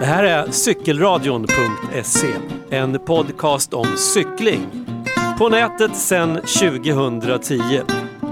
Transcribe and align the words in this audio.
Det 0.00 0.06
här 0.06 0.24
är 0.24 0.50
cykelradion.se, 0.50 2.26
en 2.70 2.98
podcast 2.98 3.74
om 3.74 3.86
cykling. 3.96 4.66
På 5.38 5.48
nätet 5.48 5.96
sedan 5.96 6.34
2010. 6.34 7.60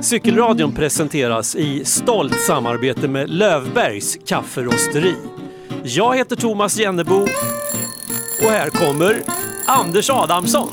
Cykelradion 0.00 0.72
presenteras 0.72 1.56
i 1.56 1.84
stolt 1.84 2.40
samarbete 2.40 3.08
med 3.08 3.30
Lövbergs 3.30 4.18
kafferosteri. 4.26 5.14
Jag 5.82 6.16
heter 6.16 6.36
Thomas 6.36 6.78
Jennebo 6.78 7.26
och 8.44 8.50
här 8.50 8.70
kommer 8.70 9.16
Anders 9.66 10.10
Adamsson. 10.10 10.68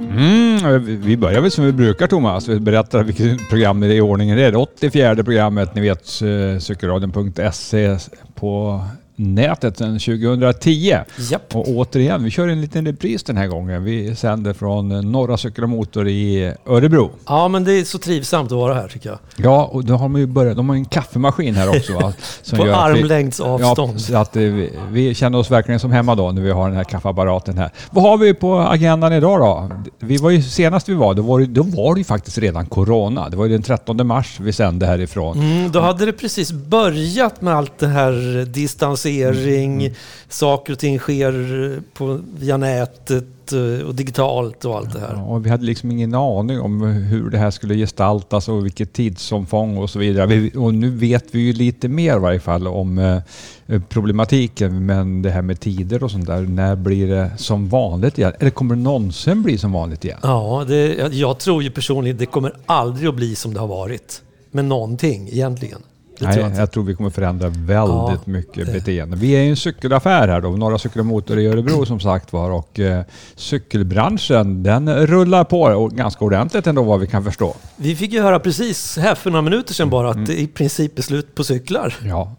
Mm, 0.00 1.00
vi 1.00 1.16
börjar 1.16 1.40
väl 1.40 1.50
som 1.50 1.64
vi 1.64 1.72
brukar 1.72 2.06
Thomas. 2.06 2.48
Vi 2.48 2.60
berättar 2.60 3.02
vilket 3.02 3.48
program 3.48 3.80
det 3.80 3.86
är 3.86 3.90
i 3.90 4.00
ordningen 4.00 4.36
det 4.36 4.44
är. 4.44 4.52
Det 4.52 4.58
84 4.58 5.14
programmet, 5.14 5.74
ni 5.74 5.80
vet 5.80 6.22
eh, 6.22 6.58
cykelradion.se 6.58 7.96
på 8.34 8.82
nätet 9.16 9.78
sedan 9.78 9.98
2010. 9.98 10.96
Japp. 11.30 11.56
Och 11.56 11.68
återigen, 11.68 12.24
vi 12.24 12.30
kör 12.30 12.48
en 12.48 12.60
liten 12.60 12.86
repris 12.86 13.22
den 13.22 13.36
här 13.36 13.46
gången. 13.46 13.84
Vi 13.84 14.16
sänder 14.16 14.52
från 14.52 15.12
Norra 15.12 15.62
och 15.62 15.68
Motor 15.68 16.08
i 16.08 16.54
Örebro. 16.66 17.10
Ja, 17.26 17.48
men 17.48 17.64
det 17.64 17.72
är 17.72 17.84
så 17.84 17.98
trivsamt 17.98 18.52
att 18.52 18.58
vara 18.58 18.74
här 18.74 18.88
tycker 18.88 19.08
jag. 19.08 19.18
Ja, 19.36 19.64
och 19.64 19.84
då 19.84 19.94
har 19.94 20.08
man 20.08 20.20
ju 20.20 20.26
börjat. 20.26 20.56
De 20.56 20.68
har 20.68 20.76
en 20.76 20.84
kaffemaskin 20.84 21.54
här 21.54 21.68
också 21.68 21.92
va? 21.92 22.12
Som 22.42 22.58
På 22.58 22.64
armlängds 22.64 23.40
avstånd. 23.40 23.92
Ja, 23.94 23.98
så 23.98 24.16
att 24.16 24.36
eh, 24.36 24.42
vi, 24.42 24.72
vi 24.90 25.14
känner 25.14 25.38
oss 25.38 25.50
verkligen 25.50 25.80
som 25.80 25.92
hemma 25.92 26.14
då 26.14 26.32
när 26.32 26.42
vi 26.42 26.50
har 26.50 26.68
den 26.68 26.76
här 26.76 26.84
kaffeapparaten 26.84 27.58
här. 27.58 27.70
Vad 27.90 28.04
har 28.04 28.18
vi 28.18 28.34
på 28.34 28.58
agendan 28.58 29.12
idag 29.12 29.40
då? 29.40 29.70
Vi 29.98 30.16
var 30.16 30.30
ju 30.30 30.42
senast 30.42 30.88
vi 30.88 30.94
var, 30.94 31.14
då 31.14 31.22
var 31.22 31.40
det, 31.40 31.46
då 31.46 31.62
var 31.62 31.94
det 31.94 32.00
ju 32.00 32.04
faktiskt 32.04 32.38
redan 32.38 32.66
Corona. 32.66 33.28
Det 33.28 33.36
var 33.36 33.46
ju 33.46 33.52
den 33.52 33.62
13 33.62 34.06
mars 34.06 34.40
vi 34.40 34.52
sände 34.52 34.86
härifrån. 34.86 35.38
Mm, 35.38 35.72
då 35.72 35.80
hade 35.80 36.06
det 36.06 36.12
precis 36.12 36.52
börjat 36.52 37.42
med 37.42 37.54
allt 37.54 37.78
det 37.78 37.86
här 37.86 38.44
distans 38.44 39.06
distansering, 39.18 39.80
mm. 39.80 39.94
saker 40.28 40.72
och 40.72 40.78
ting 40.78 40.98
sker 40.98 41.82
på, 41.94 42.20
via 42.38 42.56
nätet 42.56 43.52
eh, 43.52 43.86
och 43.86 43.94
digitalt 43.94 44.64
och 44.64 44.76
allt 44.76 44.92
det 44.92 45.00
här. 45.00 45.30
och 45.30 45.46
vi 45.46 45.50
hade 45.50 45.64
liksom 45.64 45.90
ingen 45.90 46.14
aning 46.14 46.60
om 46.60 46.82
hur 46.82 47.30
det 47.30 47.38
här 47.38 47.50
skulle 47.50 47.74
gestaltas 47.74 48.48
och 48.48 48.64
vilket 48.64 48.92
tidsomfång 48.92 49.76
och 49.76 49.90
så 49.90 49.98
vidare. 49.98 50.26
Vi, 50.26 50.52
och 50.56 50.74
nu 50.74 50.90
vet 50.90 51.24
vi 51.30 51.40
ju 51.40 51.52
lite 51.52 51.88
mer 51.88 52.16
i 52.16 52.18
varje 52.18 52.40
fall 52.40 52.66
om 52.66 52.98
eh, 52.98 53.80
problematiken, 53.88 54.86
men 54.86 55.22
det 55.22 55.30
här 55.30 55.42
med 55.42 55.60
tider 55.60 56.02
och 56.02 56.10
sånt 56.10 56.26
där. 56.26 56.40
När 56.40 56.76
blir 56.76 57.06
det 57.06 57.30
som 57.36 57.68
vanligt 57.68 58.18
igen? 58.18 58.32
Eller 58.40 58.50
kommer 58.50 58.74
det 58.74 58.82
någonsin 58.82 59.42
bli 59.42 59.58
som 59.58 59.72
vanligt 59.72 60.04
igen? 60.04 60.18
Ja, 60.22 60.64
det, 60.68 61.12
jag 61.12 61.38
tror 61.38 61.62
ju 61.62 61.70
personligen 61.70 62.16
det 62.16 62.26
kommer 62.26 62.54
aldrig 62.66 63.08
att 63.08 63.14
bli 63.14 63.34
som 63.34 63.54
det 63.54 63.60
har 63.60 63.66
varit 63.66 64.22
med 64.50 64.64
någonting 64.64 65.28
egentligen. 65.28 65.82
Nej, 66.20 66.32
tror 66.32 66.48
jag, 66.48 66.58
jag, 66.58 66.70
tror 66.70 66.84
vi 66.84 66.94
kommer 66.94 67.10
förändra 67.10 67.48
väldigt 67.48 67.74
ja, 67.76 68.18
mycket 68.24 68.66
det. 68.66 68.72
beteende. 68.72 69.16
Vi 69.16 69.32
är 69.32 69.42
ju 69.42 69.50
en 69.50 69.56
cykelaffär 69.56 70.28
här 70.28 70.40
då, 70.40 70.50
Norra 70.50 71.02
Motor 71.02 71.38
i 71.38 71.46
Örebro 71.46 71.86
som 71.86 72.00
sagt 72.00 72.32
var 72.32 72.50
och 72.50 72.80
eh, 72.80 73.04
cykelbranschen 73.34 74.62
den 74.62 75.06
rullar 75.06 75.44
på 75.44 75.62
och 75.62 75.90
ganska 75.90 76.24
ordentligt 76.24 76.66
ändå 76.66 76.82
vad 76.82 77.00
vi 77.00 77.06
kan 77.06 77.24
förstå. 77.24 77.56
Vi 77.76 77.96
fick 77.96 78.12
ju 78.12 78.22
höra 78.22 78.38
precis 78.40 78.98
här 78.98 79.14
för 79.14 79.30
några 79.30 79.42
minuter 79.42 79.74
sedan 79.74 79.90
bara 79.90 80.08
att 80.10 80.16
mm. 80.16 80.26
det 80.26 80.40
i 80.40 80.46
princip 80.46 80.98
är 80.98 81.02
slut 81.02 81.34
på 81.34 81.44
cyklar. 81.44 81.94
Ja, 82.04 82.36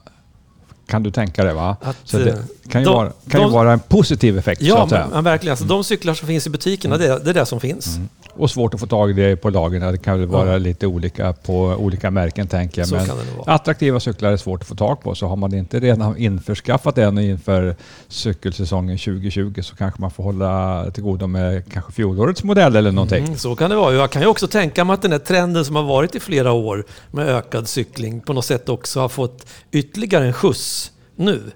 kan 0.86 1.04
du 1.04 1.12
tänka 1.12 1.44
dig 1.44 1.54
va? 1.54 1.78
Att, 1.82 1.98
så 2.04 2.18
det 2.18 2.30
eh, 2.30 2.36
kan 2.70 2.82
ju, 2.82 2.86
de, 2.86 2.96
vara, 2.96 3.12
kan 3.30 3.42
de, 3.42 3.48
ju 3.48 3.54
vara 3.54 3.74
en 3.74 3.80
positiv 3.80 4.38
effekt 4.38 4.62
ja, 4.62 4.88
så. 4.90 4.96
Men, 5.14 5.24
verkligen. 5.24 5.52
Alltså, 5.52 5.66
de 5.66 5.84
cyklar 5.84 6.14
som 6.14 6.28
finns 6.28 6.48
i 6.48 6.50
butikerna, 6.50 6.96
mm. 6.96 7.08
det, 7.08 7.20
det 7.24 7.30
är 7.30 7.34
det 7.34 7.46
som 7.46 7.60
finns. 7.60 7.96
Mm. 7.96 8.10
Och 8.36 8.52
svårt 8.52 8.74
att 8.74 8.80
få 8.80 8.88
tag 8.88 9.10
i 9.10 9.14
det 9.14 9.36
på 9.36 9.50
lagen. 9.50 9.82
Det 9.82 9.98
kan 9.98 10.20
väl 10.20 10.28
vara 10.28 10.52
ja. 10.52 10.58
lite 10.58 10.88
olika 10.88 11.34
på 11.34 11.60
olika 11.60 12.12
märken 12.12 12.48
tänker 12.48 12.82
jag. 12.82 12.88
Så 12.88 12.96
Men 12.96 13.08
attraktiva 13.46 14.00
cyklar 14.00 14.32
är 14.32 14.38
svårt 14.38 14.62
att 14.62 14.68
få 14.68 14.76
tag 14.76 15.02
på. 15.02 15.16
Så 15.16 15.28
har 15.28 15.36
man 15.36 15.54
inte 15.54 15.80
redan 15.80 16.18
införskaffat 16.18 16.98
en 16.98 17.20
inför 17.20 17.76
cykelsäsongen 18.08 18.98
2020 18.98 19.62
så 19.62 19.76
kanske 19.76 20.02
man 20.02 20.12
får 20.12 20.24
hålla 20.24 20.86
till 20.92 21.04
godo 21.04 21.28
med 21.28 21.72
kanske 21.74 21.92
fjolårets 21.92 22.44
modell 22.44 22.76
eller 22.76 22.92
någonting. 22.92 23.24
Mm, 23.26 23.38
så 23.38 23.56
kan 23.56 23.70
det 23.70 23.76
vara. 23.76 23.94
Jag 23.94 24.12
kan 24.12 24.22
ju 24.22 24.28
också 24.28 24.48
tänka 24.48 24.84
mig 24.84 24.94
att 24.94 25.02
den 25.02 25.12
här 25.12 25.20
trenden 25.20 25.66
som 25.66 25.76
har 25.76 25.84
varit 25.84 26.16
i 26.16 26.20
flera 26.20 26.52
år 26.52 26.86
med 27.12 27.28
ökad 27.28 27.68
cykling 27.68 28.22
på 28.22 28.34
något 28.34 28.46
sätt 28.46 28.70
också 28.70 29.00
har 29.00 29.10
fått 29.10 29.48
ytterligare 29.72 30.26
en 30.26 30.34
skjuts 30.34 30.73
nu. 31.16 31.52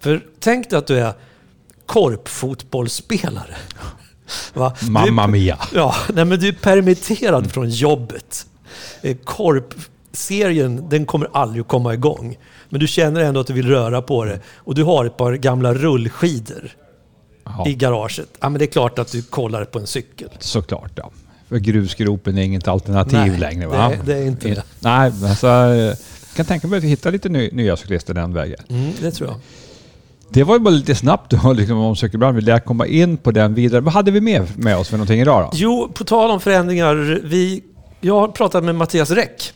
För 0.00 0.24
tänk 0.40 0.70
dig 0.70 0.78
att 0.78 0.86
du 0.86 0.98
är 0.98 1.12
korpfotbollsspelare. 1.86 3.54
Va? 4.54 4.74
Mamma 4.88 5.26
mia! 5.26 5.58
Ja, 5.74 5.94
nej, 6.12 6.24
men 6.24 6.40
du 6.40 6.48
är 6.48 6.52
permitterad 6.52 7.52
från 7.52 7.70
jobbet. 7.70 8.46
Eh, 9.02 9.16
korpserien, 9.16 10.88
den 10.88 11.06
kommer 11.06 11.28
aldrig 11.32 11.60
att 11.60 11.68
komma 11.68 11.94
igång. 11.94 12.36
Men 12.68 12.80
du 12.80 12.86
känner 12.86 13.20
ändå 13.20 13.40
att 13.40 13.46
du 13.46 13.52
vill 13.52 13.68
röra 13.68 14.02
på 14.02 14.24
det. 14.24 14.40
Och 14.56 14.74
du 14.74 14.82
har 14.82 15.04
ett 15.04 15.16
par 15.16 15.32
gamla 15.32 15.74
rullskidor 15.74 16.70
Aha. 17.44 17.68
i 17.68 17.74
garaget. 17.74 18.28
Ja, 18.40 18.48
men 18.48 18.58
det 18.58 18.64
är 18.64 18.72
klart 18.72 18.98
att 18.98 19.12
du 19.12 19.22
kollar 19.22 19.64
på 19.64 19.78
en 19.78 19.86
cykel. 19.86 20.28
Såklart, 20.38 20.92
ja. 20.94 21.10
För 21.48 21.58
grusgropen 21.58 22.38
är 22.38 22.42
inget 22.42 22.68
alternativ 22.68 23.18
nej, 23.18 23.38
längre 23.38 23.66
va? 23.66 23.88
Det, 23.88 24.12
det 24.12 24.18
är 24.18 24.26
inte 24.26 24.48
det. 24.48 24.62
Nej, 24.80 25.12
alltså, 25.24 25.46
kan 26.34 26.46
tänka 26.46 26.66
mig 26.66 26.76
att 26.76 26.84
vi 26.84 26.88
hittar 26.88 27.12
lite 27.12 27.28
nya 27.28 27.76
cyklister 27.76 28.14
den 28.14 28.34
vägen. 28.34 28.60
Mm, 28.68 28.92
det 29.00 29.10
tror 29.10 29.28
jag. 29.30 29.40
Det 30.28 30.44
var 30.44 30.54
ju 30.54 30.60
bara 30.60 30.74
lite 30.74 30.94
snabbt 30.94 31.30
då, 31.30 31.52
liksom, 31.56 31.78
om 31.78 31.96
cykelbranschen. 31.96 32.36
Vill 32.36 32.46
jag 32.46 32.64
komma 32.64 32.86
in 32.86 33.16
på 33.16 33.30
den 33.30 33.54
vidare. 33.54 33.80
Vad 33.80 33.94
hade 33.94 34.10
vi 34.10 34.20
med, 34.20 34.58
med 34.58 34.76
oss 34.76 34.88
för 34.88 34.96
någonting 34.96 35.20
idag 35.20 35.42
då? 35.42 35.50
Jo, 35.54 35.90
på 35.94 36.04
tal 36.04 36.30
om 36.30 36.40
förändringar. 36.40 37.20
Vi, 37.24 37.62
jag 38.00 38.20
har 38.20 38.28
pratat 38.28 38.64
med 38.64 38.74
Mattias 38.74 39.10
Räck. 39.10 39.52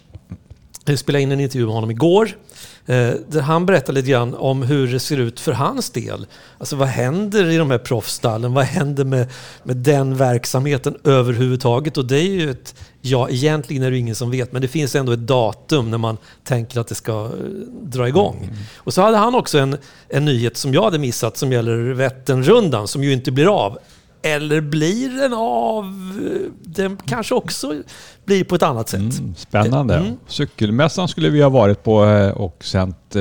Jag 0.85 0.99
spelade 0.99 1.23
in 1.23 1.33
en 1.33 1.41
intervju 1.41 1.67
med 1.67 1.75
honom 1.75 1.91
igår. 1.91 2.37
Eh, 2.89 3.15
där 3.29 3.41
han 3.41 3.67
berättar 3.67 3.93
lite 3.93 4.11
grann 4.11 4.35
om 4.35 4.63
hur 4.63 4.93
det 4.93 5.01
ser 5.01 5.17
ut 5.17 5.41
för 5.41 5.53
hans 5.53 5.91
del. 5.91 6.27
Alltså 6.59 6.77
vad 6.77 6.89
händer 6.89 7.51
i 7.51 7.57
de 7.57 7.71
här 7.71 7.79
proffsstallen? 7.79 8.55
Vad 8.55 8.65
händer 8.65 9.05
med, 9.05 9.27
med 9.63 9.77
den 9.77 10.17
verksamheten 10.17 10.97
överhuvudtaget? 11.05 11.97
Och 11.97 12.05
det 12.05 12.19
är 12.19 12.31
ju 12.31 12.51
ett, 12.51 12.75
ja 13.01 13.29
egentligen 13.31 13.83
är 13.83 13.91
det 13.91 13.99
ingen 13.99 14.15
som 14.15 14.31
vet, 14.31 14.53
men 14.53 14.63
det 14.63 14.69
finns 14.69 14.95
ändå 14.95 15.13
ett 15.13 15.27
datum 15.27 15.91
när 15.91 15.99
man 15.99 16.17
tänker 16.45 16.81
att 16.81 16.89
det 16.89 16.95
ska 16.95 17.25
eh, 17.25 17.31
dra 17.83 18.09
igång. 18.09 18.39
Mm. 18.43 18.55
Och 18.77 18.95
så 18.95 19.03
hade 19.03 19.17
han 19.17 19.35
också 19.35 19.59
en, 19.59 19.77
en 20.09 20.25
nyhet 20.25 20.57
som 20.57 20.75
jag 20.75 20.83
hade 20.83 20.99
missat 20.99 21.37
som 21.37 21.53
gäller 21.53 21.77
Vätternrundan 21.79 22.89
som 22.89 23.05
ju 23.05 23.13
inte 23.13 23.33
blir 23.33 23.65
av. 23.65 23.79
Eller 24.23 24.61
blir 24.61 25.21
den 25.21 25.33
av? 25.35 25.85
Den 26.63 26.97
kanske 27.07 27.35
också 27.35 27.83
blir 28.25 28.45
på 28.45 28.55
ett 28.55 28.63
annat 28.63 28.89
sätt. 28.89 29.01
Mm, 29.01 29.35
spännande. 29.37 29.95
Mm. 29.97 30.17
Cykelmässan 30.27 31.09
skulle 31.09 31.31
vi 31.31 31.43
ha 31.43 31.49
varit 31.49 31.83
på 31.83 32.05
eh, 32.05 32.31
och 32.31 32.65
sänt 32.65 33.17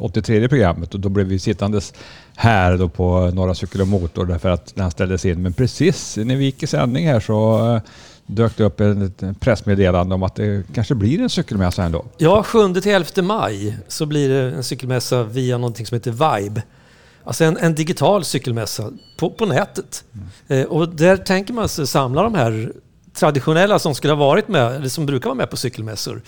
83 0.00 0.42
eh, 0.42 0.48
programmet 0.48 0.94
och 0.94 1.00
då 1.00 1.08
blev 1.08 1.26
vi 1.26 1.38
sittandes 1.38 1.92
här 2.36 2.76
då 2.76 2.88
på 2.88 3.30
Norra 3.34 3.54
Cykel 3.54 3.80
och 3.80 3.88
Motor 3.88 4.26
därför 4.26 4.48
att 4.48 4.72
den 4.74 4.90
ställdes 4.90 5.24
in. 5.24 5.42
Men 5.42 5.52
precis 5.52 6.16
när 6.16 6.36
vi 6.36 6.44
gick 6.44 6.62
i 6.62 6.66
sändning 6.66 7.06
här 7.06 7.20
så 7.20 7.68
eh, 7.74 7.80
dök 8.26 8.56
det 8.56 8.64
upp 8.64 8.80
ett 8.80 9.40
pressmeddelande 9.40 10.14
om 10.14 10.22
att 10.22 10.34
det 10.34 10.62
kanske 10.74 10.94
blir 10.94 11.20
en 11.20 11.30
cykelmässa 11.30 11.84
ändå. 11.84 12.04
Ja, 12.18 12.44
7-11 12.46 13.22
maj 13.22 13.78
så 13.88 14.06
blir 14.06 14.28
det 14.28 14.56
en 14.56 14.64
cykelmässa 14.64 15.22
via 15.22 15.58
någonting 15.58 15.86
som 15.86 15.94
heter 15.94 16.10
Vibe. 16.10 16.62
Alltså 17.26 17.44
en, 17.44 17.56
en 17.56 17.74
digital 17.74 18.24
cykelmässa 18.24 18.90
på, 19.16 19.30
på 19.30 19.46
nätet. 19.46 20.04
Mm. 20.14 20.62
Eh, 20.62 20.66
och 20.66 20.88
där 20.88 21.16
tänker 21.16 21.52
man 21.52 21.68
sig 21.68 21.86
samla 21.86 22.22
de 22.22 22.34
här 22.34 22.72
traditionella 23.14 23.78
som 23.78 23.94
skulle 23.94 24.12
ha 24.12 24.18
varit 24.18 24.48
med, 24.48 24.76
eller 24.76 24.88
som 24.88 25.06
brukar 25.06 25.28
vara 25.28 25.34
med 25.36 25.50
på 25.50 25.56
cykelmässor. 25.56 26.22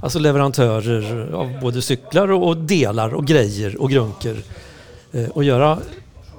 Alltså 0.00 0.18
leverantörer 0.18 1.32
av 1.32 1.60
både 1.60 1.82
cyklar 1.82 2.32
och, 2.32 2.48
och 2.48 2.56
delar 2.56 3.14
och 3.14 3.26
grejer 3.26 3.80
och 3.80 3.90
grunker. 3.90 4.36
Eh, 5.12 5.28
och 5.28 5.44
göra, 5.44 5.78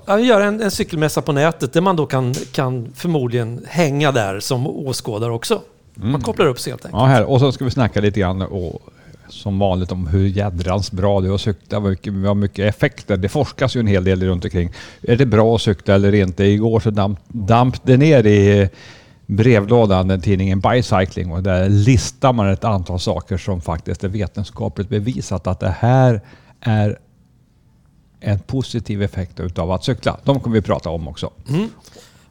ja, 0.06 0.20
göra 0.20 0.46
en, 0.46 0.62
en, 0.62 0.72
cykelmässa 0.72 1.22
på 1.22 1.32
nätet 1.32 1.74
där 1.74 1.82
man 1.82 1.96
då 1.96 2.06
kan, 2.06 2.34
kan 2.34 2.92
förmodligen 2.96 3.66
hänga 3.68 4.12
där 4.12 4.40
som 4.40 4.68
åskådare 4.68 5.32
också. 5.32 5.62
Man 5.94 6.10
mm. 6.10 6.22
kopplar 6.22 6.46
upp 6.46 6.60
sig 6.60 6.72
helt 6.72 6.86
enkelt. 6.86 7.02
Ja, 7.02 7.06
här. 7.06 7.24
Och 7.24 7.40
så 7.40 7.52
ska 7.52 7.66
vi 7.66 7.72
snacka 7.72 8.02
lite 8.02 8.20
grann 8.20 8.42
och 8.42 8.82
som 9.30 9.60
vanligt 9.60 9.92
om 9.92 10.08
hur 10.08 10.28
jädrans 10.28 10.92
bra 10.92 11.22
det 11.22 11.28
är 11.28 11.36
att 11.36 11.42
cykla, 11.42 11.80
vad 11.80 12.08
har 12.08 12.36
mycket 12.36 12.76
effekter. 12.76 13.18
Det 13.18 13.30
forskas 13.30 13.76
ju 13.76 13.80
en 13.80 13.88
hel 13.88 14.04
del 14.04 14.24
runt 14.24 14.44
omkring. 14.44 14.70
Är 15.02 15.16
det 15.16 15.26
bra 15.26 15.56
att 15.56 15.62
cykla 15.62 15.96
eller 15.96 16.16
inte? 16.16 16.44
Igår 16.44 16.80
så 16.80 16.90
damp, 16.90 17.20
damp 17.28 17.84
det 17.84 17.98
ner 17.98 18.26
i 18.26 18.70
brevlådan, 19.26 20.08
den 20.08 20.22
tidningen 20.22 20.60
Bicycling 20.60 21.32
och 21.32 21.44
där 21.44 21.70
listar 21.70 22.34
man 22.34 22.50
ett 22.50 22.64
antal 22.64 23.00
saker 23.00 23.38
som 23.38 23.62
faktiskt 23.62 24.04
är 24.04 24.08
vetenskapligt 24.08 24.90
bevisat 24.90 25.48
att 25.48 25.60
det 25.60 25.76
här 25.80 26.22
är 26.62 27.00
en 28.20 28.40
positiv 28.40 29.04
effekt 29.04 29.40
utav 29.40 29.72
att 29.72 29.84
cykla. 29.84 30.18
De 30.24 30.40
kommer 30.40 30.56
vi 30.56 30.62
prata 30.62 30.90
om 30.90 31.08
också. 31.08 31.32
Mm. 31.50 31.70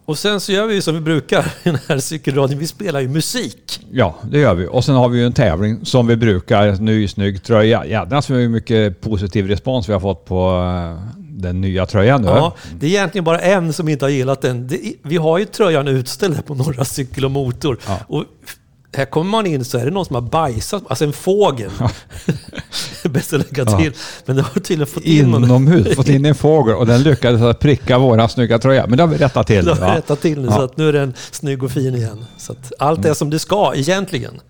Och 0.06 0.18
sen 0.18 0.40
så 0.40 0.52
gör 0.52 0.66
vi 0.66 0.74
ju 0.74 0.82
som 0.82 0.94
vi 0.94 1.00
brukar 1.00 1.40
i 1.62 1.70
den 1.70 1.78
här 1.88 1.98
cykelradion. 1.98 2.58
Vi 2.58 2.66
spelar 2.66 3.00
ju 3.00 3.08
musik. 3.08 3.80
Ja, 3.90 4.14
det 4.30 4.38
gör 4.38 4.54
vi. 4.54 4.66
Och 4.66 4.84
sen 4.84 4.94
har 4.94 5.08
vi 5.08 5.18
ju 5.18 5.26
en 5.26 5.32
tävling 5.32 5.86
som 5.86 6.06
vi 6.06 6.16
brukar. 6.16 6.72
Ny 6.72 7.08
snygg 7.08 7.42
tröja. 7.42 7.86
Jädrans 7.86 8.30
hur 8.30 8.48
mycket 8.48 9.00
positiv 9.00 9.46
respons 9.48 9.88
vi 9.88 9.92
har 9.92 10.00
fått 10.00 10.24
på 10.24 10.50
eh, 10.50 11.14
den 11.18 11.60
nya 11.60 11.86
tröjan 11.86 12.22
nu. 12.22 12.28
Ja, 12.28 12.54
det 12.78 12.86
är 12.86 12.90
egentligen 12.90 13.24
bara 13.24 13.40
en 13.40 13.72
som 13.72 13.88
inte 13.88 14.04
har 14.04 14.10
gillat 14.10 14.40
den. 14.40 14.70
vi 15.02 15.16
har 15.16 15.38
ju 15.38 15.44
tröjan 15.44 15.88
utställd 15.88 16.46
på 16.46 16.54
Norra 16.54 16.84
Cykel 16.84 17.24
och 17.24 17.30
Motor. 17.30 17.78
Ja. 17.86 17.98
Och 18.08 18.24
här 18.94 19.04
kommer 19.04 19.30
man 19.30 19.46
in 19.46 19.64
så 19.64 19.78
är 19.78 19.84
det 19.84 19.90
någon 19.90 20.04
som 20.04 20.14
har 20.14 20.22
bajsat, 20.22 20.82
alltså 20.88 21.04
en 21.04 21.12
fågel. 21.12 21.70
bäst 23.04 23.32
att 23.32 23.38
lägga 23.40 23.70
Ja. 23.70 23.78
till. 23.80 23.92
Men 24.26 24.36
det 24.36 24.42
har 24.42 24.60
tydligen 24.60 24.86
fått 24.86 25.04
in 25.04 25.30
någon. 25.30 25.44
Inomhus, 25.44 25.96
fått 25.96 26.08
in 26.08 26.24
en 26.24 26.34
fågel 26.34 26.74
och 26.76 26.86
den 26.86 27.02
lyckades 27.02 27.42
att 27.42 27.60
pricka 27.60 27.98
våran 27.98 28.28
snygga 28.28 28.58
tröja. 28.58 28.86
Men 28.86 28.96
det 28.96 29.02
har 29.02 29.08
vi 29.08 29.16
rättat 29.16 29.46
till. 29.46 29.64
Det 29.64 29.74
har 29.74 29.90
vi 29.92 29.96
rättat 29.98 30.20
till 30.20 30.40
nu, 30.40 30.46
Ja. 30.46 30.52
Mm. 30.52 30.58
så 30.58 30.62
att 30.64 30.76
nu 30.76 30.88
är 30.88 30.92
den 30.92 31.14
snygg 31.30 31.62
och 31.62 31.70
fin 31.70 31.94
igen. 31.94 32.24
Så 32.38 32.52
att 32.52 32.72
allt 32.78 33.04
är 33.04 33.14
som 33.14 33.30
det 33.30 33.38
ska 33.38 33.72
egentligen. 33.74 34.40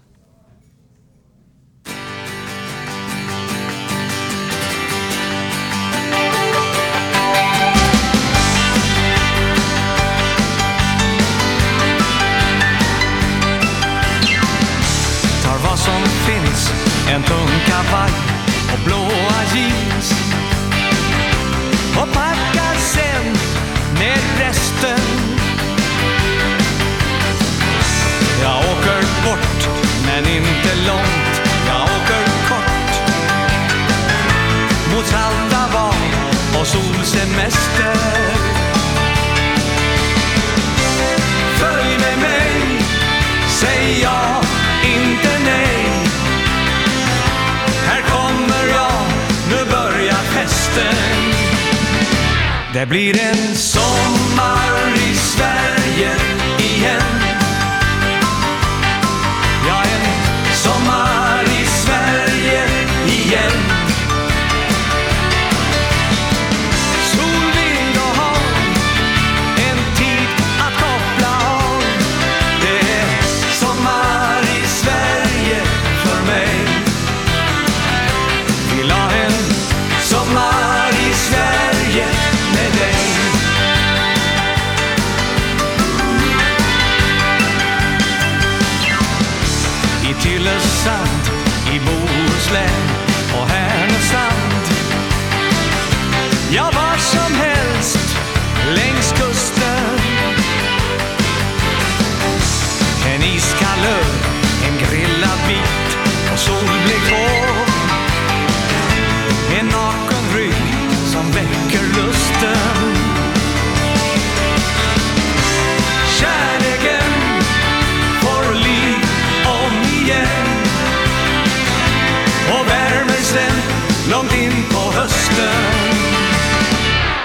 Det 52.84 52.88
blir 52.88 53.18
en 53.18 53.56
sommar 53.56 54.94
i 55.10 55.14
Sverige. 55.14 56.23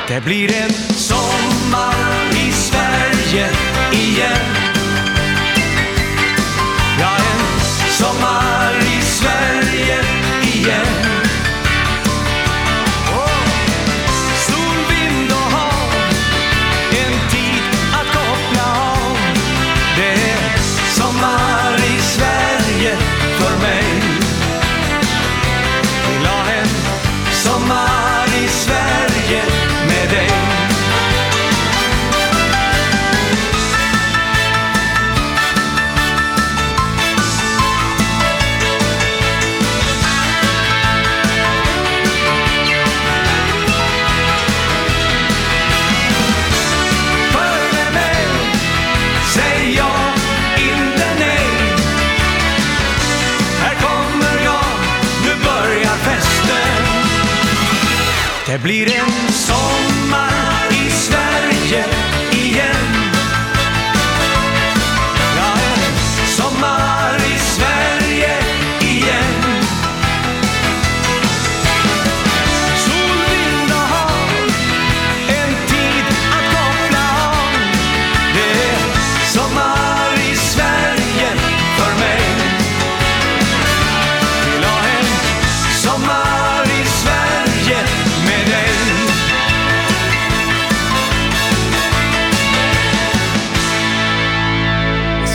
Det 0.10 0.22
blir 0.24 0.54
en 0.54 0.74
sommar 0.96 1.96
i 2.32 2.52
Sverige 2.52 3.48
igen. 3.94 4.39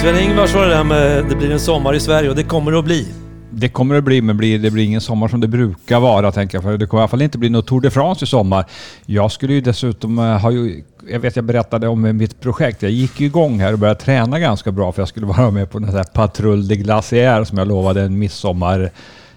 Sven-Ingvars 0.04 0.54
var 0.54 0.66
det 0.66 0.74
där 0.74 0.84
med 0.84 1.24
det 1.28 1.36
blir 1.36 1.50
en 1.50 1.60
sommar 1.60 1.94
i 1.94 2.00
Sverige 2.00 2.30
och 2.30 2.36
det 2.36 2.42
kommer 2.42 2.72
det 2.72 2.78
att 2.78 2.84
bli. 2.84 3.08
Det 3.50 3.68
kommer 3.68 3.94
det 3.94 4.02
bli, 4.02 4.22
men 4.22 4.36
blir, 4.36 4.58
det 4.58 4.70
blir 4.70 4.84
ingen 4.84 5.00
sommar 5.00 5.28
som 5.28 5.40
det 5.40 5.48
brukar 5.48 6.00
vara, 6.00 6.32
tänker 6.32 6.56
jag. 6.56 6.62
För 6.62 6.78
det 6.78 6.86
kommer 6.86 7.00
i 7.00 7.02
alla 7.02 7.08
fall 7.08 7.22
inte 7.22 7.38
bli 7.38 7.50
något 7.50 7.66
Tour 7.66 7.80
de 7.80 7.90
France 7.90 8.24
i 8.24 8.28
sommar. 8.28 8.64
Jag 9.06 9.32
skulle 9.32 9.52
ju 9.52 9.60
dessutom 9.60 10.18
eh, 10.18 10.24
ha 10.24 10.50
ju... 10.50 10.84
Jag 11.08 11.20
vet 11.20 11.36
jag 11.36 11.44
berättade 11.44 11.88
om 11.88 12.16
mitt 12.16 12.40
projekt. 12.40 12.82
Jag 12.82 12.90
gick 12.90 13.20
ju 13.20 13.26
igång 13.26 13.60
här 13.60 13.72
och 13.72 13.78
började 13.78 14.00
träna 14.00 14.38
ganska 14.38 14.72
bra 14.72 14.92
för 14.92 15.02
jag 15.02 15.08
skulle 15.08 15.26
vara 15.38 15.50
med 15.50 15.70
på 15.70 15.78
den 15.78 15.88
här 15.88 16.04
patrull 16.04 16.68
de 16.68 16.74
Glacière 16.74 17.44
som 17.44 17.58
jag 17.58 17.68
lovade 17.68 18.02
en 18.02 18.18
midsommar 18.18 18.90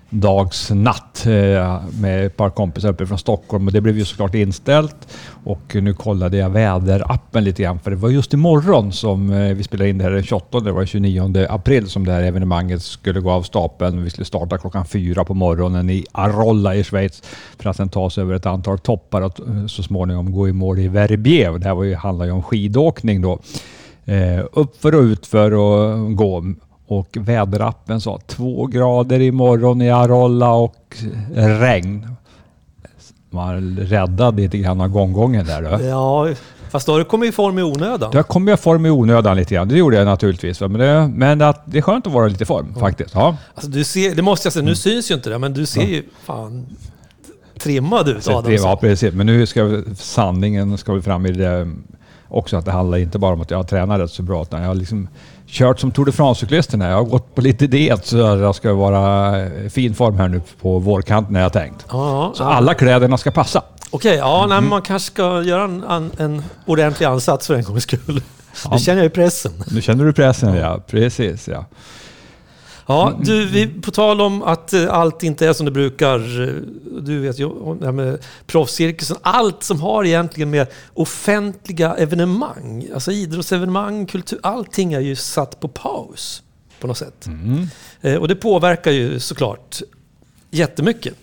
dagsnatt 0.10 1.26
eh, 1.26 1.82
med 2.02 2.26
ett 2.26 2.38
par 2.38 2.50
kompisar 2.50 2.90
uppe 2.90 3.06
från 3.06 3.18
Stockholm 3.18 3.68
och 3.68 3.74
det 3.74 3.82
blev 3.82 3.98
ju 3.98 4.06
såklart 4.06 4.36
inställt. 4.36 5.08
Och 5.44 5.76
nu 5.76 5.94
kollade 5.94 6.38
jag 6.38 6.50
väderappen 6.50 7.44
lite 7.44 7.64
grann 7.64 7.80
för 7.80 7.92
det 7.92 7.98
var 7.98 8.10
just 8.10 8.34
imorgon 8.34 8.92
som 8.92 9.34
eh, 9.34 9.54
vi 9.54 9.64
spelade 9.64 9.90
in 9.90 9.98
det 9.98 10.04
här 10.04 10.12
den 10.12 10.24
28, 10.24 10.60
det 10.60 10.72
var 10.72 10.86
29 10.86 11.46
april 11.50 11.88
som 11.88 12.06
det 12.06 12.12
här 12.12 12.24
evenemanget 12.24 12.82
skulle 12.82 13.20
gå 13.20 13.32
av 13.32 13.42
stapeln. 13.42 14.04
Vi 14.04 14.10
skulle 14.10 14.26
starta 14.26 14.58
klockan 14.58 14.86
fyra 14.86 15.26
på 15.26 15.34
morgonen 15.34 15.90
i 15.90 16.06
Arolla 16.12 16.76
i 16.76 16.84
Schweiz 16.84 17.24
för 17.60 17.70
att 17.70 17.76
sen 17.76 17.90
ta 17.90 18.10
sig 18.10 18.22
över 18.22 18.34
ett 18.34 18.46
antal 18.46 18.80
toppar 18.80 19.22
och 19.22 19.40
eh, 19.40 19.66
så 19.68 19.84
småningom 19.84 20.32
gå 20.32 20.50
i 20.50 20.54
mål 20.54 20.80
i 20.80 20.88
Verbier. 20.88 21.52
Det 21.52 21.68
här 21.68 21.76
var 21.76 21.84
ju, 21.84 21.96
handlar 21.96 22.26
ju 22.26 22.32
om 22.32 22.44
skidåkning 22.44 23.22
då. 23.22 23.40
Eh, 24.06 24.46
uppför 24.52 24.96
och 24.96 25.02
utför 25.02 25.54
och 25.54 26.16
gå. 26.16 26.44
Och 26.88 27.18
väderappen 27.20 28.02
sa 28.02 28.20
två 28.28 28.66
grader 28.66 29.20
imorgon 29.20 29.82
i 29.82 29.90
Arolla 29.90 30.54
och 30.54 30.98
regn. 31.36 32.08
Man 33.30 33.78
räddade 33.78 34.42
lite 34.42 34.58
grann 34.58 34.82
av 34.82 34.88
gånggången 34.88 35.46
där. 35.46 35.62
Då. 35.62 35.84
Ja, 35.86 36.28
Fast 36.70 36.86
då 36.86 36.92
har 36.92 37.00
du 37.00 37.06
kommit 37.06 37.30
i 37.30 37.32
form 37.32 37.60
i 37.60 37.64
onödan. 37.64 38.12
Jag 38.14 38.28
kom 38.28 38.50
i 38.50 38.58
form 38.58 38.86
i 38.86 38.90
onödan 38.90 39.38
lite 39.38 39.56
grann. 39.56 39.68
Det 39.68 39.78
gjorde 39.78 39.98
jag 39.98 40.06
naturligtvis. 40.06 40.62
Men 40.62 40.74
det, 40.74 41.12
men 41.14 41.42
att 41.42 41.64
det 41.66 41.78
är 41.78 41.82
skönt 41.82 42.08
att 42.08 42.14
vara 42.14 42.28
lite 42.28 42.44
i 42.44 42.46
form 42.46 42.76
faktiskt. 42.80 43.14
Ja. 43.14 43.38
Alltså, 43.54 43.72
du 43.72 43.84
ser, 43.84 44.16
det 44.16 44.22
måste 44.22 44.46
jag 44.46 44.54
säga, 44.54 44.66
nu 44.66 44.76
syns 44.76 45.12
ju 45.12 45.16
inte 45.16 45.30
det, 45.30 45.40
men 45.40 45.54
du 45.54 45.66
ser 45.66 45.82
ju 45.82 46.04
fan 46.24 46.66
trimmad 47.60 48.10
ut 48.10 48.28
Adamsson. 48.28 48.54
ja, 48.54 48.78
precis. 48.82 49.14
Men 49.14 49.26
nu 49.26 49.46
ska 49.46 49.82
sanningen 49.96 50.78
ska 50.78 50.94
vi 50.94 51.02
fram 51.02 51.26
i 51.26 51.32
det 51.32 51.72
också 52.28 52.58
att 52.58 52.66
det 52.66 52.72
handlar 52.72 52.98
inte 52.98 53.20
bara 53.20 53.34
om 53.34 53.42
att 53.42 53.52
jag 53.52 53.58
har 53.58 53.64
tränat 53.64 54.00
rätt 54.00 54.12
så 54.12 54.24
bra, 54.24 54.42
utan 54.42 54.62
jag 54.62 54.68
har 54.68 54.76
liksom 54.76 55.08
kört 55.48 55.80
som 55.80 55.92
Tour 55.92 56.06
de 56.06 56.12
France-cyklisterna. 56.12 56.90
Jag 56.90 56.96
har 56.98 57.04
gått 57.04 57.36
på 57.36 57.42
lite 57.42 57.68
diet 57.68 58.06
så 58.06 58.18
jag 58.18 58.56
ska 58.56 58.74
vara 58.74 59.38
i 59.48 59.70
fin 59.70 59.96
form 59.96 60.18
här 60.18 60.28
nu 60.28 60.42
på 60.62 60.80
vårkanten 60.80 61.34
när 61.34 61.42
jag 61.42 61.54
tänkt. 61.54 61.86
Ja, 61.90 62.32
Så 62.36 62.44
ja. 62.44 62.48
alla 62.54 62.74
kläderna 62.74 63.18
ska 63.18 63.32
passa. 63.32 63.62
Okej, 63.90 64.16
ja, 64.16 64.38
nej, 64.38 64.44
Mm. 64.58 64.64
men 64.64 64.70
man 64.70 64.82
kanske 64.82 65.12
ska 65.12 65.42
göra 65.44 65.64
en, 65.64 65.84
en, 65.84 66.12
en 66.18 66.44
ordentlig 66.66 67.06
ansats 67.06 67.48
för 67.48 67.56
en 67.56 67.64
gångs 67.64 67.84
skull. 67.84 68.22
Nu 68.72 68.80
känner 68.80 68.98
jag 68.98 69.04
ju 69.04 69.10
pressen. 69.10 69.52
Nu 69.72 69.82
känner 69.82 70.06
du 70.06 70.14
pressen, 70.14 70.56
ja. 70.56 70.80
Precis, 70.88 71.48
ja. 71.48 71.66
Ja, 72.90 73.10
Mm. 73.10 73.24
du, 73.24 73.46
vi, 73.46 73.68
på 73.68 73.92
tal 73.92 74.22
om 74.22 74.44
att 74.44 74.74
eh, 74.74 74.94
allt 74.94 75.24
inte 75.24 75.48
är 75.48 75.54
som 75.54 75.66
det 75.66 75.72
brukar. 75.72 76.42
eh, 76.42 76.54
Du 77.02 77.20
vet 77.20 77.40
ju 77.40 77.76
det 77.80 77.86
här 77.86 77.92
med 77.92 78.20
proffscirkusen. 78.46 79.18
Allt 79.22 79.64
som 79.64 79.82
har 79.82 80.06
egentligen 80.06 80.50
med 80.50 80.68
offentliga 80.94 81.96
evenemang, 81.96 82.88
alltså 82.94 83.12
idrottsevenemang, 83.12 84.06
kultur, 84.06 84.40
allting 84.44 84.94
är 84.94 85.00
ju 85.00 85.16
satt 85.16 85.60
på 85.60 85.68
paus 85.68 86.44
på 86.80 86.88
något 86.88 86.98
sätt. 86.98 87.26
Mm. 87.28 87.68
Eh, 88.02 88.16
Och 88.16 88.28
det 88.28 88.36
påverkar 88.36 88.92
ju 88.92 89.20
såklart 89.20 89.82
jättemycket 90.52 91.14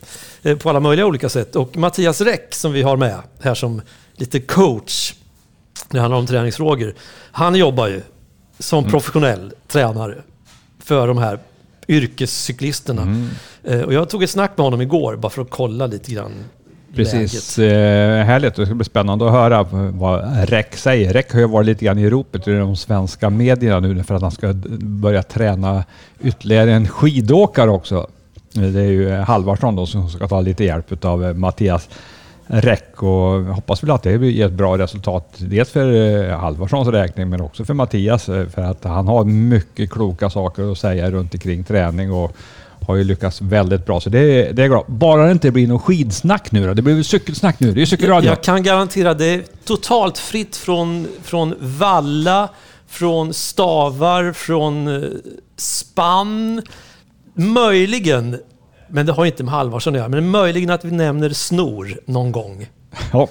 på 0.59 0.68
alla 0.71 0.80
möjliga 0.80 1.06
olika 1.06 1.28
sätt. 1.28 1.56
Och 1.56 1.76
Mattias 1.76 2.21
Räck 2.21 2.54
som 2.54 2.73
vi 2.73 2.83
har 2.83 2.97
med 2.97 3.18
här 3.40 3.54
som 3.54 3.83
lite 4.16 4.40
coach 4.40 5.14
när 5.88 5.94
det 5.94 6.00
handlar 6.00 6.18
om 6.18 6.26
träningsfrågor. 6.26 6.94
Han 7.33 7.54
jobbar 7.54 7.87
ju 7.88 8.02
som 8.59 8.85
professionell 8.85 9.52
tränare 9.68 10.23
för 10.78 11.06
de 11.09 11.18
här 11.18 11.38
yrkescyklisterna. 11.88 13.26
Eh, 13.64 13.80
Och 13.80 13.92
jag 13.94 14.08
tog 14.08 14.22
ett 14.22 14.30
snack 14.30 14.50
med 14.56 14.64
honom 14.64 14.80
igår 14.80 15.16
bara 15.16 15.30
för 15.30 15.42
att 15.42 15.50
kolla 15.50 15.86
lite 15.86 16.12
grann 16.12 16.32
Precis. 16.94 17.58
Eh, 17.58 18.24
härligt. 18.24 18.54
Det 18.54 18.66
ska 18.66 18.74
bli 18.74 18.84
spännande 18.84 19.26
att 19.26 19.32
höra 19.32 19.62
vad 19.92 20.48
REC 20.48 20.66
säger. 20.72 21.12
REC 21.12 21.26
har 21.32 21.40
ju 21.40 21.46
varit 21.48 21.66
lite 21.66 21.84
grann 21.84 21.98
i 21.98 22.10
ropet 22.10 22.48
i 22.48 22.52
de 22.52 22.76
svenska 22.76 23.30
medierna 23.30 23.80
nu 23.80 24.02
för 24.02 24.14
att 24.14 24.22
han 24.22 24.30
ska 24.30 24.52
börja 24.80 25.22
träna 25.22 25.84
ytterligare 26.22 26.72
en 26.72 26.88
skidåkare 26.88 27.70
också. 27.70 28.06
Eh, 28.56 28.62
Det 28.62 28.80
är 28.80 28.84
ju 28.90 29.10
Halvarsson 29.10 29.76
då 29.76 29.86
som 29.86 30.08
ska 30.10 30.28
ta 30.28 30.40
lite 30.40 30.64
hjälp 30.64 31.04
av 31.04 31.38
Mattias 31.38 31.88
Räck 32.46 33.02
och 33.02 33.08
jag 33.08 33.42
hoppas 33.42 33.82
väl 33.82 33.90
att 33.90 34.02
det 34.02 34.12
ger 34.12 34.46
ett 34.46 34.52
bra 34.52 34.78
resultat. 34.78 35.34
Dels 35.38 35.70
för 35.70 35.92
eh, 35.92 36.38
Halvarssons 36.38 36.88
räkning 36.88 37.28
men 37.28 37.40
också 37.40 37.64
för 37.64 37.74
Mattias 37.74 38.28
eh, 38.28 38.48
för 38.48 38.62
att 38.62 38.84
han 38.84 39.08
har 39.08 39.24
mycket 39.24 39.90
kloka 39.90 40.30
saker 40.30 40.72
att 40.72 40.78
säga 40.78 41.10
runt 41.10 41.34
omkring 41.34 41.64
träning 41.64 42.12
och 42.12 42.36
har 42.86 42.96
ju 42.96 43.04
lyckats 43.04 43.42
väldigt 43.42 43.86
bra. 43.86 44.00
Så 44.00 44.10
det 44.10 44.18
är, 44.18 44.52
det 44.52 44.64
är 44.64 44.68
bra. 44.68 44.84
Bara 44.86 45.26
det 45.26 45.32
inte 45.32 45.50
blir 45.50 45.66
någon 45.66 45.78
skidsnack 45.78 46.52
nu 46.52 46.66
då. 46.66 46.74
Det 46.74 46.82
blir 46.82 46.94
väl 46.94 47.04
cykelsnack 47.04 47.60
nu. 47.60 47.72
Det 47.72 47.78
är 47.78 47.80
ju 47.80 47.86
cykelradio. 47.86 48.28
Jag 48.28 48.42
kan 48.42 48.62
garantera 48.62 49.14
det 49.14 49.26
är 49.26 49.42
totalt 49.64 50.18
fritt 50.18 50.56
från, 50.56 51.08
från 51.22 51.54
valla, 51.60 52.48
från 52.88 53.34
stavar, 53.34 54.32
från 54.32 55.02
eh, 55.02 55.08
spann. 55.56 56.62
Möjligen, 57.34 58.38
men 58.94 59.06
det 59.06 59.12
har 59.12 59.26
inte 59.26 59.44
med 59.44 59.52
Halvarsson 59.52 59.94
att 59.94 59.98
göra, 59.98 60.08
men 60.08 60.30
möjligen 60.30 60.70
att 60.70 60.84
vi 60.84 60.90
nämner 60.90 61.28
snor 61.28 61.86
någon 62.04 62.32
gång. 62.32 62.66
Ja, 63.12 63.28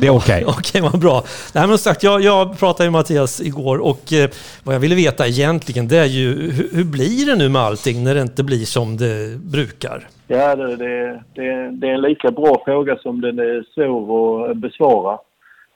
det 0.00 0.06
är 0.06 0.10
okej. 0.10 0.44
Okej, 0.58 0.80
vad 0.80 1.00
bra. 1.00 1.22
Nej, 1.54 1.68
men 1.68 1.78
sagt, 1.78 2.02
jag, 2.02 2.20
jag 2.20 2.58
pratade 2.58 2.90
med 2.90 2.92
Mattias 2.92 3.40
igår 3.40 3.78
och 3.78 4.12
eh, 4.12 4.30
vad 4.64 4.74
jag 4.74 4.80
ville 4.80 4.94
veta 4.94 5.26
egentligen 5.26 5.88
det 5.88 5.98
är 5.98 6.06
ju 6.18 6.28
hur, 6.56 6.76
hur 6.76 6.84
blir 6.84 7.26
det 7.26 7.36
nu 7.36 7.48
med 7.48 7.62
allting 7.62 8.04
när 8.04 8.14
det 8.14 8.22
inte 8.22 8.44
blir 8.44 8.64
som 8.76 8.96
det 8.96 9.38
brukar? 9.54 9.98
Ja, 10.26 10.56
det, 10.56 10.76
det, 10.76 11.22
det, 11.34 11.70
det 11.70 11.86
är 11.88 11.94
en 11.94 12.00
lika 12.00 12.30
bra 12.30 12.62
fråga 12.64 12.96
som 12.96 13.20
den 13.20 13.38
är 13.38 13.64
svår 13.74 14.50
att 14.50 14.56
besvara. 14.56 15.12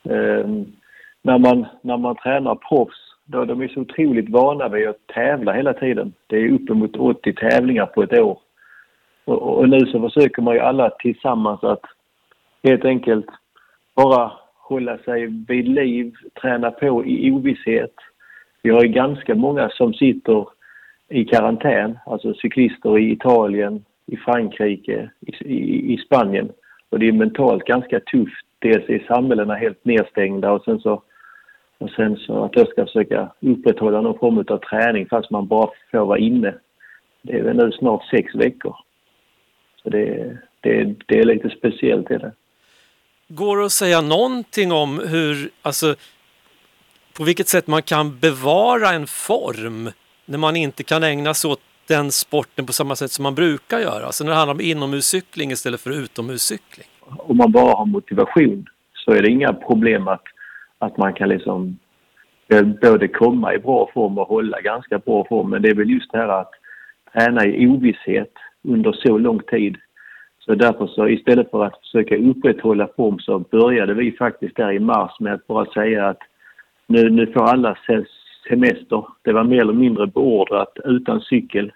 Eh, 0.05 0.47
när, 1.23 1.39
man, 1.39 1.67
när 1.83 1.97
man 1.97 2.17
tränar 2.17 2.55
proffs, 2.55 3.01
då 3.25 3.45
de 3.45 3.63
är 3.63 3.69
så 3.69 3.81
otroligt 3.81 4.31
vana 4.31 4.69
vid 4.69 4.89
att 4.89 5.07
tävla 5.15 5.53
hela 5.53 5.73
tiden. 5.73 6.13
Det 6.27 6.37
är 6.37 6.53
uppemot 6.53 6.97
80 6.97 7.33
tävlingar 7.33 7.87
på 7.87 8.03
ett 8.03 8.19
år. 8.19 8.39
Och, 9.25 9.59
och 9.59 9.69
nu 9.69 9.81
så 9.81 10.01
försöker 10.01 10.43
man 10.43 10.55
ju 10.55 10.61
alla 10.61 10.91
tillsammans 10.91 11.65
att 11.65 11.83
helt 12.63 12.85
enkelt 12.85 13.27
bara 13.95 14.33
hålla 14.57 14.99
sig 14.99 15.27
vid 15.49 15.69
liv, 15.69 16.13
träna 16.41 16.71
på 16.71 17.05
i 17.05 17.31
ovisshet. 17.31 17.95
Vi 18.63 18.71
har 18.71 18.83
ju 18.83 18.89
ganska 18.89 19.35
många 19.35 19.69
som 19.69 19.95
sitter 19.95 20.47
i 21.09 21.25
karantän, 21.25 21.99
alltså 22.07 22.35
cyklister 22.35 22.99
i 22.99 23.13
Italien, 23.13 23.85
i 24.07 24.17
Frankrike, 24.17 25.11
i, 25.21 25.45
i, 25.45 25.95
i 25.95 25.97
Spanien. 25.97 26.53
Och 26.91 26.99
det 26.99 27.09
är 27.09 27.13
mentalt 27.13 27.65
ganska 27.65 28.01
tufft. 28.01 28.47
Dels 28.59 28.89
är 28.89 29.05
samhällena 29.09 29.55
helt 29.55 29.85
nedstängda 29.85 30.53
och 30.53 30.65
sen 30.65 30.81
så, 30.81 31.03
och 31.79 31.91
sen 31.91 32.17
så 32.17 32.45
att 32.45 32.57
jag 32.57 32.69
ska 32.69 32.85
försöka 32.85 33.29
upprätthålla 33.41 34.01
någon 34.01 34.19
form 34.19 34.39
av 34.39 34.59
träning 34.59 35.07
fast 35.07 35.31
man 35.31 35.47
bara 35.47 35.71
får 35.91 36.07
vara 36.07 36.19
inne. 36.19 36.55
Det 37.23 37.39
är 37.39 37.43
väl 37.43 37.57
nu 37.57 37.73
snart 37.73 38.05
sex 38.05 38.35
veckor. 38.35 38.77
Så 39.83 39.91
det, 39.91 40.39
det, 40.61 40.95
det 41.07 41.19
är 41.19 41.25
lite 41.25 41.51
speciellt 41.51 42.11
är 42.11 42.19
det. 42.19 42.33
Går 43.29 43.57
det 43.59 43.65
att 43.65 43.73
säga 43.73 44.01
någonting 44.01 44.73
om 44.73 44.99
hur, 45.09 45.51
alltså, 45.63 45.95
på 47.17 47.25
vilket 47.25 47.49
sätt 47.49 47.67
man 47.67 47.83
kan 47.83 48.19
bevara 48.19 48.89
en 48.89 49.07
form 49.07 49.91
när 50.25 50.39
man 50.39 50.57
inte 50.57 50.83
kan 50.83 51.03
ägna 51.03 51.35
sig 51.35 51.51
åt 51.51 51.61
den 51.89 52.13
sporten 52.13 52.67
på 52.67 52.73
samma 52.73 52.97
sätt 52.97 53.11
som 53.11 53.23
man 53.23 53.35
brukar 53.35 53.79
göra? 53.79 54.07
Alltså 54.07 54.25
när 54.25 54.31
det 54.31 54.37
handlar 54.37 54.55
om 54.55 54.61
inomhuscykling 54.61 55.51
istället 55.51 55.81
för 55.81 55.91
utomhuscykling. 55.91 56.87
om 57.07 57.37
man 57.37 57.53
bara 57.53 57.77
har 57.77 57.87
motivation 57.87 58.67
så 58.95 59.13
är 59.13 59.23
det 59.23 59.31
inga 59.31 59.53
problem 59.53 60.09
att, 60.09 60.25
att 60.79 60.97
man 60.97 61.15
kan 61.15 61.29
liksom 61.29 61.79
eh, 62.49 62.63
både 62.63 63.09
komma 63.09 63.55
i 63.55 63.59
bra 63.59 63.91
form 63.95 64.19
och 64.19 64.29
hålla 64.29 64.61
ganska 64.61 64.99
bra 64.99 65.27
form. 65.29 65.51
Men 65.51 65.63
det 65.63 65.69
är 65.69 65.75
väl 65.75 65.91
just 65.91 66.13
det 66.13 66.19
här 66.19 66.41
att 66.41 66.51
träna 67.13 67.47
i 67.47 67.67
ovisshet 67.67 68.33
under 68.63 68.93
så 68.93 69.19
lång 69.19 69.39
tid. 69.39 69.77
Så 70.39 70.55
därför 70.55 70.87
så 70.87 71.09
istället 71.09 71.51
för 71.51 71.65
att 71.65 71.81
försöka 71.81 72.17
upprätthålla 72.17 72.89
form 72.97 73.19
så 73.19 73.39
började 73.39 73.95
vi 73.95 74.13
faktiskt 74.13 74.57
där 74.57 74.73
i 74.73 74.79
mars 74.79 75.21
med 75.21 75.35
att 75.35 75.47
bara 75.47 75.67
säga 75.67 76.09
att 76.09 76.19
nu, 76.87 77.11
nu 77.11 77.27
får 77.27 77.43
alla 77.43 77.77
semester. 78.49 79.05
Det 79.23 79.33
var 79.33 79.45
mer 79.45 79.61
eller 79.61 79.73
mindre 79.73 80.07
beordrat 80.07 80.79
utan 80.85 81.21
cykel. 81.21 81.73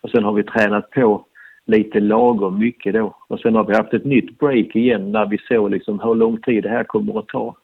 Och 0.00 0.10
sen 0.10 0.24
har 0.24 0.32
vi 0.32 0.42
tränat 0.42 0.90
på 0.90 1.24
lite 1.66 2.00
lagom 2.00 2.58
mycket 2.58 2.94
då. 2.94 3.16
Och 3.28 3.40
sen 3.40 3.54
har 3.54 3.64
vi 3.64 3.74
haft 3.74 3.94
ett 3.94 4.04
nytt 4.04 4.38
break 4.38 4.76
igen 4.76 5.12
när 5.12 5.26
vi 5.26 5.38
såg 5.38 5.70
liksom 5.70 6.00
hur 6.00 6.14
lång 6.14 6.40
tid 6.40 6.62
det 6.62 6.68
här 6.68 6.84
kommer 6.84 7.18
att 7.18 7.28
ta. 7.28 7.56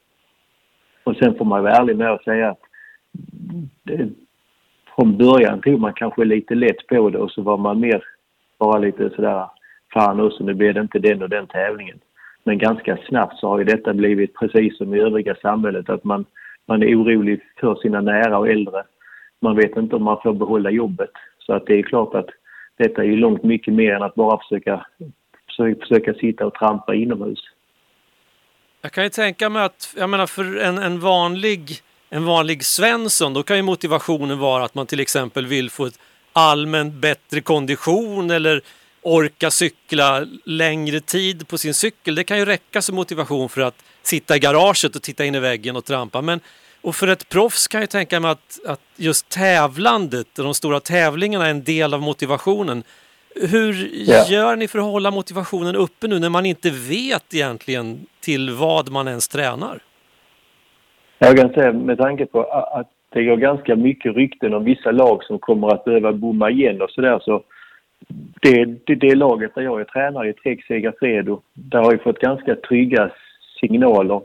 Och 1.05 1.17
sen 1.17 1.35
får 1.35 1.45
man 1.45 1.63
vara 1.63 1.73
ärlig 1.73 1.97
med 1.97 2.13
att 2.13 2.25
säga 2.25 2.51
att 2.51 2.61
det, 3.83 4.09
från 4.95 5.17
början 5.17 5.61
tog 5.61 5.81
man 5.81 5.93
kanske 5.93 6.25
lite 6.25 6.55
lätt 6.55 6.87
på 6.87 7.11
det 7.11 7.19
och 7.19 7.31
så 7.31 7.43
var 7.43 7.57
man 7.57 7.81
mer 7.81 8.05
vara 8.67 8.79
lite 8.79 9.11
sådär 9.11 9.49
fan 9.95 10.21
också 10.21 10.45
nu 10.45 10.55
blir 10.55 10.73
det 10.73 10.81
inte 10.81 10.99
den 10.99 11.23
och 11.23 11.29
den 11.29 11.47
tävlingen. 11.47 12.01
Men 12.45 12.59
ganska 12.59 12.99
snabbt 13.09 13.39
så 13.39 13.49
har 13.49 13.59
ju 13.59 13.65
detta 13.65 13.95
blivit 13.95 14.35
precis 14.35 14.79
som 14.79 14.95
i 14.95 15.01
övriga 15.01 15.35
samhället 15.35 15.89
att 15.91 16.05
man, 16.05 16.25
man 16.67 16.83
är 16.83 17.03
orolig 17.03 17.41
för 17.61 17.75
sina 17.75 18.01
nära 18.01 18.39
och 18.39 18.49
äldre. 18.49 18.83
Man 19.41 19.57
vet 19.57 19.77
inte 19.77 19.97
om 19.97 20.03
man 20.03 20.21
får 20.23 20.35
behålla 20.35 20.71
jobbet. 20.71 21.11
Så 21.39 21.53
att 21.53 21.67
det 21.67 21.79
är 21.79 21.83
klart 21.83 22.15
att 22.15 22.29
detta 22.79 23.03
är 23.03 23.07
ju 23.07 23.17
långt 23.17 23.43
mycket 23.43 23.75
mer 23.75 23.95
än 23.95 24.03
att 24.03 24.15
bara 24.15 24.39
försöka, 24.39 24.87
försöka, 25.47 25.81
försöka 25.81 26.15
sitta 26.15 26.47
och 26.47 26.55
trampa 26.55 26.95
inomhus. 26.95 27.41
Jag 28.83 28.93
kan 28.93 29.05
ju 29.05 29.11
tänka 29.11 29.49
mig 29.49 29.65
att, 29.65 29.95
jag 29.99 30.11
menar 30.11 30.27
för 30.27 30.61
en, 30.61 30.79
en 30.79 31.01
vanlig 31.01 31.61
en 32.11 32.25
vanlig 32.25 32.65
Svensson, 32.65 33.35
då 33.35 33.43
kan 33.43 33.57
ju 33.57 33.63
motivationen 33.63 34.39
vara 34.39 34.65
att 34.65 34.75
man 34.75 34.87
till 34.87 35.01
exempel 35.01 35.47
vill 35.47 35.71
få 35.71 35.87
ett 35.87 35.99
allmänt 36.35 36.95
bättre 36.95 37.41
kondition 37.41 38.31
eller 38.31 38.61
orka 39.03 39.51
cykla 39.51 40.27
längre 40.45 41.01
tid 41.01 41.49
på 41.49 41.59
sin 41.59 41.75
cykel. 41.75 42.15
Det 42.15 42.25
kan 42.25 42.39
ju 42.39 42.45
räcka 42.45 42.83
som 42.83 42.97
motivation 42.97 43.49
för 43.49 43.61
att 43.61 43.75
sitta 44.03 44.37
i 44.37 44.39
garaget 44.39 44.97
och 44.97 45.03
titta 45.03 45.25
in 45.25 45.35
i 45.35 45.41
väggen 45.41 45.77
och 45.77 45.85
trampa. 45.85 46.23
Men, 46.23 46.41
och 46.81 46.97
för 46.97 47.09
ett 47.09 47.29
proffs 47.29 47.69
kan 47.69 47.81
jag 47.81 47.91
tänka 47.91 48.21
mig 48.21 48.31
att, 48.31 48.59
att 48.67 48.81
just 48.97 49.29
tävlandet 49.29 50.39
och 50.39 50.45
de 50.45 50.55
stora 50.55 50.81
tävlingarna 50.81 51.47
är 51.47 51.51
en 51.51 51.65
del 51.65 51.95
av 51.95 52.03
motivationen. 52.03 52.83
Hur 53.35 53.91
Ja. 53.93 54.27
gör 54.29 54.57
ni 54.57 54.69
för 54.69 54.79
att 54.79 54.85
hålla 54.85 55.11
motivationen 55.11 55.77
uppe 55.77 56.09
nu 56.09 56.19
när 56.19 56.29
man 56.29 56.47
inte 56.47 56.71
vet 56.71 57.35
egentligen 57.35 58.07
till 58.21 58.51
vad 58.51 58.91
man 58.91 59.09
ens 59.09 59.29
tränar? 59.29 59.79
Jag 61.19 61.37
kan 61.37 61.49
säga 61.49 61.73
med 61.73 61.99
tanke 61.99 62.27
på 62.27 62.43
att 62.43 62.91
det 63.15 63.25
går 63.25 63.37
ganska 63.37 63.77
mycket 63.77 64.17
rykten 64.17 64.55
om 64.55 64.65
vissa 64.65 64.91
lag 64.91 65.25
som 65.25 65.39
kommer 65.39 65.75
att 65.75 65.85
behöva 65.85 66.13
bomma 66.13 66.51
igen 66.51 66.83
och 66.83 66.91
sådär 66.91 67.19
så 67.23 67.43
det, 68.43 68.65
det, 68.87 68.95
det 68.95 69.15
laget 69.15 69.55
där 69.55 69.63
jag 69.63 69.81
är 69.81 69.85
tränare 69.85 70.29
i 70.29 70.33
Trek 70.33 70.65
Segafredo, 70.67 71.41
där 71.55 71.79
har 71.79 71.93
jag 71.93 72.03
fått 72.03 72.19
ganska 72.19 72.55
trygga 72.55 73.11
signaler 73.61 74.21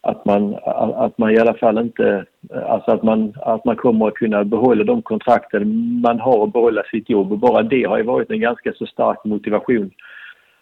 att 0.00 0.24
man, 0.24 0.54
att 0.96 1.18
man 1.18 1.30
i 1.30 1.38
alla 1.38 1.54
fall 1.54 1.78
inte, 1.78 2.24
alltså 2.66 2.90
att 2.90 3.02
man, 3.02 3.32
att 3.40 3.64
man 3.64 3.76
kommer 3.76 4.08
att 4.08 4.14
kunna 4.14 4.44
behålla 4.44 4.84
de 4.84 5.02
kontrakten 5.02 6.00
man 6.00 6.20
har 6.20 6.38
och 6.38 6.52
behålla 6.52 6.82
sitt 6.82 7.10
jobb. 7.10 7.32
Och 7.32 7.38
bara 7.38 7.62
det 7.62 7.84
har 7.84 7.98
ju 7.98 8.04
varit 8.04 8.30
en 8.30 8.40
ganska 8.40 8.72
så 8.72 8.86
stark 8.86 9.24
motivation. 9.24 9.90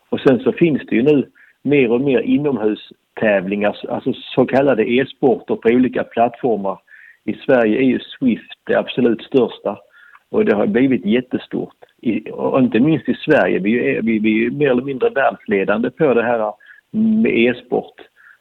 Och 0.09 0.21
sen 0.21 0.39
så 0.39 0.53
finns 0.53 0.83
det 0.87 0.97
ju 0.97 1.03
nu 1.03 1.29
mer 1.63 1.93
och 1.93 2.01
mer 2.01 2.21
inomhustävlingar, 2.21 3.77
alltså 3.89 4.13
så 4.13 4.47
kallade 4.47 4.91
e-sporter 4.91 5.57
på 5.57 5.69
olika 5.69 6.05
plattformar. 6.05 6.79
I 7.27 7.35
Sverige 7.35 7.79
är 7.79 7.85
ju 7.85 7.99
Swift 7.99 8.53
det 8.65 8.79
absolut 8.79 9.23
största 9.23 9.79
och 10.31 10.45
det 10.45 10.55
har 10.55 10.67
blivit 10.67 11.05
jättestort. 11.05 11.75
I, 12.03 12.31
och 12.31 12.61
inte 12.61 12.81
minst 12.81 13.09
i 13.09 13.15
Sverige, 13.15 13.59
vi 13.59 13.97
är, 13.97 14.03
vi, 14.03 14.19
vi 14.19 14.47
är 14.47 14.51
mer 14.51 14.71
eller 14.71 14.83
mindre 14.83 15.11
världsledande 15.11 15.91
på 15.91 16.15
det 16.15 16.23
här 16.23 16.53
med 16.91 17.39
e-sport. 17.39 17.95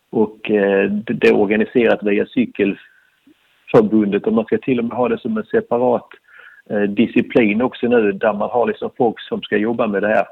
Och 0.09 0.51
eh, 0.51 0.91
det 0.91 1.27
är 1.27 1.35
organiserat 1.35 2.03
via 2.03 2.25
Cykelförbundet 2.25 4.27
och 4.27 4.33
man 4.33 4.45
ska 4.45 4.57
till 4.57 4.79
och 4.79 4.85
med 4.85 4.97
ha 4.97 5.09
det 5.09 5.19
som 5.19 5.37
en 5.37 5.43
separat 5.43 6.07
eh, 6.69 6.81
disciplin 6.81 7.61
också 7.61 7.87
nu 7.87 8.11
där 8.11 8.33
man 8.33 8.49
har 8.49 8.67
liksom 8.67 8.89
folk 8.97 9.21
som 9.21 9.41
ska 9.41 9.57
jobba 9.57 9.87
med 9.87 10.01
det 10.01 10.07
här. 10.07 10.25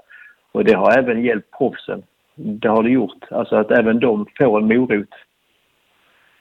Och 0.52 0.64
det 0.64 0.74
har 0.74 0.98
även 0.98 1.24
hjälpt 1.24 1.58
proffsen. 1.58 2.04
Det 2.36 2.68
har 2.68 2.84
det 2.84 2.90
gjort. 2.90 3.32
Alltså 3.32 3.56
att 3.56 3.72
även 3.72 4.00
de 4.00 4.26
får 4.38 4.60
en 4.60 4.68
morot. 4.68 5.10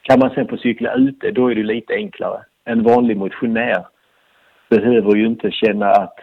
Kan 0.02 0.18
man 0.18 0.30
sen 0.30 0.48
få 0.48 0.56
cykla 0.56 0.94
ute, 0.94 1.30
då 1.30 1.50
är 1.50 1.54
det 1.54 1.62
lite 1.62 1.94
enklare. 1.94 2.44
En 2.64 2.82
vanlig 2.82 3.16
motionär 3.16 3.84
behöver 4.70 5.16
ju 5.16 5.26
inte 5.26 5.50
känna 5.50 5.90
att 5.90 6.18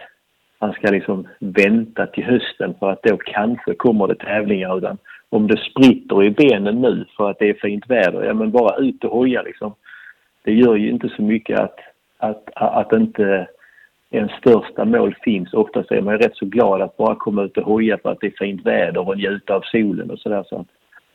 han 0.58 0.72
ska 0.72 0.90
liksom 0.90 1.28
vänta 1.38 2.06
till 2.06 2.24
hösten 2.24 2.74
för 2.78 2.90
att 2.90 3.02
då 3.02 3.16
kanske 3.16 3.74
kommer 3.74 4.06
det 4.06 4.14
tävlingar 4.14 4.78
utan 4.78 4.98
om 5.28 5.46
det 5.46 5.56
spritter 5.56 6.24
i 6.24 6.30
benen 6.30 6.80
nu 6.80 7.04
för 7.16 7.30
att 7.30 7.38
det 7.38 7.48
är 7.48 7.54
fint 7.54 7.90
väder, 7.90 8.22
ja 8.22 8.34
men 8.34 8.50
bara 8.50 8.76
ut 8.76 9.04
och 9.04 9.10
hoja 9.10 9.42
liksom. 9.42 9.74
Det 10.44 10.52
gör 10.52 10.76
ju 10.76 10.90
inte 10.90 11.08
så 11.08 11.22
mycket 11.22 11.60
att, 11.60 11.78
att, 12.18 12.48
att 12.54 12.92
inte 12.92 13.46
ens 14.10 14.32
största 14.32 14.84
mål 14.84 15.14
finns. 15.22 15.54
Oftast 15.54 15.90
är 15.90 16.00
man 16.00 16.14
ju 16.14 16.18
rätt 16.18 16.36
så 16.36 16.46
glad 16.46 16.82
att 16.82 16.96
bara 16.96 17.14
komma 17.14 17.42
ut 17.42 17.56
och 17.56 17.64
hoja 17.64 17.98
för 17.98 18.10
att 18.10 18.20
det 18.20 18.26
är 18.26 18.44
fint 18.46 18.66
väder 18.66 19.08
och 19.08 19.16
njuta 19.16 19.54
av 19.54 19.60
solen 19.60 20.10
och 20.10 20.18
sådär. 20.18 20.44
Så 20.48 20.66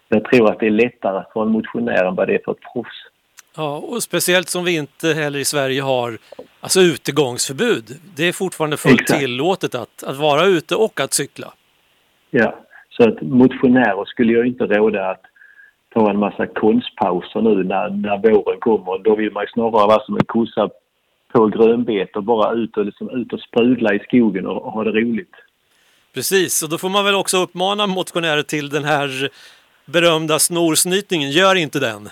jag 0.10 0.24
tror 0.24 0.52
att 0.52 0.60
det 0.60 0.66
är 0.66 0.72
lättare 0.72 1.24
för 1.34 1.42
en 1.42 1.50
motionär 1.50 2.06
än 2.06 2.16
vad 2.16 2.28
det 2.28 2.36
är 2.36 2.42
för 2.46 2.52
ett 2.52 2.74
proffs. 2.74 3.06
Ja, 3.58 3.78
och 3.78 4.04
speciellt 4.04 4.50
som 4.50 4.64
vi 4.64 4.76
inte 4.76 5.14
heller 5.14 5.40
i 5.40 5.46
Sverige 5.46 5.82
har 5.82 6.18
alltså 6.60 6.80
utegångsförbud. 6.82 7.86
Det 8.16 8.28
är 8.28 8.34
fortfarande 8.34 8.78
fullt 8.78 9.02
Exakt. 9.02 9.20
tillåtet 9.20 9.76
att, 9.76 10.04
att 10.04 10.18
vara 10.18 10.46
ute 10.46 10.76
och 10.76 11.00
att 11.00 11.14
cykla. 11.14 11.54
Ja, 12.30 12.60
så 12.90 13.10
att 13.10 13.22
motionärer 13.22 14.06
skulle 14.06 14.34
jag 14.34 14.48
inte 14.48 14.64
råda 14.64 15.10
att 15.10 15.22
ta 15.94 16.10
en 16.10 16.20
massa 16.20 16.48
konstpauser 16.48 17.42
nu 17.42 17.64
när, 17.64 17.90
när 17.90 18.18
våren 18.18 18.60
kommer. 18.60 19.04
Då 19.04 19.16
vill 19.16 19.32
man 19.32 19.44
ju 19.44 19.48
snarare 19.48 19.72
vara 19.72 20.06
som 20.06 20.16
en 20.16 20.26
kossa 20.26 20.70
på 21.32 21.48
grönbete 21.48 22.18
och 22.18 22.24
bara 22.24 22.54
ut 22.54 22.78
och, 22.78 22.86
liksom, 22.86 23.10
ut 23.10 23.34
och 23.34 23.40
sprudla 23.40 23.94
i 23.94 24.00
skogen 24.00 24.48
och, 24.48 24.66
och 24.66 24.72
ha 24.72 24.84
det 24.84 24.92
roligt. 24.92 25.36
Precis, 26.14 26.64
och 26.64 26.70
då 26.70 26.78
får 26.78 26.90
man 26.90 27.06
väl 27.06 27.16
också 27.16 27.38
uppmana 27.38 27.88
motionärer 27.88 28.44
till 28.44 28.70
den 28.70 28.84
här 28.84 29.30
berömda 29.86 30.40
snorsnytningen. 30.40 31.32
Gör 31.32 31.56
inte 31.56 31.80
den! 31.80 32.10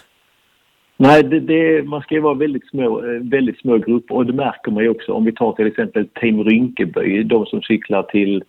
Nej, 0.98 1.24
det, 1.24 1.40
det, 1.40 1.84
man 1.84 2.02
ska 2.02 2.16
ju 2.16 2.22
vara 2.22 2.34
väldigt 2.34 2.68
små, 2.70 3.06
eh, 3.06 3.22
väldigt 3.22 3.60
små 3.60 3.78
grupper 3.78 4.16
och 4.16 4.26
det 4.26 4.34
märker 4.34 4.72
man 4.72 4.84
ju 4.84 4.90
också 4.90 5.12
om 5.12 5.26
vi 5.26 5.32
tar 5.32 5.54
till 5.54 5.68
exempel 5.68 6.08
Team 6.08 6.44
Rynkeby, 6.44 7.24
de 7.24 7.46
som 7.46 7.62
cyklar 7.62 8.04
till, 8.04 8.44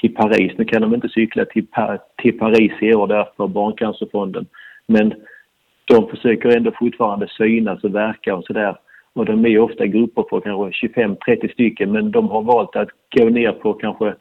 till 0.00 0.14
Paris. 0.14 0.52
Nu 0.58 0.64
kan 0.64 0.82
de 0.82 0.94
inte 0.94 1.08
cykla 1.08 1.44
till, 1.44 1.66
till 2.22 2.38
Paris 2.38 2.72
i 2.80 2.94
år 2.94 3.06
därför 3.06 3.48
Barncancerfonden. 3.48 4.46
Men 4.86 5.14
de 5.84 6.08
försöker 6.08 6.56
ändå 6.56 6.72
fortfarande 6.78 7.28
synas 7.28 7.84
och 7.84 7.94
verka 7.94 8.34
och 8.34 8.44
sådär. 8.44 8.76
Och 9.12 9.24
de 9.24 9.46
är 9.46 9.58
ofta 9.58 9.86
grupper 9.86 10.22
på 10.22 10.40
kanske 10.40 10.86
25-30 10.86 11.52
stycken 11.52 11.92
men 11.92 12.10
de 12.10 12.28
har 12.28 12.42
valt 12.42 12.76
att 12.76 12.88
gå 13.16 13.24
ner 13.24 13.52
på 13.52 13.72
kanske 13.72 14.14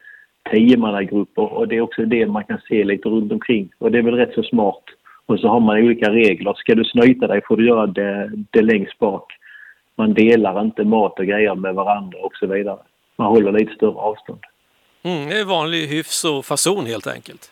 10-mannagrupper 0.51 1.53
och 1.53 1.67
det 1.67 1.75
är 1.75 1.81
också 1.81 2.01
det 2.01 2.25
man 2.25 2.43
kan 2.43 2.59
se 2.67 2.83
lite 2.83 3.09
runt 3.09 3.31
omkring. 3.31 3.69
Och 3.79 3.91
det 3.91 3.97
är 3.97 4.03
väl 4.03 4.15
rätt 4.15 4.33
så 4.33 4.43
smart. 4.43 4.83
Och 5.25 5.39
så 5.39 5.47
har 5.47 5.59
man 5.59 5.77
olika 5.77 6.09
regler. 6.09 6.53
Ska 6.53 6.75
du 6.75 6.83
snyta 6.83 7.27
dig 7.27 7.41
får 7.47 7.57
du 7.57 7.67
göra 7.67 7.87
det, 7.87 8.31
det 8.51 8.61
längst 8.61 8.99
bak. 8.99 9.33
Man 9.97 10.13
delar 10.13 10.61
inte 10.61 10.83
mat 10.83 11.19
och 11.19 11.25
grejer 11.25 11.55
med 11.55 11.75
varandra 11.75 12.19
och 12.19 12.35
så 12.35 12.47
vidare. 12.47 12.79
Man 13.15 13.27
håller 13.27 13.51
lite 13.51 13.73
större 13.73 13.95
avstånd. 13.95 14.39
Mm, 15.03 15.29
det 15.29 15.39
är 15.39 15.45
vanlig 15.45 15.87
hyfs 15.87 16.23
och 16.25 16.45
fason 16.45 16.85
helt 16.85 17.07
enkelt. 17.07 17.51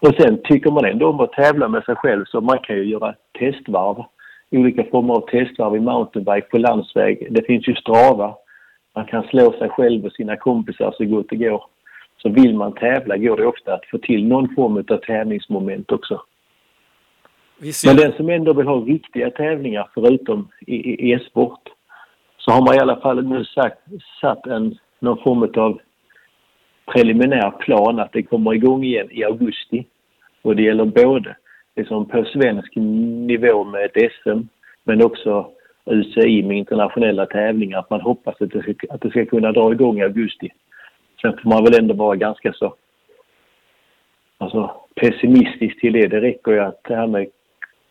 Och 0.00 0.14
sen 0.14 0.38
tycker 0.44 0.70
man 0.70 0.84
ändå 0.84 1.08
om 1.08 1.20
att 1.20 1.32
tävla 1.32 1.68
med 1.68 1.84
sig 1.84 1.96
själv 1.96 2.24
så 2.24 2.40
man 2.40 2.58
kan 2.58 2.76
ju 2.76 2.84
göra 2.84 3.14
testvarv. 3.38 4.04
Olika 4.50 4.84
former 4.84 5.14
av 5.14 5.20
testvarv 5.30 5.76
i 5.76 5.80
mountainbike 5.80 6.48
på 6.50 6.58
landsväg. 6.58 7.26
Det 7.30 7.42
finns 7.46 7.68
ju 7.68 7.74
Strava. 7.74 8.34
Man 8.94 9.06
kan 9.06 9.22
slå 9.22 9.52
sig 9.52 9.68
själv 9.68 10.04
och 10.04 10.12
sina 10.12 10.36
kompisar 10.36 10.94
så 10.96 11.04
gott 11.04 11.26
det 11.28 11.36
går. 11.36 11.64
Så 12.22 12.28
vill 12.28 12.54
man 12.54 12.72
tävla 12.72 13.16
går 13.16 13.36
det 13.36 13.46
ofta 13.46 13.74
att 13.74 13.86
få 13.86 13.98
till 13.98 14.26
någon 14.26 14.54
form 14.54 14.76
av 14.76 14.96
tävlingsmoment 14.96 15.92
också. 15.92 16.22
Men 17.86 17.96
den 17.96 18.12
som 18.12 18.28
ändå 18.28 18.52
vill 18.52 18.66
ha 18.66 18.80
riktiga 18.80 19.30
tävlingar 19.30 19.88
förutom 19.94 20.48
i 20.66 21.12
e-sport 21.12 21.68
så 22.38 22.50
har 22.50 22.60
man 22.60 22.74
i 22.74 22.78
alla 22.78 22.96
fall 22.96 23.24
nu 23.24 23.44
sagt, 23.44 23.78
satt 24.20 24.46
en, 24.46 24.78
någon 24.98 25.18
form 25.18 25.42
av 25.42 25.80
preliminär 26.92 27.50
plan 27.50 27.98
att 27.98 28.12
det 28.12 28.22
kommer 28.22 28.54
igång 28.54 28.84
igen 28.84 29.08
i 29.10 29.24
augusti. 29.24 29.86
Och 30.42 30.56
det 30.56 30.62
gäller 30.62 30.84
både 30.84 31.36
liksom 31.76 32.08
på 32.08 32.24
svensk 32.24 32.72
nivå 32.76 33.64
med 33.64 33.84
ett 33.84 34.12
SM 34.12 34.40
men 34.84 35.02
också 35.02 35.50
UCI 35.86 36.42
med 36.42 36.58
internationella 36.58 37.26
tävlingar. 37.26 37.78
Att 37.78 37.90
man 37.90 38.00
hoppas 38.00 38.40
att 38.40 38.50
det, 38.50 38.62
ska, 38.62 38.74
att 38.90 39.00
det 39.00 39.10
ska 39.10 39.26
kunna 39.26 39.52
dra 39.52 39.72
igång 39.72 39.98
i 39.98 40.02
augusti. 40.02 40.50
Sen 41.22 41.36
får 41.42 41.50
man 41.50 41.64
väl 41.64 41.78
ändå 41.78 41.94
vara 41.94 42.16
ganska 42.16 42.52
så 42.52 42.74
alltså, 44.38 44.70
pessimistisk 44.94 45.80
till 45.80 45.92
det. 45.92 46.06
Det 46.06 46.20
räcker 46.20 46.52
ju 46.52 46.60
att 46.60 46.80
det 46.84 46.96
här 46.96 47.06
med 47.06 47.26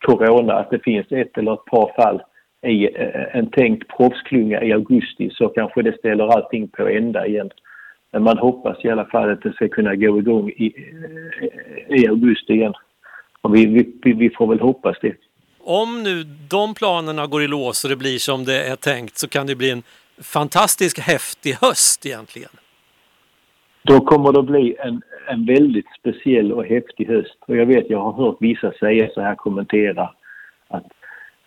corona, 0.02 0.54
att 0.54 0.70
det 0.70 0.80
finns 0.80 1.12
ett 1.12 1.38
eller 1.38 1.54
ett 1.54 1.66
par 1.66 2.02
fall 2.02 2.22
i 2.62 2.86
eh, 2.86 3.36
en 3.38 3.52
tänkt 3.52 3.98
proffsklunga 3.98 4.64
i 4.64 4.74
augusti 4.74 5.30
så 5.34 5.50
kanske 5.50 5.82
det 5.82 5.98
ställer 5.98 6.28
allting 6.28 6.68
på 6.68 6.88
ända 6.88 7.28
igen. 7.28 7.50
Men 8.12 8.24
man 8.24 8.38
hoppas 8.38 8.86
i 8.86 8.90
alla 8.90 9.06
fall 9.06 9.32
att 9.32 9.42
det 9.42 9.54
ska 9.54 9.68
kunna 9.68 9.96
gå 9.96 10.20
igång 10.20 10.50
i, 10.50 10.74
eh, 11.42 12.00
i 12.00 12.08
augusti 12.08 12.54
igen. 12.54 12.74
Och 13.42 13.56
vi, 13.56 13.66
vi, 13.66 14.14
vi 14.14 14.30
får 14.30 14.48
väl 14.48 14.60
hoppas 14.60 14.98
det. 15.02 15.16
Om 15.60 16.04
nu 16.04 16.24
de 16.50 16.74
planerna 16.74 17.28
går 17.28 17.44
i 17.44 17.48
lås 17.48 17.84
och 17.84 17.90
det 17.90 17.96
blir 17.96 18.18
som 18.18 18.46
det 18.46 18.64
är 18.64 18.76
tänkt 18.76 19.18
så 19.18 19.28
kan 19.28 19.48
det 19.48 19.56
bli 19.56 19.72
en 19.72 19.84
fantastisk 20.22 21.00
häftig 21.00 21.54
höst 21.54 22.06
egentligen. 22.06 22.50
Då 23.88 24.00
kommer 24.00 24.32
det 24.32 24.40
att 24.40 24.46
bli 24.46 24.76
en, 24.80 25.02
en 25.28 25.46
väldigt 25.46 25.86
speciell 26.00 26.52
och 26.52 26.66
häftig 26.66 27.08
höst. 27.08 27.38
Och 27.48 27.56
jag 27.56 27.66
vet, 27.66 27.90
jag 27.90 28.00
har 28.00 28.12
hört 28.12 28.38
vissa 28.40 28.72
säga 28.72 29.10
så 29.14 29.22
här, 29.22 29.36
kommentera 29.36 30.10
att 30.68 30.84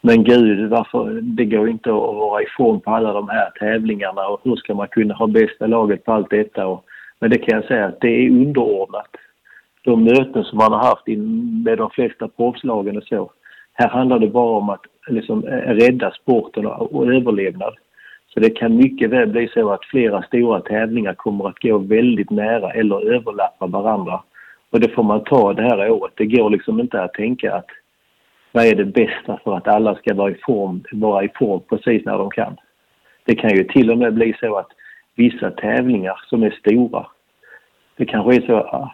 men 0.02 0.24
gud, 0.24 0.70
varför, 0.70 1.20
det 1.22 1.44
går 1.44 1.68
inte 1.68 1.90
att 1.90 1.96
vara 1.96 2.42
ifrån 2.42 2.80
på 2.80 2.90
alla 2.90 3.12
de 3.12 3.28
här 3.28 3.50
tävlingarna 3.50 4.26
och 4.26 4.40
hur 4.44 4.56
ska 4.56 4.74
man 4.74 4.88
kunna 4.88 5.14
ha 5.14 5.26
bästa 5.26 5.66
laget 5.66 6.04
på 6.04 6.12
allt 6.12 6.30
detta? 6.30 6.66
Och, 6.66 6.84
men 7.18 7.30
det 7.30 7.38
kan 7.38 7.54
jag 7.54 7.64
säga 7.64 7.86
att 7.86 8.00
det 8.00 8.08
är 8.08 8.30
underordnat 8.30 9.16
de 9.84 10.04
möten 10.04 10.44
som 10.44 10.58
man 10.58 10.72
har 10.72 10.84
haft 10.84 11.06
med 11.64 11.78
de 11.78 11.90
flesta 11.90 12.28
proffslagen 12.28 12.96
och 12.96 13.04
så. 13.04 13.30
Här 13.72 13.88
handlar 13.88 14.18
det 14.18 14.28
bara 14.28 14.58
om 14.58 14.70
att 14.70 14.84
liksom, 15.08 15.42
rädda 15.66 16.10
sporten 16.10 16.66
och, 16.66 16.94
och 16.94 17.14
överlevnad. 17.14 17.74
Så 18.34 18.40
det 18.40 18.50
kan 18.50 18.76
mycket 18.76 19.10
väl 19.10 19.28
bli 19.28 19.48
så 19.48 19.70
att 19.70 19.84
flera 19.84 20.22
stora 20.22 20.60
tävlingar 20.60 21.14
kommer 21.14 21.48
att 21.48 21.62
gå 21.62 21.78
väldigt 21.78 22.30
nära 22.30 22.72
eller 22.72 23.14
överlappa 23.14 23.66
varandra. 23.66 24.22
Och 24.70 24.80
det 24.80 24.88
får 24.88 25.02
man 25.02 25.24
ta 25.24 25.52
det 25.52 25.62
här 25.62 25.90
året. 25.90 26.12
Det 26.16 26.26
går 26.26 26.50
liksom 26.50 26.80
inte 26.80 27.02
att 27.02 27.14
tänka 27.14 27.54
att 27.54 27.66
vad 28.52 28.66
är 28.66 28.74
det 28.74 28.84
bästa 28.84 29.40
för 29.44 29.56
att 29.56 29.68
alla 29.68 29.94
ska 29.94 30.14
vara 30.14 30.30
i 30.30 30.34
form, 30.34 30.84
vara 30.92 31.24
i 31.24 31.28
form 31.34 31.60
precis 31.68 32.04
när 32.04 32.18
de 32.18 32.30
kan. 32.30 32.56
Det 33.24 33.34
kan 33.34 33.50
ju 33.50 33.64
till 33.64 33.90
och 33.90 33.98
med 33.98 34.14
bli 34.14 34.34
så 34.40 34.56
att 34.56 34.68
vissa 35.14 35.50
tävlingar 35.50 36.20
som 36.26 36.42
är 36.42 36.50
stora, 36.50 37.06
det 37.96 38.04
kanske 38.04 38.36
är 38.36 38.46
så 38.46 38.90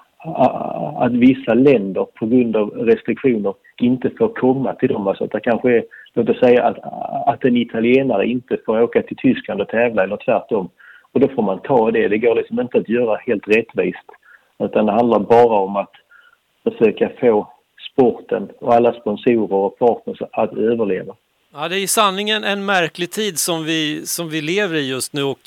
att 0.96 1.12
vissa 1.12 1.54
länder 1.54 2.06
på 2.14 2.26
grund 2.26 2.56
av 2.56 2.68
restriktioner 2.70 3.54
inte 3.80 4.10
får 4.18 4.28
komma 4.28 4.72
till 4.72 4.88
dem. 4.88 5.06
Alltså 5.06 5.24
att 5.24 5.32
det 5.32 5.40
kanske 5.40 5.76
är, 5.76 5.84
låt 6.14 6.28
oss 6.28 6.40
säga 6.40 6.64
att, 6.64 6.78
att 7.26 7.44
en 7.44 7.56
italienare 7.56 8.26
inte 8.26 8.58
får 8.66 8.82
åka 8.82 9.02
till 9.02 9.16
Tyskland 9.16 9.60
och 9.60 9.68
tävla 9.68 10.02
eller 10.02 10.16
tvärtom. 10.16 10.68
Och 11.12 11.20
då 11.20 11.28
får 11.28 11.42
man 11.42 11.60
ta 11.60 11.90
det. 11.90 12.08
Det 12.08 12.18
går 12.18 12.34
liksom 12.34 12.60
inte 12.60 12.78
att 12.78 12.88
göra 12.88 13.16
helt 13.26 13.48
rättvist. 13.48 14.06
Utan 14.58 14.86
det 14.86 14.92
handlar 14.92 15.18
bara 15.18 15.58
om 15.58 15.76
att 15.76 15.92
försöka 16.62 17.10
få 17.20 17.48
sporten 17.92 18.48
och 18.58 18.74
alla 18.74 18.92
sponsorer 18.92 19.52
och 19.52 19.78
partners 19.78 20.18
att 20.32 20.56
överleva. 20.56 21.14
Ja, 21.54 21.68
det 21.68 21.76
är 21.76 21.82
i 21.82 21.86
sanningen 21.86 22.44
en 22.44 22.64
märklig 22.64 23.10
tid 23.10 23.38
som 23.38 23.64
vi, 23.64 24.06
som 24.06 24.28
vi 24.28 24.40
lever 24.40 24.74
i 24.74 24.88
just 24.88 25.12
nu 25.12 25.22
och 25.22 25.38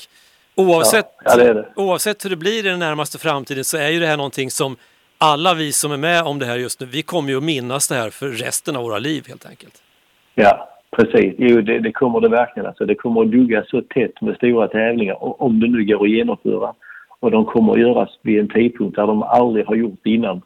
Oavsett, 0.60 1.06
ja, 1.24 1.36
det 1.36 1.54
det. 1.54 1.68
oavsett 1.76 2.24
hur 2.24 2.30
det 2.30 2.36
blir 2.36 2.58
i 2.58 2.68
den 2.68 2.78
närmaste 2.78 3.18
framtiden 3.18 3.64
så 3.64 3.76
är 3.76 3.88
ju 3.88 4.00
det 4.00 4.06
här 4.06 4.16
någonting 4.16 4.50
som 4.50 4.76
alla 5.18 5.54
vi 5.54 5.72
som 5.72 5.92
är 5.92 5.96
med 5.96 6.22
om 6.22 6.38
det 6.38 6.46
här 6.46 6.56
just 6.56 6.80
nu, 6.80 6.86
vi 6.86 7.02
kommer 7.02 7.28
ju 7.28 7.36
att 7.36 7.42
minnas 7.42 7.88
det 7.88 7.94
här 7.94 8.10
för 8.10 8.28
resten 8.28 8.76
av 8.76 8.82
våra 8.82 8.98
liv 8.98 9.24
helt 9.28 9.46
enkelt. 9.46 9.82
Ja, 10.34 10.68
precis. 10.96 11.34
Jo, 11.38 11.60
det, 11.60 11.78
det 11.78 11.92
kommer 11.92 12.20
det 12.20 12.28
verkligen. 12.28 12.66
Alltså, 12.66 12.84
det 12.86 12.94
kommer 12.94 13.22
att 13.22 13.30
dugga 13.30 13.64
så 13.68 13.82
tätt 13.82 14.20
med 14.20 14.36
stora 14.36 14.68
tävlingar, 14.68 15.42
om 15.42 15.60
det 15.60 15.68
nu 15.68 15.84
går 15.84 16.04
att 16.04 16.10
genomföra. 16.10 16.74
Och 17.20 17.30
de 17.30 17.44
kommer 17.44 17.72
att 17.72 17.80
göras 17.80 18.08
vid 18.22 18.40
en 18.40 18.48
tidpunkt 18.48 18.96
där 18.96 19.06
de 19.06 19.22
aldrig 19.22 19.66
har 19.66 19.74
gjort 19.74 20.06
innan. 20.06 20.42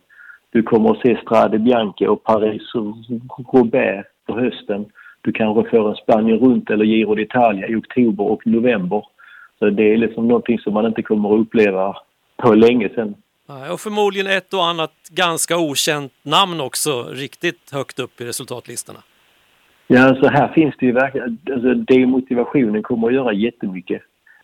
Du 0.50 0.62
kommer 0.62 0.90
att 0.90 1.00
se 1.00 1.16
Strade 1.22 1.58
Bianche 1.58 2.08
och 2.08 2.22
Paris-Roubaix 2.22 4.06
på 4.26 4.40
hösten. 4.40 4.86
Du 5.20 5.32
kanske 5.32 5.70
får 5.70 5.88
en 5.88 5.96
Spanien 5.96 6.38
runt 6.38 6.70
eller 6.70 6.84
Giro 6.84 7.14
d'Italia 7.14 7.66
i 7.70 7.74
oktober 7.76 8.24
och 8.24 8.46
november. 8.46 9.02
Så 9.58 9.70
det 9.70 9.92
är 9.92 9.96
liksom 9.96 10.28
någonting 10.28 10.58
som 10.58 10.74
man 10.74 10.86
inte 10.86 11.02
kommer 11.02 11.34
att 11.34 11.40
uppleva 11.40 11.96
på 12.36 12.54
länge. 12.54 12.90
Nej, 13.48 13.70
Och 13.70 13.80
förmodligen 13.80 14.26
ett 14.26 14.54
och 14.54 14.66
annat 14.66 14.92
ganska 15.10 15.58
okänt 15.58 16.12
namn 16.22 16.60
också 16.60 17.02
riktigt 17.10 17.72
högt 17.72 17.98
upp 17.98 18.20
i 18.20 18.24
resultatlistorna. 18.24 18.98
Ja, 19.86 20.08
alltså 20.08 20.26
här 20.26 20.48
finns 20.48 20.74
det 20.78 20.86
ju 20.86 20.92
verkligen, 20.92 21.38
alltså 21.52 21.74
demotivationen 21.74 22.82
kommer 22.82 23.08
att 23.08 23.14
göra 23.14 23.32
jättemycket. 23.32 24.02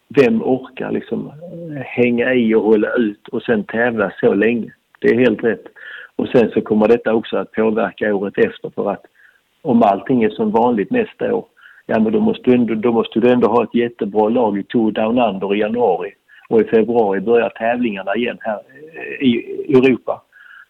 Vem 0.09 0.43
orkar 0.43 0.91
liksom 0.91 1.27
eh, 1.27 1.83
hänga 1.83 2.35
i 2.35 2.55
och 2.55 2.63
hålla 2.63 2.93
ut 2.93 3.29
och 3.29 3.43
sen 3.43 3.65
tävla 3.65 4.13
så 4.21 4.35
länge? 4.35 4.73
Det 4.99 5.09
är 5.09 5.19
helt 5.19 5.45
rätt. 5.45 5.65
Och 6.17 6.29
sen 6.29 6.51
så 6.51 6.61
kommer 6.61 6.89
detta 6.89 7.15
också 7.15 7.37
att 7.37 7.53
påverka 7.53 8.15
året 8.15 8.39
efter 8.39 8.71
för 8.71 8.91
att 8.91 9.05
om 9.63 9.83
allting 9.83 10.23
är 10.23 10.31
som 10.31 10.51
vanligt 10.51 10.91
nästa 10.91 11.35
år, 11.35 11.45
ja 11.91 12.01
men 12.01 12.13
då 12.13 12.21
måste 12.21 12.51
du 12.51 12.55
ändå, 12.55 12.75
då 12.75 12.93
måste 12.93 13.21
du 13.21 13.31
ändå 13.31 13.49
ha 13.49 13.65
ett 13.65 13.75
jättebra 13.75 14.29
lag 14.29 14.59
i 14.59 14.63
Tour 14.63 14.93
Down 14.93 15.19
Under 15.19 15.55
i 15.55 15.59
januari 15.59 16.13
och 16.49 16.61
i 16.61 16.65
februari 16.65 17.21
börjar 17.21 17.49
tävlingarna 17.49 18.17
igen 18.17 18.39
här 18.41 18.59
eh, 18.95 19.27
i 19.29 19.33
Europa. 19.69 20.23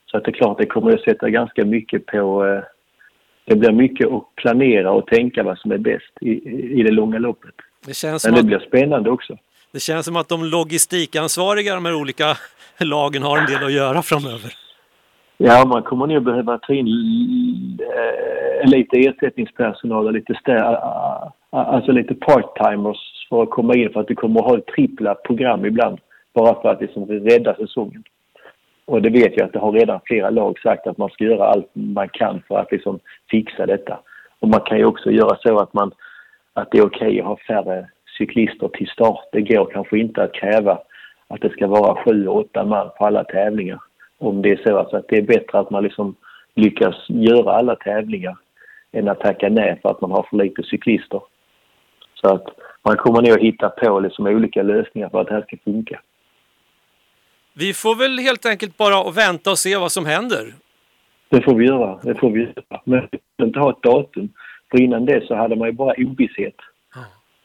Så 0.06 0.16
att 0.16 0.24
det 0.24 0.30
är 0.30 0.32
klart, 0.32 0.58
det 0.58 0.66
kommer 0.66 0.92
att 0.92 1.00
sätta 1.00 1.30
ganska 1.30 1.64
mycket 1.64 2.06
på 2.06 2.46
eh, 2.46 2.62
det 3.44 3.56
blir 3.56 3.72
mycket 3.72 4.08
att 4.08 4.34
planera 4.36 4.92
och 4.92 5.06
tänka 5.06 5.42
vad 5.42 5.58
som 5.58 5.72
är 5.72 5.78
bäst 5.78 6.12
i, 6.20 6.30
i 6.80 6.82
det 6.82 6.90
långa 6.90 7.18
loppet. 7.18 7.54
Det 7.86 8.04
Men 8.24 8.34
det 8.34 8.40
att, 8.40 8.46
blir 8.46 8.58
spännande 8.58 9.10
också. 9.10 9.36
det 9.72 9.80
känns 9.80 10.06
som 10.06 10.16
att 10.16 10.28
de 10.28 10.44
logistikansvariga, 10.44 11.74
de 11.74 11.84
här 11.84 11.94
olika 11.94 12.36
lagen, 12.78 13.22
har 13.22 13.38
en 13.38 13.46
del 13.46 13.64
att 13.64 13.72
göra 13.72 14.02
framöver. 14.02 14.52
Ja, 15.42 15.64
man 15.66 15.82
kommer 15.82 16.06
nog 16.06 16.22
behöva 16.22 16.58
ta 16.58 16.72
in 16.72 16.86
eh, 17.80 18.70
lite 18.70 18.96
ersättningspersonal 18.96 20.06
och 20.06 20.12
lite, 20.12 20.34
alltså 21.50 21.92
lite 21.92 22.14
part-timers 22.14 23.28
för 23.28 23.42
att 23.42 23.50
komma 23.50 23.74
in 23.74 23.90
för 23.92 24.00
att 24.00 24.08
du 24.08 24.14
kommer 24.14 24.40
att 24.40 24.46
ha 24.46 24.60
trippla 24.74 25.14
program 25.14 25.64
ibland 25.64 25.98
bara 26.34 26.62
för 26.62 26.68
att 26.68 26.80
liksom 26.80 27.06
rädda 27.06 27.54
säsongen. 27.54 28.02
Och 28.84 29.02
det 29.02 29.10
vet 29.10 29.36
jag 29.36 29.46
att 29.46 29.52
det 29.52 29.58
har 29.58 29.72
redan 29.72 30.00
flera 30.04 30.30
lag 30.30 30.58
sagt 30.58 30.86
att 30.86 30.98
man 30.98 31.10
ska 31.10 31.24
göra 31.24 31.46
allt 31.46 31.70
man 31.72 32.08
kan 32.08 32.42
för 32.48 32.58
att 32.58 32.72
liksom 32.72 32.98
fixa 33.30 33.66
detta. 33.66 33.98
Och 34.40 34.48
man 34.48 34.60
kan 34.60 34.78
ju 34.78 34.84
också 34.84 35.10
göra 35.10 35.36
så 35.36 35.58
att 35.58 35.74
man 35.74 35.92
att 36.54 36.70
det 36.70 36.78
är 36.78 36.86
okej 36.86 37.20
att 37.20 37.26
ha 37.26 37.36
färre 37.36 37.86
cyklister 38.18 38.68
till 38.68 38.88
start. 38.88 39.28
Det 39.32 39.40
går 39.40 39.70
kanske 39.72 39.98
inte 39.98 40.22
att 40.22 40.34
kräva 40.34 40.78
att 41.28 41.40
det 41.40 41.50
ska 41.50 41.66
vara 41.66 42.04
sju, 42.04 42.26
åtta 42.26 42.64
man 42.64 42.90
på 42.98 43.06
alla 43.06 43.24
tävlingar. 43.24 43.80
Om 44.20 44.42
det 44.42 44.50
är 44.50 44.60
så 44.64 44.78
alltså 44.78 44.96
att 44.96 45.08
det 45.08 45.16
är 45.16 45.22
bättre 45.22 45.58
att 45.58 45.70
man 45.70 45.82
liksom 45.82 46.14
lyckas 46.54 46.94
göra 47.08 47.52
alla 47.52 47.76
tävlingar 47.76 48.36
än 48.92 49.08
att 49.08 49.20
tacka 49.20 49.48
nej 49.48 49.78
för 49.82 49.90
att 49.90 50.00
man 50.00 50.10
har 50.10 50.26
för 50.30 50.36
lite 50.36 50.62
cyklister. 50.62 51.20
Så 52.14 52.28
att 52.34 52.46
man 52.82 52.96
kommer 52.96 53.22
nog 53.22 53.30
att 53.30 53.42
hitta 53.42 53.68
på 53.68 54.00
liksom 54.00 54.26
olika 54.26 54.62
lösningar 54.62 55.08
för 55.08 55.20
att 55.20 55.26
det 55.26 55.34
här 55.34 55.42
ska 55.42 55.56
funka. 55.64 56.00
Vi 57.52 57.72
får 57.72 57.94
väl 57.94 58.18
helt 58.18 58.46
enkelt 58.46 58.76
bara 58.76 59.10
vänta 59.10 59.50
och 59.50 59.58
se 59.58 59.76
vad 59.76 59.92
som 59.92 60.06
händer. 60.06 60.54
Det 61.28 61.42
får 61.42 61.54
vi 61.54 61.66
göra. 61.66 61.98
Det 62.02 62.14
får 62.14 62.30
vi 62.30 62.40
göra. 62.40 62.80
Men 62.84 63.08
vi 63.10 63.18
får 63.36 63.46
inte 63.46 63.60
ha 63.60 63.70
ett 63.70 63.82
datum. 63.82 64.28
För 64.70 64.80
innan 64.80 65.04
det 65.04 65.26
så 65.26 65.34
hade 65.34 65.56
man 65.56 65.68
ju 65.68 65.72
bara 65.72 65.94
ovisshet. 65.98 66.54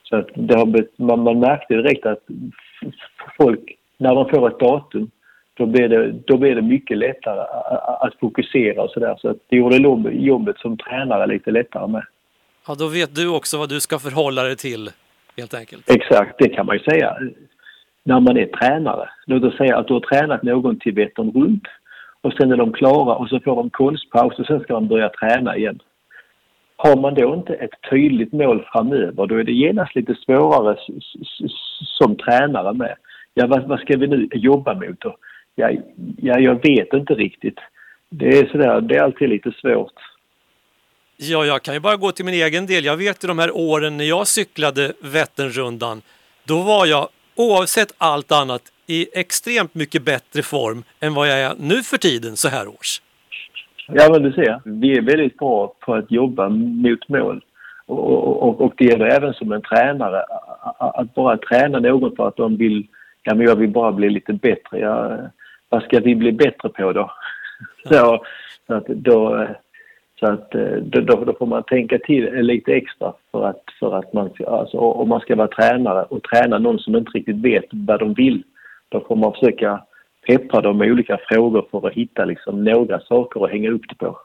Så 0.02 0.16
att 0.16 0.28
det 0.34 0.56
har 0.56 1.02
man, 1.02 1.22
man 1.22 1.40
märkte 1.40 1.74
direkt 1.74 2.06
att 2.06 2.22
folk, 3.36 3.76
när 3.98 4.14
de 4.14 4.28
får 4.28 4.48
ett 4.48 4.58
datum, 4.58 5.10
då 5.56 5.66
blir 5.66 5.88
det, 5.88 6.12
då 6.12 6.36
blir 6.36 6.54
det 6.54 6.62
mycket 6.62 6.98
lättare 6.98 7.40
att 8.00 8.14
fokusera 8.20 8.82
och 8.82 8.90
sådär. 8.90 9.16
Så 9.18 9.28
att 9.28 9.36
det 9.48 9.56
gjorde 9.56 9.76
jobbet 10.12 10.58
som 10.58 10.76
tränare 10.76 11.26
lite 11.26 11.50
lättare 11.50 11.86
med. 11.86 12.04
Ja, 12.68 12.74
då 12.78 12.88
vet 12.88 13.14
du 13.14 13.28
också 13.28 13.58
vad 13.58 13.68
du 13.68 13.80
ska 13.80 13.98
förhålla 13.98 14.42
dig 14.42 14.56
till, 14.56 14.90
helt 15.36 15.54
enkelt. 15.54 15.90
Exakt, 15.90 16.34
det 16.38 16.48
kan 16.48 16.66
man 16.66 16.76
ju 16.76 16.82
säga. 16.82 17.16
När 18.04 18.20
man 18.20 18.36
är 18.36 18.46
tränare. 18.46 19.08
Låt 19.26 19.44
oss 19.44 19.56
säga 19.56 19.76
att 19.78 19.88
du 19.88 19.94
har 19.94 20.00
tränat 20.00 20.42
någon 20.42 20.78
till 20.78 20.94
Vättern 20.94 21.32
runt 21.32 21.68
och 22.20 22.32
sen 22.32 22.52
är 22.52 22.56
de 22.56 22.72
klara 22.72 23.14
och 23.14 23.28
så 23.28 23.40
får 23.40 23.56
de 23.56 23.70
konstpaus 23.70 24.38
och 24.38 24.46
sen 24.46 24.60
ska 24.60 24.74
de 24.74 24.88
börja 24.88 25.08
träna 25.08 25.56
igen. 25.56 25.78
Har 26.76 26.96
man 26.96 27.14
då 27.14 27.34
inte 27.34 27.54
ett 27.54 27.90
tydligt 27.90 28.32
mål 28.32 28.66
framöver, 28.72 29.26
då 29.26 29.34
är 29.34 29.44
det 29.44 29.52
genast 29.52 29.94
lite 29.94 30.14
svårare 30.14 30.76
som 31.98 32.16
tränare 32.16 32.72
med. 32.72 32.94
Ja, 33.34 33.46
vad, 33.46 33.68
vad 33.68 33.80
ska 33.80 33.96
vi 33.96 34.06
nu 34.06 34.28
jobba 34.32 34.74
mot 34.74 35.00
då? 35.00 35.16
Ja, 35.58 35.70
ja, 36.16 36.38
jag 36.38 36.62
vet 36.62 36.92
inte 36.92 37.14
riktigt. 37.14 37.58
Det 38.08 38.38
är 38.38 38.46
sådär, 38.46 38.80
det 38.80 38.96
är 38.96 39.02
alltid 39.02 39.28
lite 39.28 39.52
svårt. 39.52 39.92
Ja, 41.16 41.44
jag 41.44 41.62
kan 41.62 41.74
ju 41.74 41.80
bara 41.80 41.96
gå 41.96 42.12
till 42.12 42.24
min 42.24 42.34
egen 42.34 42.66
del. 42.66 42.84
Jag 42.84 42.96
vet 42.96 43.24
ju 43.24 43.28
de 43.28 43.38
här 43.38 43.56
åren 43.56 43.96
när 43.96 44.04
jag 44.04 44.26
cyklade 44.26 44.92
Vätternrundan, 45.02 46.02
då 46.44 46.62
var 46.62 46.86
jag 46.86 47.08
oavsett 47.34 47.94
allt 47.98 48.32
annat 48.32 48.62
i 48.86 49.18
extremt 49.18 49.74
mycket 49.74 50.02
bättre 50.02 50.42
form 50.42 50.84
än 51.00 51.14
vad 51.14 51.28
jag 51.28 51.40
är 51.40 51.54
nu 51.58 51.82
för 51.82 51.96
tiden 51.96 52.36
så 52.36 52.48
här 52.48 52.68
års. 52.68 53.00
Ja, 53.88 54.08
men 54.12 54.22
du 54.22 54.32
ser, 54.32 54.60
vi 54.64 54.98
är 54.98 55.02
väldigt 55.02 55.38
bra 55.38 55.74
på 55.80 55.94
att 55.94 56.10
jobba 56.10 56.48
mot 56.48 57.08
mål. 57.08 57.44
Och, 57.86 58.42
och, 58.42 58.60
och 58.60 58.72
det 58.76 58.84
gäller 58.84 59.06
även 59.06 59.34
som 59.34 59.52
en 59.52 59.62
tränare, 59.62 60.24
att 60.78 61.14
bara 61.14 61.36
träna 61.36 61.78
någon 61.78 62.16
för 62.16 62.28
att 62.28 62.36
de 62.36 62.56
vill, 62.56 62.86
ja 63.22 63.34
men 63.34 63.46
jag 63.46 63.56
vill 63.56 63.70
bara 63.70 63.92
bli 63.92 64.10
lite 64.10 64.32
bättre. 64.32 64.78
Ja, 64.78 65.18
vad 65.76 65.84
ska 65.84 66.00
vi 66.00 66.14
bli 66.14 66.32
bättre 66.32 66.68
på 66.68 66.92
då? 66.92 67.12
Så, 67.88 68.24
så 68.66 68.74
att 68.74 68.86
då, 68.86 69.46
så 70.20 70.26
att 70.26 70.50
då, 70.80 71.00
då, 71.00 71.24
då 71.24 71.32
får 71.38 71.46
man 71.46 71.62
tänka 71.62 71.98
till 71.98 72.24
lite 72.32 72.72
extra 72.72 73.12
för 73.32 73.48
att, 73.48 73.62
för 73.80 73.98
att 73.98 74.12
man, 74.12 74.30
alltså 74.46 74.78
om 74.78 75.08
man 75.08 75.20
ska 75.20 75.36
vara 75.36 75.48
tränare 75.48 76.02
och 76.02 76.22
träna 76.22 76.58
någon 76.58 76.78
som 76.78 76.96
inte 76.96 77.10
riktigt 77.10 77.36
vet 77.36 77.64
vad 77.70 78.00
de 78.00 78.14
vill, 78.14 78.42
då 78.88 79.00
får 79.00 79.16
man 79.16 79.32
försöka 79.32 79.82
peppra 80.26 80.60
dem 80.60 80.78
med 80.78 80.90
olika 80.90 81.18
frågor 81.28 81.66
för 81.70 81.86
att 81.86 81.94
hitta 81.94 82.24
liksom 82.24 82.64
några 82.64 83.00
saker 83.00 83.44
att 83.44 83.50
hänga 83.50 83.70
upp 83.70 83.88
det 83.88 83.94
på. 83.94 84.18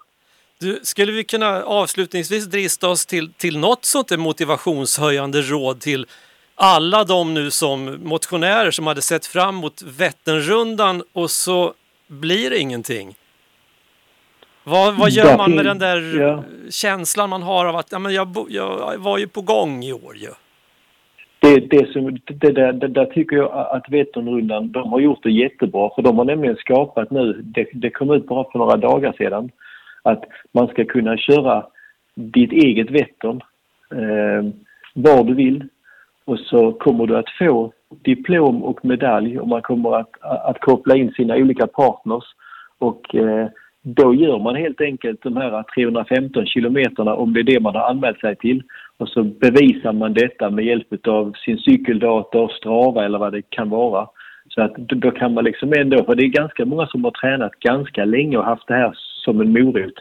Du, 0.59 0.79
skulle 0.83 1.11
vi 1.11 1.23
kunna 1.23 1.63
avslutningsvis 1.63 2.45
drista 2.45 2.89
oss 2.89 3.05
till, 3.05 3.33
till 3.33 3.59
något 3.59 3.85
sånt 3.85 4.19
motivationshöjande 4.19 5.41
råd 5.41 5.79
till 5.79 6.05
alla 6.61 7.03
de 7.03 7.33
nu 7.33 7.51
som 7.51 7.99
motionärer 8.03 8.71
som 8.71 8.87
hade 8.87 9.01
sett 9.01 9.25
fram 9.25 9.57
emot 9.57 9.81
Vätternrundan 9.99 11.03
och 11.13 11.29
så 11.29 11.73
blir 12.07 12.49
det 12.49 12.59
ingenting? 12.59 13.15
Vad, 14.63 14.97
vad 14.97 15.09
gör 15.11 15.37
man 15.37 15.55
med 15.55 15.65
den 15.65 15.79
där 15.79 16.19
ja. 16.19 16.43
känslan 16.69 17.29
man 17.29 17.43
har 17.43 17.65
av 17.65 17.75
att 17.75 17.91
ja, 17.91 17.99
men 17.99 18.13
jag, 18.13 18.27
jag 18.49 18.97
var 18.97 19.17
ju 19.17 19.27
på 19.27 19.41
gång 19.41 19.83
i 19.83 19.93
år 19.93 20.15
ju? 20.15 20.29
Det, 21.39 21.59
det, 21.59 21.91
som, 21.91 22.19
det, 22.25 22.51
där, 22.51 22.73
det 22.73 22.87
där 22.87 23.05
tycker 23.05 23.35
jag 23.35 23.51
att 23.51 23.89
Vätternrundan, 23.89 24.71
de 24.71 24.89
har 24.89 24.99
gjort 24.99 25.23
det 25.23 25.31
jättebra 25.31 25.89
för 25.95 26.01
de 26.01 26.17
har 26.17 26.25
nämligen 26.25 26.55
skapat 26.55 27.11
nu, 27.11 27.33
det, 27.33 27.67
det 27.73 27.89
kom 27.89 28.11
ut 28.11 28.27
bara 28.27 28.51
för 28.51 28.59
några 28.59 28.77
dagar 28.77 29.13
sedan, 29.17 29.49
att 30.03 30.23
man 30.51 30.67
ska 30.67 30.85
kunna 30.85 31.17
köra 31.17 31.65
ditt 32.15 32.51
eget 32.51 32.91
Vättern 32.91 33.41
eh, 33.91 34.53
var 34.93 35.23
du 35.23 35.33
vill 35.33 35.67
och 36.25 36.39
så 36.39 36.71
kommer 36.71 37.07
du 37.07 37.17
att 37.17 37.29
få 37.39 37.73
diplom 38.03 38.63
och 38.63 38.85
medalj 38.85 39.39
och 39.39 39.47
man 39.47 39.61
kommer 39.61 39.95
att, 39.95 40.09
att 40.21 40.59
koppla 40.59 40.95
in 40.95 41.11
sina 41.11 41.35
olika 41.35 41.67
partners 41.67 42.23
och 42.79 43.15
eh, 43.15 43.47
då 43.83 44.13
gör 44.13 44.39
man 44.39 44.55
helt 44.55 44.81
enkelt 44.81 45.23
de 45.23 45.37
här 45.37 45.63
315 45.75 46.45
kilometerna 46.45 47.15
om 47.15 47.33
det 47.33 47.39
är 47.39 47.43
det 47.43 47.59
man 47.59 47.75
har 47.75 47.89
anmält 47.89 48.19
sig 48.19 48.35
till 48.35 48.63
och 48.97 49.09
så 49.09 49.23
bevisar 49.23 49.93
man 49.93 50.13
detta 50.13 50.49
med 50.49 50.65
hjälp 50.65 51.07
av 51.07 51.33
sin 51.45 51.57
cykeldator, 51.57 52.51
Strava 52.57 53.05
eller 53.05 53.19
vad 53.19 53.33
det 53.33 53.49
kan 53.49 53.69
vara. 53.69 54.07
Så 54.49 54.61
att 54.61 54.75
då 54.75 55.11
kan 55.11 55.33
man 55.33 55.43
liksom 55.43 55.73
ändå, 55.73 56.03
för 56.03 56.15
det 56.15 56.23
är 56.23 56.27
ganska 56.27 56.65
många 56.65 56.87
som 56.87 57.03
har 57.03 57.11
tränat 57.11 57.59
ganska 57.59 58.05
länge 58.05 58.37
och 58.37 58.45
haft 58.45 58.67
det 58.67 58.73
här 58.73 58.91
som 58.95 59.41
en 59.41 59.53
morot. 59.53 59.93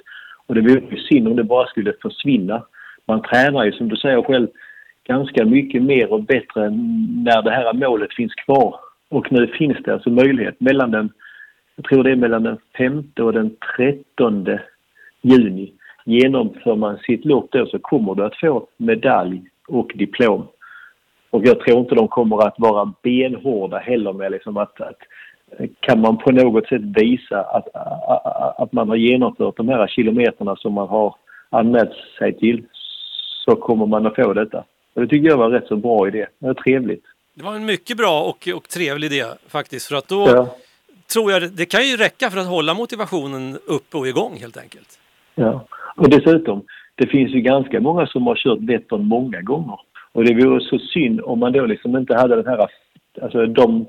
Och 0.46 0.54
det 0.54 0.60
vore 0.60 0.82
ju 0.90 0.96
synd 0.96 1.28
om 1.28 1.36
det 1.36 1.44
bara 1.44 1.66
skulle 1.66 1.92
försvinna. 2.02 2.62
Man 3.06 3.22
tränar 3.22 3.64
ju 3.64 3.72
som 3.72 3.88
du 3.88 3.96
säger 3.96 4.22
själv 4.22 4.48
ganska 5.10 5.44
mycket 5.44 5.82
mer 5.82 6.12
och 6.12 6.22
bättre 6.22 6.70
när 7.24 7.42
det 7.42 7.50
här 7.50 7.72
målet 7.72 8.14
finns 8.14 8.34
kvar. 8.34 8.74
Och 9.08 9.32
nu 9.32 9.46
finns 9.46 9.78
det 9.84 9.92
alltså 9.92 10.10
möjlighet 10.10 10.60
mellan 10.60 10.90
den, 10.90 11.12
jag 11.76 11.84
tror 11.84 12.04
det 12.04 12.10
är 12.10 12.16
mellan 12.16 12.42
den 12.42 12.58
5 12.78 13.04
och 13.20 13.32
den 13.32 13.56
13 13.76 14.48
juni. 15.22 15.72
Genomför 16.04 16.76
man 16.76 16.98
sitt 16.98 17.24
lopp 17.24 17.48
då 17.52 17.66
så 17.66 17.78
kommer 17.78 18.14
du 18.14 18.24
att 18.24 18.40
få 18.40 18.66
medalj 18.76 19.42
och 19.68 19.92
diplom. 19.94 20.46
Och 21.30 21.46
jag 21.46 21.60
tror 21.60 21.78
inte 21.78 21.94
de 21.94 22.08
kommer 22.08 22.46
att 22.46 22.58
vara 22.58 22.92
benhårda 23.02 23.78
heller 23.78 24.12
med 24.12 24.32
liksom 24.32 24.56
att, 24.56 24.80
att, 24.80 25.00
kan 25.80 26.00
man 26.00 26.18
på 26.18 26.32
något 26.32 26.66
sätt 26.66 26.82
visa 26.82 27.40
att, 27.40 27.68
att, 27.74 28.60
att 28.60 28.72
man 28.72 28.88
har 28.88 28.96
genomfört 28.96 29.56
de 29.56 29.68
här 29.68 29.86
kilometerna 29.86 30.56
som 30.56 30.72
man 30.72 30.88
har 30.88 31.14
anmält 31.50 31.92
sig 32.18 32.32
till 32.32 32.64
så 33.44 33.56
kommer 33.56 33.86
man 33.86 34.06
att 34.06 34.16
få 34.16 34.32
detta. 34.32 34.64
Och 35.00 35.06
det 35.06 35.10
tycker 35.10 35.28
jag 35.28 35.36
var 35.36 35.44
en 35.46 35.50
rätt 35.52 35.66
så 35.66 35.76
bra 35.76 36.08
idé. 36.08 36.26
Det 36.38 36.46
var 36.46 36.54
trevligt. 36.54 37.04
Det 37.34 37.44
var 37.44 37.54
en 37.54 37.64
mycket 37.64 37.96
bra 37.96 38.22
och, 38.22 38.48
och 38.56 38.68
trevlig 38.68 39.12
idé 39.12 39.24
faktiskt. 39.48 39.86
För 39.88 39.96
att 39.96 40.08
då 40.08 40.28
Ja, 40.28 40.56
tror 41.14 41.32
jag 41.32 41.42
det, 41.42 41.48
det 41.48 41.66
kan 41.66 41.82
ju 41.88 41.96
räcka 41.96 42.30
för 42.30 42.38
att 42.40 42.46
hålla 42.46 42.74
motivationen 42.74 43.58
uppe 43.66 43.96
och 43.96 44.08
igång 44.08 44.36
helt 44.40 44.56
enkelt. 44.56 44.98
ja. 45.34 45.66
Och 45.96 46.10
dessutom, 46.10 46.62
det 46.94 47.06
finns 47.06 47.30
ju 47.30 47.40
ganska 47.40 47.80
många 47.80 48.06
som 48.06 48.26
har 48.26 48.34
kört 48.36 48.58
Vättern 48.58 49.04
många 49.04 49.40
gånger. 49.40 49.80
Och 50.12 50.24
det 50.24 50.34
vore 50.34 50.60
så 50.60 50.78
synd 50.78 51.20
om 51.20 51.38
man 51.38 51.52
då 51.52 51.66
liksom 51.66 51.96
inte 51.96 52.14
hade 52.16 52.36
den 52.36 52.46
här... 52.46 52.66
Alltså 53.22 53.46
de, 53.46 53.86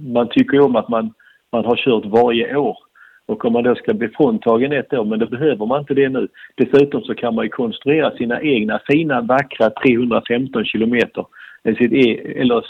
man 0.00 0.28
tycker 0.28 0.52
ju 0.52 0.60
om 0.60 0.76
att 0.76 0.88
man, 0.88 1.14
man 1.52 1.64
har 1.64 1.76
kört 1.76 2.04
varje 2.06 2.56
år. 2.56 2.78
Och 3.28 3.44
om 3.44 3.52
man 3.52 3.64
då 3.64 3.74
ska 3.74 3.94
bli 3.94 4.08
fråntagen 4.08 4.72
ett 4.72 4.92
år, 4.92 5.04
men 5.04 5.18
då 5.18 5.26
behöver 5.26 5.66
man 5.66 5.80
inte 5.80 5.94
det 5.94 6.08
nu. 6.08 6.28
Dessutom 6.54 7.02
så 7.02 7.14
kan 7.14 7.34
man 7.34 7.44
ju 7.44 7.48
konstruera 7.48 8.10
sina 8.10 8.42
egna 8.42 8.80
fina, 8.86 9.20
vackra 9.20 9.70
315 9.70 10.64
kilometer. 10.64 11.26
Eller 11.64 11.76
sitt, 11.76 11.92
e- 11.92 12.40
eller, 12.40 12.64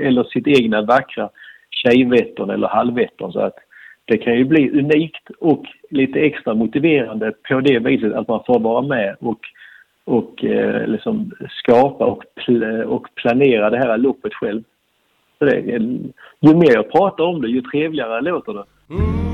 eller 0.00 0.24
sitt 0.24 0.46
egna 0.46 0.82
vackra 0.82 1.28
Tjejvättern 1.70 2.50
eller 2.50 2.68
Halvvättern. 2.68 3.32
Så 3.32 3.40
att 3.40 3.54
det 4.04 4.18
kan 4.18 4.34
ju 4.36 4.44
bli 4.44 4.70
unikt 4.70 5.30
och 5.40 5.64
lite 5.90 6.20
extra 6.20 6.54
motiverande 6.54 7.32
på 7.48 7.60
det 7.60 7.78
viset 7.78 8.14
att 8.14 8.28
man 8.28 8.42
får 8.46 8.60
vara 8.60 8.82
med 8.82 9.16
och, 9.20 9.40
och 10.04 10.44
eh, 10.44 10.86
liksom 10.86 11.30
skapa 11.50 12.04
och, 12.04 12.22
pl- 12.40 12.82
och 12.82 13.06
planera 13.14 13.70
det 13.70 13.78
här 13.78 13.98
loppet 13.98 14.34
själv. 14.34 14.62
Så 15.38 15.44
det, 15.44 15.60
ju 16.40 16.54
mer 16.54 16.72
jag 16.74 16.92
pratar 16.92 17.24
om 17.24 17.42
det, 17.42 17.48
ju 17.48 17.60
trevligare 17.60 18.20
låter 18.20 18.52
det. 18.52 18.64
Mm. 18.90 19.25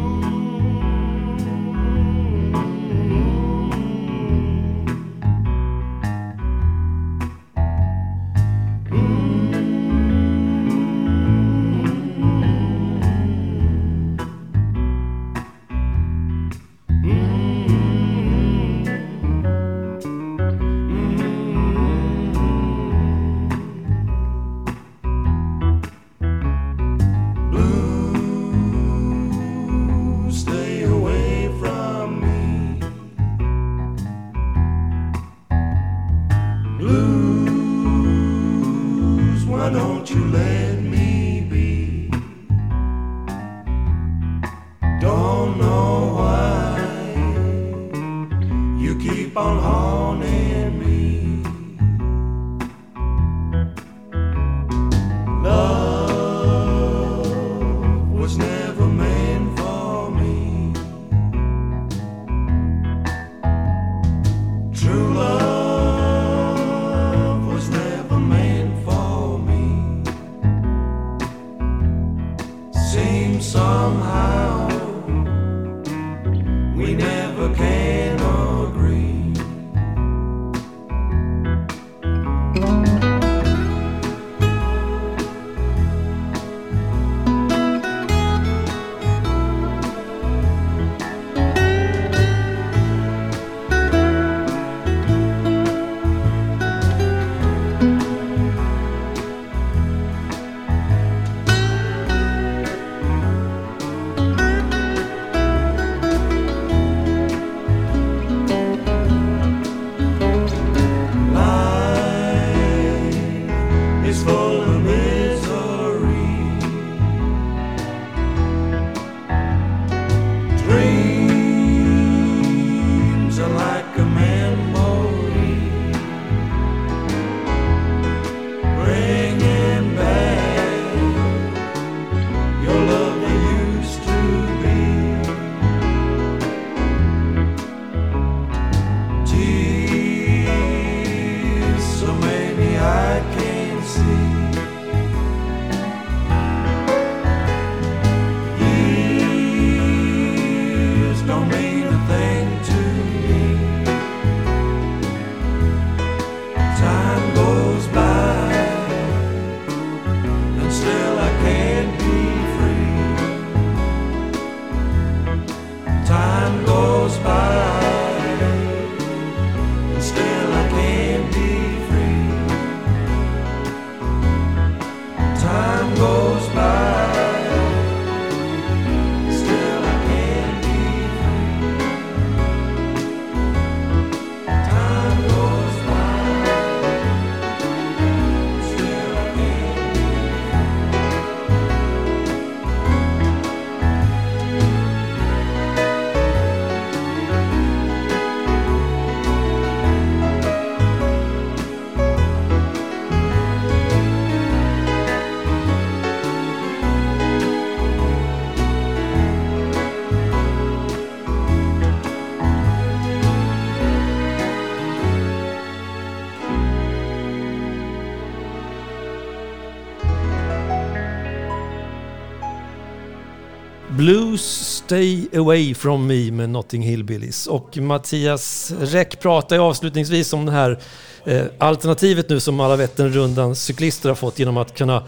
Stay 224.92 225.28
Away 225.36 225.74
From 225.74 226.06
Me 226.06 226.30
med 226.30 226.50
Notting 226.50 226.82
Hillbillies. 226.82 227.46
Och 227.46 227.76
Mattias 227.76 228.72
Räck 228.80 229.20
pratar 229.20 229.56
ju 229.56 229.62
avslutningsvis 229.62 230.32
om 230.32 230.46
det 230.46 230.52
här 230.52 230.78
eh, 231.24 231.44
alternativet 231.58 232.28
nu 232.28 232.40
som 232.40 232.60
alla 232.60 232.76
Vätternrundans 232.76 233.62
cyklister 233.64 234.08
har 234.08 234.16
fått 234.16 234.38
genom 234.38 234.56
att 234.56 234.74
kunna... 234.74 235.02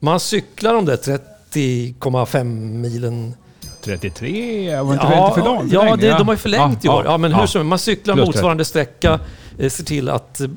Man 0.00 0.20
cyklar 0.20 0.74
de 0.74 0.84
där 0.84 0.96
30,5 0.96 2.44
milen. 2.80 3.34
33, 3.82 4.80
var 4.80 4.92
inte 4.92 5.06
ja, 5.06 5.34
för 5.34 5.44
långt? 5.44 5.72
Ja, 5.72 5.96
det, 5.96 6.10
de 6.10 6.28
har 6.28 6.34
ju 6.34 6.38
förlängt 6.38 6.84
i 6.84 6.88
år. 6.88 7.04
Ja, 7.04 7.18
men 7.18 7.34
hur 7.34 7.46
som 7.46 7.66
man 7.66 7.78
cyklar 7.78 8.14
Plus 8.14 8.26
motsvarande 8.26 8.64
sträcka, 8.64 9.20
eh, 9.58 9.70
ser 9.70 9.84
till 9.84 10.08
att 10.08 10.40
eh, 10.40 10.48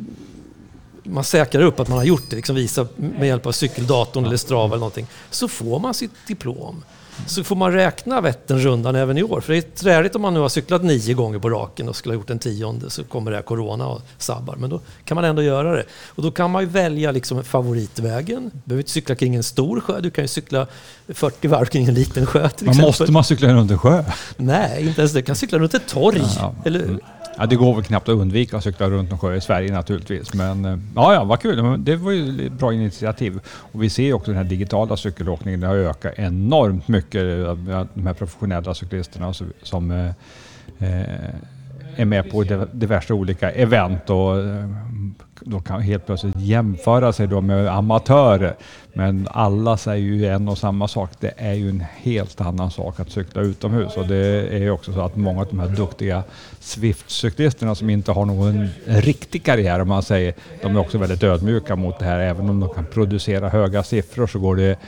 man 1.04 1.24
säkrar 1.24 1.62
upp 1.62 1.80
att 1.80 1.88
man 1.88 1.98
har 1.98 2.06
gjort 2.06 2.30
det, 2.30 2.36
liksom 2.36 2.56
visar 2.56 2.88
med 2.96 3.28
hjälp 3.28 3.46
av 3.46 3.52
cykeldatorn 3.52 4.26
eller 4.26 4.38
Strava 4.38 4.66
eller 4.66 4.78
någonting, 4.78 5.08
så 5.30 5.48
får 5.48 5.80
man 5.80 5.94
sitt 5.94 6.28
diplom. 6.28 6.84
Så 7.28 7.44
får 7.44 7.56
man 7.56 7.72
räkna 7.72 8.22
Vätternrundan 8.22 8.96
även 8.96 9.18
i 9.18 9.24
år. 9.24 9.42
För 9.42 9.54
det 9.54 9.60
är 9.60 9.62
träligt 9.62 10.16
om 10.16 10.22
man 10.22 10.34
nu 10.34 10.40
har 10.40 10.50
cyklat 10.50 10.84
nio 10.84 11.14
gånger 11.14 11.40
på 11.40 11.50
raken 11.50 11.90
och 11.90 11.96
skulle 11.96 12.16
ha 12.16 12.20
gjort 12.20 12.30
en 12.30 12.40
tionde 12.40 12.90
så 12.90 13.04
kommer 13.04 13.32
det 13.32 13.38
här 13.38 13.44
corona 13.44 13.88
och 13.88 14.02
sabbar. 14.18 14.56
Men 14.56 14.70
då 14.70 14.80
kan 15.06 15.16
man 15.16 15.24
ändå 15.24 15.42
göra 15.42 15.76
det. 15.76 15.84
Och 16.08 16.24
då 16.24 16.32
kan 16.32 16.52
man 16.52 16.62
ju 16.62 16.70
välja 16.70 17.12
liksom 17.12 17.44
favoritvägen. 17.44 18.52
Du 18.54 18.62
behöver 18.66 18.82
inte 18.82 18.92
cykla 18.92 19.16
kring 19.16 19.36
en 19.36 19.44
stor 19.44 19.80
sjö. 19.82 20.00
Du 20.02 20.12
kan 20.12 20.24
ju 20.24 20.28
cykla 20.28 20.68
40 21.08 21.48
varv 21.48 21.66
kring 21.66 21.86
en 21.86 21.94
liten 21.94 22.26
sjö 22.26 22.50
till 22.50 22.66
man 22.66 22.72
exempel. 22.72 22.88
Måste 22.88 23.12
man 23.12 23.24
cykla 23.24 23.54
runt 23.54 23.72
en 23.72 23.80
sjö? 23.80 24.04
Nej, 24.38 24.88
inte 24.88 25.02
ens 25.02 25.14
det. 25.14 25.20
Du 25.20 25.26
kan 25.26 25.36
cykla 25.36 25.60
runt 25.60 25.74
ett 25.74 25.88
torg. 25.88 26.22
Ja, 26.38 26.56
eller, 26.66 26.84
mm. 26.84 27.00
Ja, 27.38 27.46
det 27.46 27.56
går 27.56 27.76
väl 27.76 27.84
knappt 27.84 28.10
att 28.10 28.16
undvika 28.16 28.58
att 28.58 28.64
cykla 28.64 28.90
runt 28.90 29.12
en 29.12 29.20
sjö 29.20 29.36
i 29.36 29.42
Sverige 29.42 29.72
naturligtvis. 29.72 30.34
Men 30.34 30.66
eh, 30.66 30.78
ja, 30.96 31.14
ja, 31.14 31.24
vad 31.24 31.40
kul. 31.40 31.84
Det 31.84 31.96
var 31.96 32.12
ju 32.12 32.48
ett 32.48 32.54
bra 32.54 32.74
initiativ. 32.74 33.40
Och 33.46 33.84
vi 33.84 33.90
ser 33.90 34.04
ju 34.04 34.14
också 34.14 34.32
den 34.32 34.38
här 34.38 34.50
digitala 34.50 34.98
cykelåkningen. 34.98 35.60
Det 35.60 35.68
har 35.68 35.76
ökat 35.76 36.14
enormt 36.18 36.88
mycket. 36.88 37.22
Eh, 37.22 37.56
de 37.94 38.08
här 38.08 38.14
professionella 38.14 38.74
cyklisterna 38.74 39.34
som 39.64 39.92
eh, 39.92 40.10
eh 40.80 41.36
är 42.00 42.06
med 42.06 42.32
på 42.32 42.44
diverse 42.72 43.14
olika 43.14 43.52
event 43.52 44.10
och 44.10 44.36
de 45.42 45.64
kan 45.64 45.82
helt 45.82 46.06
plötsligt 46.06 46.36
jämföra 46.36 47.14
sig 47.14 47.28
då 47.28 47.42
med 47.42 47.68
amatörer. 47.68 48.56
Men 48.94 49.28
alla 49.32 49.78
säger 49.78 50.06
ju 50.06 50.26
en 50.26 50.50
och 50.50 50.58
samma 50.58 50.88
sak. 50.88 51.10
Det 51.20 51.34
är 51.38 51.54
ju 51.54 51.70
en 51.70 51.84
helt 51.98 52.42
annan 52.42 52.72
sak 52.72 53.00
att 53.00 53.10
cykla 53.10 53.42
utomhus 53.42 53.98
och 53.98 54.08
det 54.08 54.18
är 54.52 54.58
ju 54.58 54.72
också 54.72 54.94
så 54.94 55.02
att 55.02 55.16
många 55.16 55.42
av 55.42 55.48
de 55.50 55.60
här 55.60 55.68
duktiga 55.68 56.24
Swift-cyklisterna 56.60 57.76
som 57.76 57.90
inte 57.90 58.12
har 58.12 58.26
någon 58.26 58.68
riktig 58.86 59.44
karriär 59.44 59.80
om 59.80 59.88
man 59.88 60.04
säger, 60.04 60.34
de 60.62 60.76
är 60.76 60.80
också 60.80 60.98
väldigt 60.98 61.24
ödmjuka 61.24 61.76
mot 61.76 62.00
det 62.00 62.06
här. 62.06 62.20
Även 62.20 62.50
om 62.50 62.60
de 62.60 62.70
kan 62.70 62.86
producera 62.86 63.50
höga 63.50 63.84
siffror 63.84 64.28
så 64.28 64.40
går 64.40 64.56
det 64.56 64.80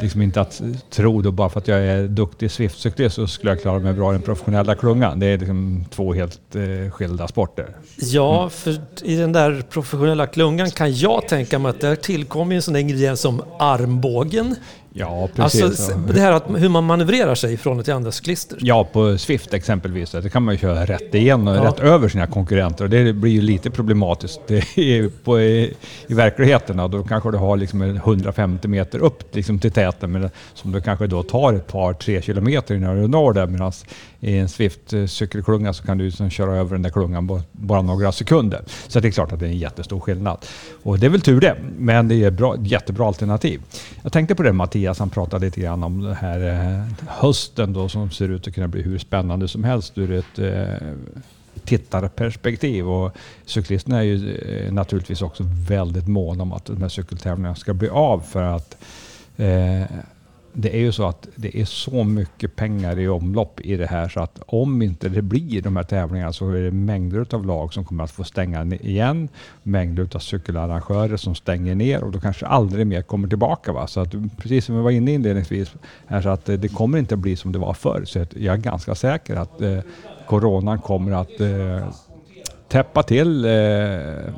liksom 0.00 0.22
inte 0.22 0.40
att 0.40 0.62
tro 0.90 1.22
då 1.22 1.30
bara 1.30 1.48
för 1.48 1.60
att 1.60 1.68
jag 1.68 1.78
är 1.78 2.08
duktig 2.08 2.50
Swift-cyklist 2.50 3.14
så 3.14 3.26
skulle 3.26 3.52
jag 3.52 3.60
klara 3.60 3.78
mig 3.78 3.92
bra 3.92 4.10
i 4.10 4.12
den 4.12 4.22
professionella 4.22 4.74
klungan. 4.74 5.20
Det 5.20 5.26
är 5.26 5.38
liksom 5.38 5.84
två 5.90 6.14
helt 6.14 6.56
eh, 6.56 6.90
skilda 6.90 7.28
sporter. 7.28 7.76
Ja, 7.96 8.48
för 8.48 8.80
i 9.02 9.16
den 9.16 9.32
där 9.32 9.64
professionella 9.70 10.26
klungan 10.26 10.70
kan 10.70 10.94
jag 10.94 11.28
tänka 11.28 11.58
mig 11.58 11.70
att 11.70 11.80
där 11.80 11.96
tillkommer 11.96 12.56
en 12.56 12.62
sån 12.62 12.76
ingrediens 12.76 13.20
som 13.20 13.42
armbågen. 13.58 14.56
Ja, 14.94 15.28
precis. 15.34 15.62
Alltså, 15.62 15.92
det 15.96 16.20
här 16.20 16.32
att 16.32 16.44
hur 16.56 16.68
man 16.68 16.84
manövrerar 16.84 17.34
sig 17.34 17.56
från 17.56 17.82
till 17.82 17.92
andra 17.92 18.12
cyklister. 18.12 18.58
Ja, 18.60 18.84
på 18.84 19.18
Swift 19.18 19.54
exempelvis. 19.54 20.10
Det 20.10 20.30
kan 20.30 20.42
man 20.42 20.54
ju 20.54 20.58
köra 20.58 20.84
rätt 20.84 21.14
igenom, 21.14 21.54
ja. 21.54 21.64
rätt 21.64 21.80
över 21.80 22.08
sina 22.08 22.26
konkurrenter. 22.26 22.84
Och 22.84 22.90
det 22.90 23.12
blir 23.12 23.32
ju 23.32 23.40
lite 23.40 23.70
problematiskt 23.70 24.40
på, 25.24 25.40
i, 25.40 25.74
i 26.06 26.14
verkligheten. 26.14 26.76
Då 26.76 27.04
kanske 27.04 27.30
du 27.30 27.38
har 27.38 27.56
liksom 27.56 27.82
150 27.82 28.68
meter 28.68 28.98
upp 28.98 29.34
liksom 29.34 29.58
till 29.58 29.72
täten, 29.72 30.12
men 30.12 30.30
som 30.54 30.72
du 30.72 30.80
kanske 30.80 31.06
då 31.06 31.22
tar 31.22 31.52
ett 31.52 31.66
par, 31.66 31.92
tre 31.92 32.22
kilometer 32.22 32.74
innan 32.74 33.02
du 33.02 33.08
når 33.08 33.32
där. 33.32 33.46
Medan 33.46 33.72
i 34.20 34.38
en 34.38 34.48
Swift-cykelklunga 34.48 35.72
så 35.72 35.84
kan 35.84 35.98
du 35.98 36.04
liksom 36.04 36.30
köra 36.30 36.56
över 36.56 36.70
den 36.70 36.82
där 36.82 36.90
klungan 36.90 37.28
på 37.28 37.40
bara 37.52 37.82
några 37.82 38.12
sekunder. 38.12 38.64
Så 38.88 39.00
det 39.00 39.08
är 39.08 39.12
klart 39.12 39.32
att 39.32 39.40
det 39.40 39.46
är 39.46 39.50
en 39.50 39.58
jättestor 39.58 40.00
skillnad. 40.00 40.38
Och 40.82 40.98
det 40.98 41.06
är 41.06 41.10
väl 41.10 41.20
tur 41.20 41.40
det, 41.40 41.56
men 41.78 42.08
det 42.08 42.14
är 42.14 42.54
ett 42.54 42.66
jättebra 42.66 43.06
alternativ. 43.06 43.60
Jag 44.02 44.12
tänkte 44.12 44.34
på 44.34 44.42
det 44.42 44.52
Mattias, 44.52 44.81
han 44.86 45.10
pratade 45.10 45.44
lite 45.44 45.60
grann 45.60 45.82
om 45.82 46.02
den 46.02 46.14
här 46.14 46.40
eh, 46.40 47.08
hösten 47.08 47.72
då 47.72 47.88
som 47.88 48.10
ser 48.10 48.28
ut 48.28 48.48
att 48.48 48.54
kunna 48.54 48.68
bli 48.68 48.82
hur 48.82 48.98
spännande 48.98 49.48
som 49.48 49.64
helst 49.64 49.98
ur 49.98 50.12
ett 50.12 50.38
eh, 50.38 50.88
tittarperspektiv. 51.64 52.88
Och 52.88 53.12
cyklisterna 53.44 53.98
är 53.98 54.02
ju 54.02 54.36
eh, 54.36 54.72
naturligtvis 54.72 55.22
också 55.22 55.44
väldigt 55.68 56.08
måna 56.08 56.42
om 56.42 56.52
att 56.52 56.64
de 56.64 56.82
här 56.82 56.88
cykeltävlingarna 56.88 57.54
ska 57.54 57.74
bli 57.74 57.88
av 57.88 58.20
för 58.20 58.42
att 58.42 58.76
eh, 59.36 59.82
det 60.52 60.76
är 60.76 60.80
ju 60.80 60.92
så 60.92 61.06
att 61.06 61.28
det 61.36 61.60
är 61.60 61.64
så 61.64 62.04
mycket 62.04 62.56
pengar 62.56 62.98
i 62.98 63.08
omlopp 63.08 63.60
i 63.60 63.76
det 63.76 63.86
här 63.86 64.08
så 64.08 64.20
att 64.20 64.42
om 64.46 64.82
inte 64.82 65.08
det 65.08 65.22
blir 65.22 65.62
de 65.62 65.76
här 65.76 65.82
tävlingarna 65.82 66.32
så 66.32 66.50
är 66.50 66.62
det 66.62 66.70
mängder 66.70 67.26
av 67.30 67.46
lag 67.46 67.74
som 67.74 67.84
kommer 67.84 68.04
att 68.04 68.10
få 68.10 68.24
stänga 68.24 68.64
igen. 68.64 69.28
Mängder 69.62 70.08
av 70.14 70.18
cykelarrangörer 70.18 71.16
som 71.16 71.34
stänger 71.34 71.74
ner 71.74 72.04
och 72.04 72.12
då 72.12 72.20
kanske 72.20 72.46
aldrig 72.46 72.86
mer 72.86 73.02
kommer 73.02 73.28
tillbaka. 73.28 73.72
Va? 73.72 73.86
Så 73.86 74.00
att 74.00 74.14
precis 74.38 74.64
som 74.64 74.76
vi 74.76 74.82
var 74.82 74.90
inne 74.90 75.12
inledningsvis, 75.12 75.74
här, 76.06 76.22
så 76.22 76.28
att 76.28 76.48
eh, 76.48 76.56
det 76.56 76.68
kommer 76.68 76.98
inte 76.98 77.16
bli 77.16 77.36
som 77.36 77.52
det 77.52 77.58
var 77.58 77.74
förr. 77.74 78.04
Så 78.04 78.22
att 78.22 78.36
jag 78.36 78.54
är 78.54 78.60
ganska 78.60 78.94
säker 78.94 79.36
att 79.36 79.60
eh, 79.60 79.78
coronan 80.26 80.78
kommer 80.78 81.12
att 81.12 81.40
eh, 81.40 81.88
täppa 82.68 83.02
till 83.02 83.44
eh, 83.44 83.50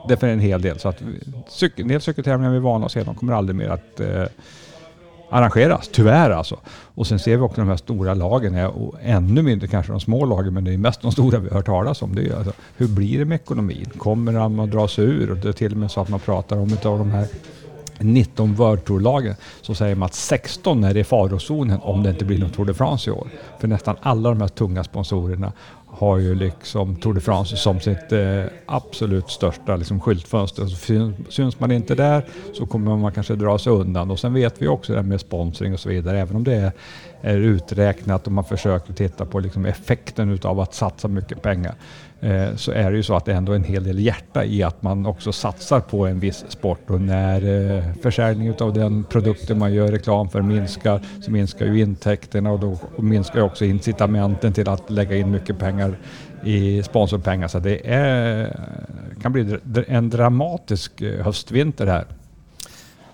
det 0.09 0.17
för 0.21 0.27
en 0.27 0.41
hel 0.41 0.63
del. 0.63 0.79
Så 0.79 0.89
att 0.89 1.03
cykel, 1.49 1.83
en 1.83 1.89
del 1.89 2.01
cykeltävlingar 2.01 2.51
vi 2.51 2.57
är 2.57 2.61
vana 2.61 2.87
att 2.87 2.93
se, 2.93 3.03
de 3.03 3.15
kommer 3.15 3.33
aldrig 3.33 3.57
mer 3.57 3.69
att 3.69 4.01
eh, 4.01 4.25
arrangeras, 5.35 5.91
tyvärr 5.93 6.31
alltså. 6.31 6.59
Och 6.67 7.07
sen 7.07 7.19
ser 7.19 7.37
vi 7.37 7.43
också 7.43 7.61
de 7.61 7.69
här 7.69 7.77
stora 7.77 8.15
lagen, 8.15 8.67
och 8.67 8.95
ännu 9.03 9.43
mindre 9.43 9.69
kanske 9.69 9.93
de 9.93 10.01
små 10.01 10.25
lagen, 10.25 10.55
men 10.55 10.65
det 10.65 10.73
är 10.73 10.79
mest 10.79 11.01
de 11.01 11.13
stora 11.13 11.39
vi 11.39 11.49
har 11.49 11.57
hört 11.57 11.67
talas 11.67 12.03
om. 12.03 12.15
Det 12.15 12.29
är 12.29 12.37
alltså, 12.37 12.53
hur 12.77 12.89
blir 12.89 13.19
det 13.19 13.25
med 13.25 13.35
ekonomin? 13.35 13.87
Kommer 13.99 14.33
de 14.33 14.61
att 14.61 14.71
dra 14.71 14.89
sig 14.89 15.05
ur? 15.05 15.31
Och 15.31 15.37
det 15.37 15.49
är 15.49 15.53
till 15.53 15.73
och 15.73 15.79
med 15.79 15.91
så 15.91 16.01
att 16.01 16.09
man 16.09 16.21
pratar 16.21 16.57
om 16.57 16.73
utav 16.73 16.99
de 16.99 17.11
här 17.11 17.27
19 17.99 18.55
World 18.55 18.85
Tour-lagen 18.85 19.35
så 19.63 19.75
säger 19.75 19.95
man 19.95 20.07
att 20.07 20.15
16 20.15 20.85
är 20.85 20.97
i 20.97 21.05
farozonen 21.05 21.81
om 21.83 22.03
det 22.03 22.11
inte 22.11 22.25
blir 22.25 22.39
någon 22.39 22.51
Tour 22.51 22.67
de 22.67 22.75
France 22.75 23.11
i 23.11 23.13
år. 23.13 23.29
För 23.61 23.69
nästan 23.69 23.97
alla 24.03 24.29
de 24.29 24.41
här 24.41 24.49
tunga 24.49 24.85
sponsorerna 24.85 25.53
har 25.99 26.19
ju 26.19 26.35
liksom 26.35 26.97
Tour 26.97 27.15
de 27.15 27.21
France 27.21 27.57
som 27.57 27.81
sitt 27.81 28.13
eh, 28.13 28.45
absolut 28.67 29.31
största 29.31 29.77
liksom, 29.77 30.01
skyltfönster. 30.01 30.67
Så 30.67 31.13
syns 31.29 31.61
man 31.61 31.71
inte 31.71 31.95
där 31.95 32.27
så 32.53 32.67
kommer 32.67 32.97
man 32.97 33.13
kanske 33.13 33.35
dra 33.35 33.59
sig 33.59 33.73
undan. 33.73 34.11
Och 34.11 34.19
sen 34.19 34.35
vet 34.35 34.63
vi 34.63 34.69
också 34.69 34.93
det 34.93 34.99
här 34.99 35.07
med 35.07 35.21
sponsring 35.21 35.73
och 35.73 35.81
så 35.81 35.89
vidare, 35.89 36.21
även 36.21 36.37
om 36.37 36.45
det 36.45 36.55
är, 36.55 36.73
är 37.21 37.37
uträknat 37.37 38.27
och 38.27 38.33
man 38.33 38.45
försöker 38.45 38.93
titta 38.93 39.25
på 39.25 39.39
liksom, 39.39 39.67
effekten 39.67 40.31
utav 40.31 40.61
att 40.61 40.75
satsa 40.75 41.09
mycket 41.09 41.43
pengar 41.43 41.75
Eh, 42.25 42.57
så 42.57 42.73
är 42.73 42.91
det 42.91 42.97
ju 42.97 43.03
så 43.03 43.17
att 43.17 43.25
det 43.25 43.33
ändå 43.33 43.53
är 43.53 43.57
en 43.57 43.65
hel 43.65 43.85
del 43.85 43.99
hjärta 43.99 44.45
i 44.45 44.63
att 44.63 44.83
man 44.83 45.07
också 45.07 45.33
satsar 45.33 45.81
på 45.81 46.07
en 46.07 46.21
viss 46.21 46.45
sport 46.49 46.91
och 46.91 47.01
när 47.01 47.77
eh, 47.77 47.85
försäljningen 48.03 48.55
av 48.59 48.73
den 48.73 49.05
produkten 49.05 49.59
man 49.59 49.75
gör 49.75 49.89
reklam 49.89 50.29
för 50.29 50.43
minskar 50.43 51.01
så 51.23 51.31
minskar 51.31 51.67
ju 51.67 51.81
intäkterna 51.81 52.51
och 52.51 52.61
då 52.61 52.79
minskar 52.97 53.41
också 53.41 53.65
incitamenten 53.65 54.53
till 54.53 54.69
att 54.69 54.91
lägga 54.91 55.17
in 55.17 55.31
mycket 55.31 55.59
pengar 55.59 55.99
i 56.45 56.83
sponsorpengar. 56.83 57.49
Så 57.49 57.59
det 57.59 57.91
är, 57.91 58.61
kan 59.23 59.33
bli 59.33 59.59
en 59.89 60.11
dramatisk 60.11 61.01
eh, 61.01 61.25
höstvinter 61.25 61.87
här. 61.87 62.07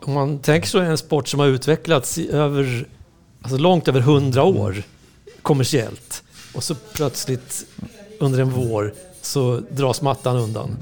Om 0.03 0.13
man 0.13 0.39
tänker 0.39 0.69
så 0.69 0.79
är 0.79 0.85
en 0.85 0.99
sport 0.99 1.29
som 1.29 1.41
har 1.41 1.47
utvecklats 1.47 2.19
i 2.19 2.31
över, 2.33 2.87
alltså 3.43 3.59
långt 3.59 3.89
över 3.89 4.01
hundra 4.01 4.43
år 4.43 4.83
kommersiellt 5.43 6.23
och 6.55 6.65
så 6.65 6.75
plötsligt 6.75 7.67
under 8.21 8.41
en 8.41 8.51
vår 8.51 8.93
så 9.23 9.61
dras 9.71 10.03
mattan 10.03 10.37
undan. 10.37 10.77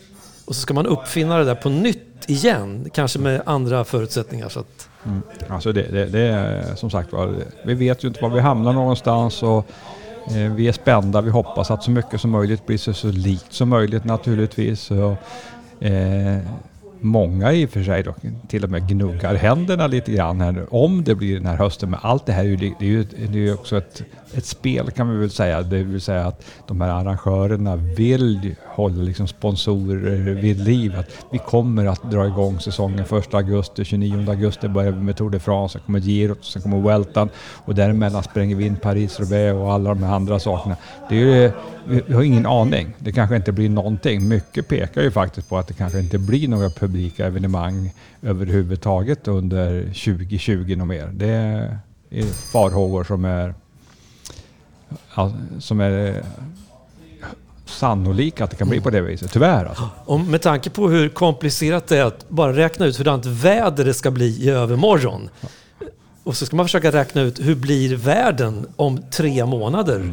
Och 0.45 0.55
så 0.55 0.61
ska 0.61 0.75
man 0.75 0.87
uppfinna 0.87 1.39
det 1.39 1.45
där 1.45 1.55
på 1.55 1.69
nytt 1.69 2.05
igen, 2.27 2.91
kanske 2.95 3.19
med 3.19 3.43
andra 3.47 3.85
förutsättningar. 3.85 4.49
Så 4.49 4.61
att... 4.61 4.89
mm. 5.05 5.23
Alltså 5.49 5.73
det, 5.73 5.83
det, 5.83 6.07
det, 6.07 6.21
är 6.21 6.75
som 6.75 6.91
sagt 6.91 7.13
var, 7.13 7.35
vi 7.63 7.75
vet 7.75 8.05
ju 8.05 8.09
inte 8.09 8.23
var 8.23 8.31
vi 8.31 8.41
hamnar 8.41 8.73
någonstans 8.73 9.43
och 9.43 9.67
eh, 10.29 10.53
vi 10.55 10.69
är 10.69 10.73
spända. 10.73 11.21
Vi 11.21 11.31
hoppas 11.31 11.71
att 11.71 11.83
så 11.83 11.91
mycket 11.91 12.21
som 12.21 12.31
möjligt 12.31 12.67
blir 12.67 12.79
så, 12.79 12.93
så 12.93 13.09
likt 13.09 13.53
som 13.53 13.69
möjligt 13.69 14.05
naturligtvis. 14.05 14.91
Och, 14.91 15.17
eh, 15.87 16.39
många 17.01 17.53
i 17.53 17.67
och 17.67 17.71
för 17.71 17.83
sig 17.83 18.03
då, 18.03 18.15
till 18.49 18.65
och 18.65 18.71
med 18.71 18.89
gnuggar 18.89 19.35
händerna 19.35 19.87
lite 19.87 20.13
grann 20.13 20.41
här 20.41 20.53
nu. 20.53 20.67
om 20.71 21.05
det 21.05 21.15
blir 21.15 21.35
den 21.35 21.47
här 21.47 21.57
hösten. 21.57 21.91
Men 21.91 22.01
allt 22.03 22.27
det 22.27 22.33
här 22.33 22.45
är 22.45 22.49
ju, 22.49 22.57
det 22.57 22.67
är 22.81 22.89
ju, 22.89 23.03
det 23.03 23.39
är 23.39 23.43
ju 23.43 23.55
också 23.55 23.79
ett, 23.79 24.03
ett 24.35 24.47
spel 24.47 24.91
kan 24.91 25.11
vi 25.11 25.17
väl 25.17 25.31
säga. 25.31 25.63
Det 25.63 25.83
vill 25.83 26.01
säga 26.01 26.27
att 26.27 26.45
de 26.67 26.81
här 26.81 26.89
arrangörerna 26.89 27.77
vill 27.77 28.55
hålla 28.67 29.03
liksom 29.03 29.27
sponsorer 29.27 30.35
vid 30.35 30.61
liv. 30.61 30.97
Att 30.99 31.27
vi 31.33 31.39
kommer 31.39 31.87
att 31.87 32.11
dra 32.11 32.27
igång 32.27 32.61
säsongen 32.61 33.05
1 33.19 33.35
augusti, 33.35 33.85
29 33.85 34.31
augusti 34.31 34.69
börjar 34.69 34.93
vi 34.93 35.03
med 35.03 35.17
Tour 35.17 35.31
de 35.31 35.39
France, 35.39 35.73
sen 35.73 35.83
kommer 35.87 36.01
Girot, 36.01 36.45
sen 36.45 36.63
kommer 36.63 36.81
Weltan 36.81 37.29
och 37.65 37.75
däremellan 37.75 38.23
spränger 38.23 38.57
vi 38.57 38.67
in 38.67 38.77
Paris-Roubaix 38.77 39.55
och 39.55 39.73
alla 39.73 39.89
de 39.89 40.03
här 40.03 40.15
andra 40.15 40.39
sakerna. 40.39 40.77
Det 41.09 41.17
är 41.17 41.43
ju, 41.43 41.53
vi 42.07 42.15
har 42.15 42.23
ingen 42.23 42.47
aning. 42.47 42.95
Det 42.99 43.13
kanske 43.13 43.37
inte 43.37 43.53
blir 43.53 43.69
någonting. 43.69 44.29
Mycket 44.29 44.69
pekar 44.69 45.03
ju 45.03 45.11
faktiskt 45.11 45.49
på 45.49 45.59
att 45.59 45.69
det 45.69 45.75
kanske 45.75 45.99
inte 45.99 46.19
blir 46.19 46.49
några 46.49 46.71
publika 46.89 47.27
evenemang 47.27 47.93
överhuvudtaget 48.23 49.29
under 49.29 49.83
2020 49.83 50.79
och 50.81 50.87
mer. 50.87 51.07
Det 51.07 51.29
är 52.11 52.23
farhågor 52.53 53.05
som 53.05 53.25
är, 53.25 53.55
som 55.59 55.81
är 55.81 56.23
sannolika 57.67 58.45
att 58.45 58.51
det 58.51 58.57
kan 58.57 58.69
bli 58.69 58.81
på 58.81 58.91
det 58.91 59.01
viset, 59.01 59.33
tyvärr. 59.33 59.65
Alltså. 59.65 59.89
Och 60.05 60.21
med 60.21 60.43
tanke 60.43 60.71
på 60.71 60.89
hur 60.89 61.09
komplicerat 61.09 61.87
det 61.87 61.99
är 61.99 62.05
att 62.05 62.29
bara 62.29 62.57
räkna 62.57 62.87
ut 62.87 62.99
hurdant 62.99 63.27
väder 63.27 63.85
det 63.85 63.95
ska 63.95 64.11
bli 64.11 64.45
i 64.45 64.51
övermorgon. 64.51 65.29
och 66.25 66.37
så 66.37 66.47
ska 66.47 66.57
man 66.57 66.67
försöka 66.67 66.93
räkna 66.93 67.21
ut 67.21 67.41
hur 67.41 67.55
blir 67.55 67.97
världen 67.97 68.67
om 68.77 69.03
tre 69.11 69.47
månader? 69.47 70.13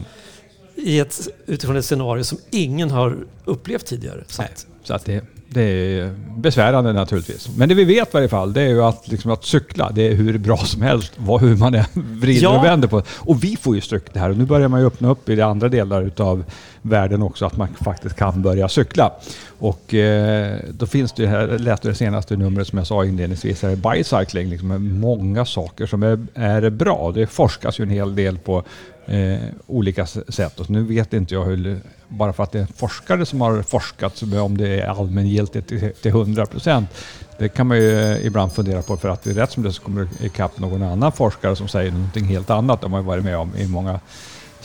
I 0.75 0.99
ett, 0.99 1.27
utifrån 1.45 1.75
ett 1.75 1.85
scenario 1.85 2.23
som 2.23 2.37
ingen 2.49 2.91
har 2.91 3.17
upplevt 3.45 3.85
tidigare. 3.85 4.23
Så 4.27 4.41
Nej, 4.41 4.51
att, 4.53 4.65
så 4.83 4.93
att 4.93 5.05
det, 5.05 5.23
det 5.49 5.61
är 5.61 6.15
besvärande 6.37 6.93
naturligtvis. 6.93 7.49
Men 7.57 7.69
det 7.69 7.75
vi 7.75 7.83
vet 7.83 8.07
i 8.07 8.11
varje 8.13 8.27
fall, 8.29 8.53
det 8.53 8.61
är 8.61 8.67
ju 8.67 8.83
att, 8.83 9.07
liksom, 9.07 9.31
att 9.31 9.43
cykla, 9.45 9.91
det 9.95 10.07
är 10.07 10.15
hur 10.15 10.37
bra 10.37 10.57
som 10.57 10.81
helst, 10.81 11.11
vad, 11.17 11.41
hur 11.41 11.55
man 11.55 11.75
än 11.75 11.85
vrider 11.93 12.43
Ja. 12.43 12.57
och 12.59 12.65
vänder 12.65 12.87
på 12.87 12.97
det. 12.99 13.05
Och 13.17 13.43
vi 13.43 13.57
får 13.61 13.75
ju 13.75 13.81
stryk 13.81 14.13
det 14.13 14.19
här 14.19 14.29
och 14.29 14.37
nu 14.37 14.45
börjar 14.45 14.67
man 14.67 14.79
ju 14.79 14.87
öppna 14.87 15.09
upp 15.09 15.29
i 15.29 15.35
de 15.35 15.43
andra 15.43 15.69
delar 15.69 16.01
utav 16.03 16.43
världen 16.85 17.21
också, 17.21 17.45
att 17.45 17.57
man 17.57 17.67
faktiskt 17.67 18.15
kan 18.15 18.41
börja 18.41 18.69
cykla. 18.69 19.11
Och 19.59 19.93
eh, 19.93 20.59
då 20.69 20.85
finns 20.85 21.13
det 21.13 21.23
ju 21.23 21.29
här, 21.29 21.47
jag 21.47 21.61
läste 21.61 21.87
det 21.87 21.95
senaste 21.95 22.35
numret 22.35 22.67
som 22.67 22.77
jag 22.77 22.87
sa 22.87 23.05
inledningsvis, 23.05 23.63
här 23.63 23.69
är 23.69 23.95
bicycling, 23.95 24.49
liksom 24.49 24.67
med 24.67 24.81
många 24.81 25.45
saker 25.45 25.85
som 25.85 26.03
är, 26.03 26.27
är 26.33 26.69
bra. 26.69 27.11
Det 27.15 27.27
forskas 27.27 27.79
ju 27.79 27.83
en 27.83 27.89
hel 27.89 28.15
del 28.15 28.37
på 28.37 28.63
eh, 29.05 29.37
olika 29.67 30.05
sätt. 30.05 30.59
Och 30.59 30.69
nu 30.69 30.83
vet 30.83 31.13
inte 31.13 31.33
jag 31.33 31.45
hur, 31.45 31.79
bara 32.07 32.33
för 32.33 32.43
att 32.43 32.51
det 32.51 32.59
är 32.59 32.67
forskare 32.75 33.25
som 33.25 33.41
har 33.41 33.61
forskat, 33.61 34.23
om 34.43 34.57
det 34.57 34.81
är 34.81 34.87
allmängiltigt 34.87 35.67
till, 35.67 35.91
till 36.01 36.11
100 36.11 36.45
procent. 36.45 36.89
Det 37.37 37.49
kan 37.49 37.67
man 37.67 37.77
ju 37.77 37.99
eh, 37.99 38.25
ibland 38.25 38.51
fundera 38.51 38.81
på 38.81 38.97
för 38.97 39.09
att 39.09 39.23
det 39.23 39.29
är 39.29 39.33
rätt 39.33 39.51
som 39.51 39.63
det 39.63 39.71
så 39.71 39.81
kommer 39.81 40.07
ikapp 40.21 40.59
någon 40.59 40.83
annan 40.83 41.11
forskare 41.11 41.55
som 41.55 41.67
säger 41.67 41.91
någonting 41.91 42.25
helt 42.25 42.49
annat. 42.49 42.81
De 42.81 42.93
har 42.93 42.99
ju 42.99 43.05
varit 43.05 43.23
med 43.23 43.37
om 43.37 43.55
i 43.57 43.67
många 43.67 43.99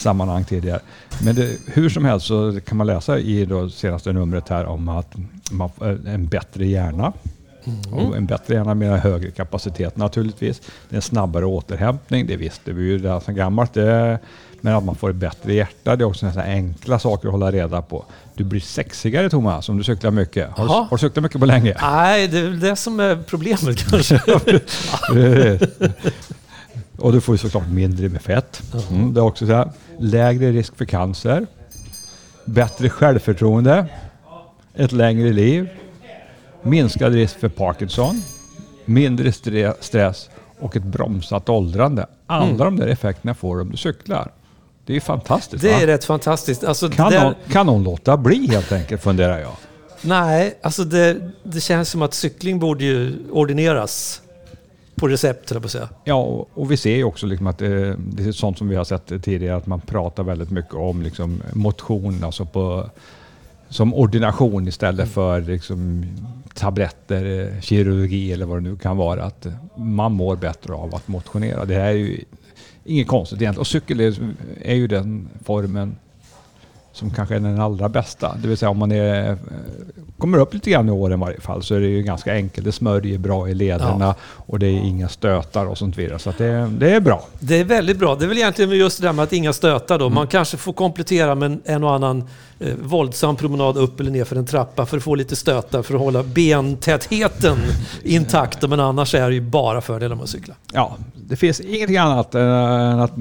sammanhang 0.00 0.44
tidigare. 0.44 0.80
Men 1.24 1.34
det, 1.34 1.58
hur 1.66 1.88
som 1.88 2.04
helst 2.04 2.26
så 2.26 2.60
kan 2.66 2.76
man 2.76 2.86
läsa 2.86 3.18
i 3.18 3.44
det 3.44 3.70
senaste 3.70 4.12
numret 4.12 4.48
här 4.48 4.66
om 4.66 4.88
att 4.88 5.14
man 5.50 5.70
får 5.70 6.08
en 6.08 6.26
bättre 6.26 6.66
hjärna. 6.66 7.12
Och 7.92 8.16
en 8.16 8.26
bättre 8.26 8.54
hjärna 8.54 8.74
med 8.74 9.00
högre 9.00 9.30
kapacitet 9.30 9.96
naturligtvis. 9.96 10.60
Det 10.60 10.94
är 10.94 10.96
en 10.96 11.02
snabbare 11.02 11.44
återhämtning, 11.44 12.26
det 12.26 12.36
visste 12.36 12.72
vi 12.72 12.82
ju 12.82 12.98
redan 12.98 13.20
sedan 13.20 13.34
gammalt. 13.34 13.74
Det, 13.74 14.18
men 14.60 14.74
att 14.74 14.84
man 14.84 14.94
får 14.94 15.10
ett 15.10 15.16
bättre 15.16 15.54
hjärta, 15.54 15.96
det 15.96 16.04
är 16.04 16.06
också 16.06 16.26
nästan 16.26 16.44
enkla 16.44 16.98
saker 16.98 17.28
att 17.28 17.32
hålla 17.32 17.52
reda 17.52 17.82
på. 17.82 18.04
Du 18.34 18.44
blir 18.44 18.60
sexigare 18.60 19.30
Thomas 19.30 19.68
om 19.68 19.78
du 19.78 19.84
cyklar 19.84 20.10
mycket. 20.10 20.50
Har, 20.50 20.64
du, 20.64 20.70
har 20.70 20.88
du 20.90 20.98
cyklat 20.98 21.22
mycket 21.22 21.40
på 21.40 21.46
länge? 21.46 21.76
nej, 21.80 22.28
det 22.28 22.38
är 22.38 22.42
väl 22.42 22.60
det 22.60 22.76
som 22.76 23.00
är 23.00 23.16
problemet 23.26 23.90
kanske. 23.90 24.20
Och 27.00 27.12
du 27.12 27.20
får 27.20 27.34
ju 27.34 27.38
såklart 27.38 27.68
mindre 27.68 28.08
med 28.08 28.22
fett. 28.22 28.62
Mm, 28.90 29.14
det 29.14 29.20
är 29.20 29.24
också 29.24 29.46
så 29.46 29.52
här, 29.52 29.70
lägre 29.98 30.50
risk 30.52 30.76
för 30.76 30.84
cancer, 30.84 31.46
bättre 32.44 32.88
självförtroende, 32.90 33.86
ett 34.74 34.92
längre 34.92 35.32
liv, 35.32 35.68
minskad 36.62 37.12
risk 37.14 37.38
för 37.40 37.48
Parkinson, 37.48 38.22
mindre 38.84 39.30
stre- 39.30 39.74
stress 39.80 40.30
och 40.58 40.76
ett 40.76 40.82
bromsat 40.82 41.48
åldrande. 41.48 42.06
Alla 42.26 42.64
de 42.64 42.76
där 42.76 42.86
effekterna 42.86 43.34
får 43.34 43.56
du 43.56 43.62
om 43.62 43.70
du 43.70 43.76
cyklar. 43.76 44.32
Det 44.86 44.92
är 44.92 44.94
ju 44.94 45.00
fantastiskt. 45.00 45.62
Det 45.62 45.72
va? 45.72 45.80
är 45.80 45.86
rätt 45.86 46.04
fantastiskt. 46.04 46.64
Alltså, 46.64 46.90
kan, 46.90 47.12
det- 47.12 47.22
någon, 47.22 47.34
kan 47.52 47.66
någon 47.66 47.82
låta 47.84 48.16
bli 48.16 48.46
helt 48.46 48.72
enkelt, 48.72 49.02
funderar 49.02 49.38
jag. 49.38 49.52
Nej, 50.02 50.58
alltså 50.62 50.84
det, 50.84 51.30
det 51.42 51.60
känns 51.60 51.88
som 51.88 52.02
att 52.02 52.14
cykling 52.14 52.58
borde 52.58 52.84
ju 52.84 53.14
ordineras 53.30 54.22
på 55.00 55.08
recept, 55.08 55.50
jag 55.50 55.62
på 55.62 55.68
säga. 55.68 55.88
Ja, 56.04 56.14
och, 56.14 56.50
och 56.54 56.70
vi 56.70 56.76
ser 56.76 56.96
ju 56.96 57.04
också 57.04 57.26
liksom 57.26 57.46
att 57.46 57.58
det, 57.58 57.96
det 57.98 58.24
är 58.24 58.32
sånt 58.32 58.58
som 58.58 58.68
vi 58.68 58.76
har 58.76 58.84
sett 58.84 59.22
tidigare, 59.22 59.56
att 59.56 59.66
man 59.66 59.80
pratar 59.80 60.22
väldigt 60.22 60.50
mycket 60.50 60.74
om 60.74 61.02
liksom 61.02 61.42
motion, 61.52 62.24
alltså 62.24 62.44
på, 62.44 62.90
som 63.68 63.94
ordination 63.94 64.68
istället 64.68 65.08
för 65.08 65.40
liksom 65.40 66.04
tabletter, 66.54 67.40
eh, 67.40 67.60
kirurgi 67.60 68.32
eller 68.32 68.46
vad 68.46 68.56
det 68.56 68.70
nu 68.70 68.76
kan 68.76 68.96
vara. 68.96 69.24
Att 69.24 69.46
man 69.76 70.12
mår 70.12 70.36
bättre 70.36 70.72
av 70.72 70.94
att 70.94 71.08
motionera. 71.08 71.64
Det 71.64 71.74
här 71.74 71.88
är 71.88 71.92
ju 71.92 72.24
inget 72.84 73.08
konstigt 73.08 73.42
egentligen. 73.42 73.60
Och 73.60 73.66
cykel 73.66 74.00
är, 74.00 74.14
är 74.62 74.74
ju 74.74 74.86
den 74.86 75.28
formen 75.44 75.96
som 76.92 77.10
kanske 77.10 77.34
är 77.34 77.40
den 77.40 77.60
allra 77.60 77.88
bästa. 77.88 78.36
Det 78.42 78.48
vill 78.48 78.56
säga 78.56 78.70
om 78.70 78.78
man 78.78 78.92
är, 78.92 79.38
kommer 80.18 80.38
upp 80.38 80.54
lite 80.54 80.70
grann 80.70 80.88
i 80.88 80.92
åren 80.92 81.18
i 81.18 81.20
varje 81.20 81.40
fall 81.40 81.62
så 81.62 81.74
är 81.74 81.80
det 81.80 81.86
ju 81.86 82.02
ganska 82.02 82.34
enkelt. 82.34 82.64
Det 82.64 82.72
smörjer 82.72 83.18
bra 83.18 83.48
i 83.48 83.54
lederna 83.54 84.14
och 84.22 84.58
det 84.58 84.66
är 84.66 84.72
inga 84.72 85.08
stötar 85.08 85.66
och 85.66 85.78
sånt 85.78 85.98
vidare. 85.98 86.18
Så 86.18 86.32
det, 86.38 86.70
det 86.78 86.94
är 86.94 87.00
bra. 87.00 87.24
Det 87.40 87.60
är 87.60 87.64
väldigt 87.64 87.98
bra. 87.98 88.14
Det 88.14 88.24
är 88.24 88.28
väl 88.28 88.38
egentligen 88.38 88.70
just 88.70 89.00
det 89.00 89.06
där 89.06 89.12
med 89.12 89.22
att 89.22 89.32
inga 89.32 89.52
stötar 89.52 89.98
då. 89.98 90.04
Mm. 90.06 90.14
Man 90.14 90.26
kanske 90.26 90.56
får 90.56 90.72
komplettera 90.72 91.34
med 91.34 91.46
en, 91.46 91.60
en 91.64 91.84
och 91.84 91.94
annan 91.94 92.28
eh, 92.58 92.74
våldsam 92.82 93.36
promenad 93.36 93.76
upp 93.76 94.00
eller 94.00 94.10
ner 94.10 94.24
för 94.24 94.36
en 94.36 94.46
trappa 94.46 94.86
för 94.86 94.96
att 94.96 95.02
få 95.02 95.14
lite 95.14 95.36
stötar 95.36 95.82
för 95.82 95.94
att 95.94 96.00
hålla 96.00 96.22
bentätheten 96.22 97.58
intakt. 98.02 98.68
Men 98.68 98.80
annars 98.80 99.14
är 99.14 99.28
det 99.28 99.34
ju 99.34 99.40
bara 99.40 99.80
fördelar 99.80 100.16
med 100.16 100.22
att 100.22 100.30
cykla. 100.30 100.54
Ja, 100.72 100.96
det 101.14 101.36
finns 101.36 101.60
ingenting 101.60 101.96
annat 101.96 102.34
än 102.34 103.00
att 103.00 103.12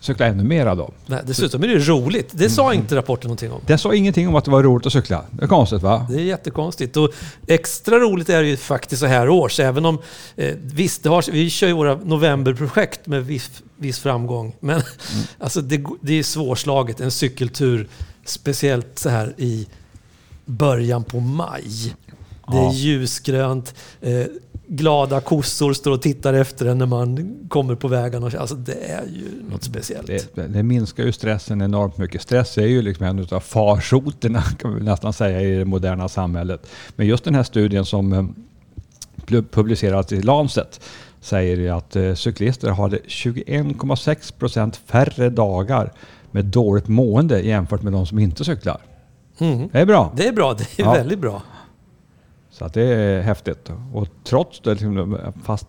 cykla 0.00 0.26
ännu 0.26 0.42
mera 0.44 0.74
då. 0.74 0.90
Nej, 1.06 1.20
dessutom 1.26 1.62
är 1.62 1.68
det 1.68 1.78
roligt. 1.78 2.28
Det 2.32 2.44
Mm. 2.44 2.50
sa 2.50 2.74
inte 2.74 2.96
rapporten 2.96 3.28
någonting 3.28 3.52
om. 3.52 3.60
Det 3.66 3.78
sa 3.78 3.94
ingenting 3.94 4.28
om 4.28 4.34
att 4.34 4.44
det 4.44 4.50
var 4.50 4.62
roligt 4.62 4.86
att 4.86 4.92
cykla. 4.92 5.24
Det 5.30 5.44
är 5.44 5.48
konstigt 5.48 5.82
va? 5.82 6.06
Det 6.10 6.14
är 6.16 6.24
jättekonstigt. 6.24 6.96
Och 6.96 7.10
extra 7.46 7.98
roligt 7.98 8.28
är 8.28 8.42
det 8.42 8.48
ju 8.48 8.56
faktiskt 8.56 9.00
så 9.00 9.06
här 9.06 9.28
års. 9.28 9.60
Även 9.60 9.84
om, 9.84 9.98
eh, 10.36 10.54
visst, 10.62 11.04
har, 11.04 11.32
vi 11.32 11.50
kör 11.50 11.66
ju 11.66 11.72
våra 11.72 11.94
novemberprojekt 11.94 13.06
med 13.06 13.26
viss, 13.26 13.50
viss 13.76 13.98
framgång. 13.98 14.52
Men 14.60 14.82
alltså 15.38 15.60
det, 15.60 15.84
det 16.00 16.18
är 16.18 16.22
svårslaget, 16.22 17.00
en 17.00 17.10
cykeltur. 17.10 17.88
Speciellt 18.24 18.98
så 18.98 19.08
här 19.08 19.34
i 19.38 19.66
början 20.44 21.04
på 21.04 21.20
maj. 21.20 21.94
Det 22.52 22.56
är 22.58 22.72
ljusgrönt. 22.72 23.74
Eh, 24.00 24.24
glada 24.72 25.20
kossor 25.20 25.72
står 25.72 25.90
och 25.90 26.02
tittar 26.02 26.34
efter 26.34 26.66
en 26.66 26.78
när 26.78 26.86
man 26.86 27.36
kommer 27.48 27.74
på 27.74 27.88
vägarna. 27.88 28.30
Alltså 28.38 28.54
det 28.54 28.72
är 28.90 29.04
ju 29.06 29.50
något 29.50 29.62
speciellt. 29.64 30.06
Det, 30.34 30.46
det 30.46 30.62
minskar 30.62 31.04
ju 31.04 31.12
stressen 31.12 31.62
enormt 31.62 31.98
mycket. 31.98 32.22
Stress 32.22 32.58
är 32.58 32.66
ju 32.66 32.82
liksom 32.82 33.06
en 33.06 33.26
av 33.30 33.40
farsoterna 33.40 34.42
kan 34.58 34.74
vi 34.74 34.82
nästan 34.82 35.12
säga 35.12 35.40
i 35.40 35.54
det 35.58 35.64
moderna 35.64 36.08
samhället. 36.08 36.66
Men 36.96 37.06
just 37.06 37.24
den 37.24 37.34
här 37.34 37.42
studien 37.42 37.84
som 37.84 38.12
eh, 38.12 38.24
pu- 39.26 39.44
publicerats 39.50 40.12
i 40.12 40.22
Lancet 40.22 40.80
säger 41.20 41.56
ju 41.56 41.68
att 41.68 41.96
eh, 41.96 42.14
cyklister 42.14 42.70
hade 42.70 42.96
21,6 42.98 44.32
procent 44.38 44.76
färre 44.86 45.30
dagar 45.30 45.92
med 46.30 46.44
dåligt 46.44 46.88
mående 46.88 47.40
jämfört 47.40 47.82
med 47.82 47.92
de 47.92 48.06
som 48.06 48.18
inte 48.18 48.44
cyklar. 48.44 48.78
Mm. 49.38 49.68
Det 49.72 49.80
är 49.80 49.86
bra. 49.86 50.12
Det 50.16 50.26
är 50.28 50.32
bra, 50.32 50.54
det 50.54 50.82
är 50.82 50.84
Ja. 50.86 50.92
väldigt 50.92 51.18
bra. 51.18 51.42
Så 52.60 52.66
att 52.66 52.74
det 52.74 52.82
är 52.82 53.22
häftigt. 53.22 53.70
Och 53.92 54.08
trots 54.24 54.60
det, 54.60 54.70
liksom, 54.70 55.18
fast 55.44 55.66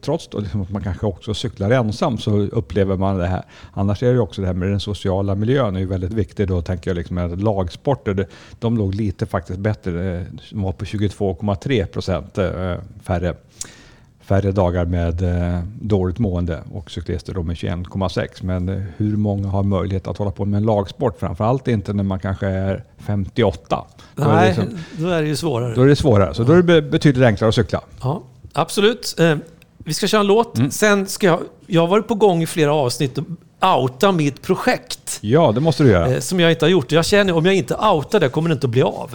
trots 0.00 0.28
då 0.28 0.38
liksom 0.38 0.62
att 0.62 0.70
man 0.70 0.82
kanske 0.82 1.06
också 1.06 1.34
cyklar 1.34 1.70
ensam 1.70 2.18
så 2.18 2.38
upplever 2.38 2.96
man 2.96 3.18
det 3.18 3.26
här. 3.26 3.42
Annars 3.72 4.02
är 4.02 4.14
det 4.14 4.20
också 4.20 4.40
det 4.40 4.46
här 4.46 4.54
med 4.54 4.68
den 4.68 4.80
sociala 4.80 5.34
miljön 5.34 5.76
är 5.76 5.80
ju 5.80 5.86
väldigt 5.86 6.12
viktig 6.12 6.48
då 6.48 6.62
tänker 6.62 6.90
jag 6.90 6.96
liksom 6.96 7.18
att 7.18 7.42
lagsporter. 7.42 8.26
De 8.58 8.76
låg 8.76 8.94
lite 8.94 9.26
faktiskt 9.26 9.58
bättre. 9.58 10.18
Eh, 10.18 10.26
de 10.50 10.62
var 10.62 10.72
på 10.72 10.84
22,3 10.84 11.86
procent 11.86 12.38
eh, 12.38 12.74
färre, 13.02 13.34
färre 14.30 14.52
dagar 14.52 14.84
med 14.84 15.22
eh, 15.22 15.60
dåligt 15.80 16.18
mående 16.18 16.60
och 16.72 16.90
cyklister 16.90 17.34
då 17.34 17.42
med 17.42 17.56
21,6. 17.56 18.28
Men 18.40 18.68
eh, 18.68 18.82
hur 18.96 19.16
många 19.16 19.48
har 19.48 19.62
möjlighet 19.62 20.06
att 20.06 20.16
hålla 20.16 20.30
på 20.30 20.44
med 20.44 20.58
en 20.58 20.64
lagsport? 20.66 21.18
Framförallt 21.20 21.68
inte 21.68 21.92
när 21.92 22.04
man 22.04 22.18
kanske 22.20 22.46
är 22.46 22.84
58. 22.98 23.84
Då 24.16 24.22
är 24.22 24.26
det 24.28 24.34
Nej, 24.34 24.48
liksom- 24.48 24.78
då 24.98 25.08
är 25.08 25.22
det 25.22 25.28
ju 25.28 25.36
svårare. 25.36 25.74
då 25.74 25.82
är 25.82 25.86
det 25.86 25.96
svårare. 25.96 26.34
Så 26.34 26.42
då 26.44 26.52
är 26.52 26.56
det 26.56 26.62
be- 26.62 26.82
betydligt 26.82 27.24
enklare 27.24 27.48
att 27.48 27.54
cykla. 27.54 27.80
Ja, 28.02 28.22
absolut. 28.52 29.14
Eh, 29.18 29.36
vi 29.78 29.94
ska 29.94 30.06
köra 30.06 30.20
en 30.20 30.26
låt. 30.26 30.58
Mm. 30.58 30.70
Sen 30.70 31.06
ska 31.06 31.26
jag... 31.26 31.40
Jag 31.66 31.80
har 31.80 31.88
varit 31.88 32.08
på 32.08 32.14
gång 32.14 32.42
i 32.42 32.46
flera 32.46 32.74
avsnitt 32.74 33.18
och 33.18 33.24
outa 33.82 34.12
mitt 34.12 34.42
projekt. 34.42 35.18
Ja, 35.20 35.52
det 35.52 35.60
måste 35.60 35.82
du 35.82 35.90
göra. 35.90 36.20
Som 36.20 36.40
jag 36.40 36.50
inte 36.50 36.64
har 36.64 36.70
gjort. 36.70 36.92
Jag 36.92 37.04
känner 37.04 37.32
om 37.36 37.46
jag 37.46 37.54
inte 37.54 37.74
outar 37.74 38.20
det 38.20 38.28
kommer 38.28 38.48
det 38.48 38.52
inte 38.52 38.66
att 38.66 38.70
bli 38.70 38.82
av. 38.82 39.10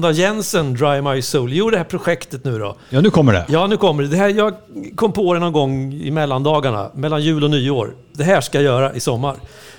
Amanda 0.00 0.18
Jensen, 0.18 0.74
Dry 0.74 1.02
My 1.02 1.22
Soul. 1.22 1.52
Jo, 1.52 1.70
det 1.70 1.76
här 1.76 1.84
projektet 1.84 2.44
nu 2.44 2.58
då. 2.58 2.76
Ja, 2.90 3.00
nu 3.00 3.10
kommer 3.10 3.32
det. 3.32 3.46
Ja, 3.48 3.66
nu 3.66 3.76
kommer 3.76 4.02
det. 4.02 4.08
det 4.08 4.16
här, 4.16 4.28
jag 4.28 4.54
kom 4.94 5.12
på 5.12 5.34
det 5.34 5.40
någon 5.40 5.52
gång 5.52 5.92
i 5.92 6.10
mellandagarna, 6.10 6.90
mellan 6.94 7.22
jul 7.22 7.44
och 7.44 7.50
nyår. 7.50 7.94
Det 8.12 8.24
här 8.24 8.40
ska 8.40 8.58
jag 8.58 8.64
göra 8.64 8.94
i 8.94 9.00
sommar. 9.00 9.36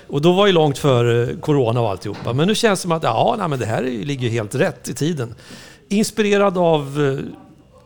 Och 0.08 0.22
då 0.22 0.32
var 0.32 0.46
ju 0.46 0.52
långt 0.52 0.78
för 0.78 1.34
corona 1.40 1.80
och 1.80 1.90
alltihopa. 1.90 2.32
Men 2.32 2.48
nu 2.48 2.54
känns 2.54 2.80
det 2.80 2.82
som 2.82 2.92
att 2.92 3.02
ja, 3.02 3.34
nej, 3.38 3.48
men 3.48 3.58
det 3.58 3.66
här 3.66 3.82
ligger 3.82 4.22
ju 4.22 4.28
helt 4.28 4.54
rätt 4.54 4.88
i 4.88 4.94
tiden. 4.94 5.34
Inspirerad 5.88 6.58
av 6.58 7.02
eh, 7.02 7.24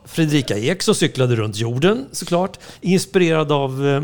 Fredrika 0.05 0.57
Ek 0.57 0.83
som 0.83 0.95
cyklade 0.95 1.35
runt 1.35 1.57
jorden 1.57 2.05
såklart. 2.11 2.59
Inspirerad 2.81 3.51
av, 3.51 3.87
eh, 3.87 4.03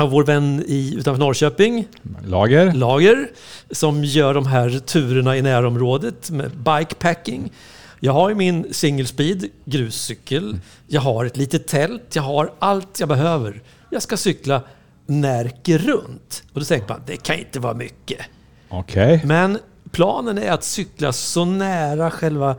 av 0.00 0.10
vår 0.10 0.24
vän 0.24 0.64
i, 0.66 0.94
utanför 0.98 1.20
Norrköping, 1.20 1.88
Lager. 2.24 2.72
Lager 2.72 3.30
som 3.70 4.04
gör 4.04 4.34
de 4.34 4.46
här 4.46 4.78
turerna 4.78 5.36
i 5.36 5.42
närområdet 5.42 6.30
med 6.30 6.50
bikepacking. 6.50 7.52
Jag 8.00 8.12
har 8.12 8.28
ju 8.28 8.34
min 8.34 8.74
single 8.74 9.06
speed 9.06 9.48
gruscykel. 9.64 10.58
Jag 10.86 11.00
har 11.00 11.24
ett 11.24 11.36
litet 11.36 11.66
tält. 11.66 12.16
Jag 12.16 12.22
har 12.22 12.52
allt 12.58 13.00
jag 13.00 13.08
behöver. 13.08 13.62
Jag 13.90 14.02
ska 14.02 14.16
cykla 14.16 14.62
Närke 15.06 15.78
runt. 15.78 16.42
Och 16.52 16.60
då 16.60 16.66
tänker 16.66 16.88
man, 16.88 17.02
det 17.06 17.16
kan 17.16 17.38
inte 17.38 17.60
vara 17.60 17.74
mycket. 17.74 18.18
Okej. 18.68 19.22
Men 19.24 19.58
planen 19.90 20.38
är 20.38 20.50
att 20.50 20.64
cykla 20.64 21.12
så 21.12 21.44
nära 21.44 22.10
själva 22.10 22.56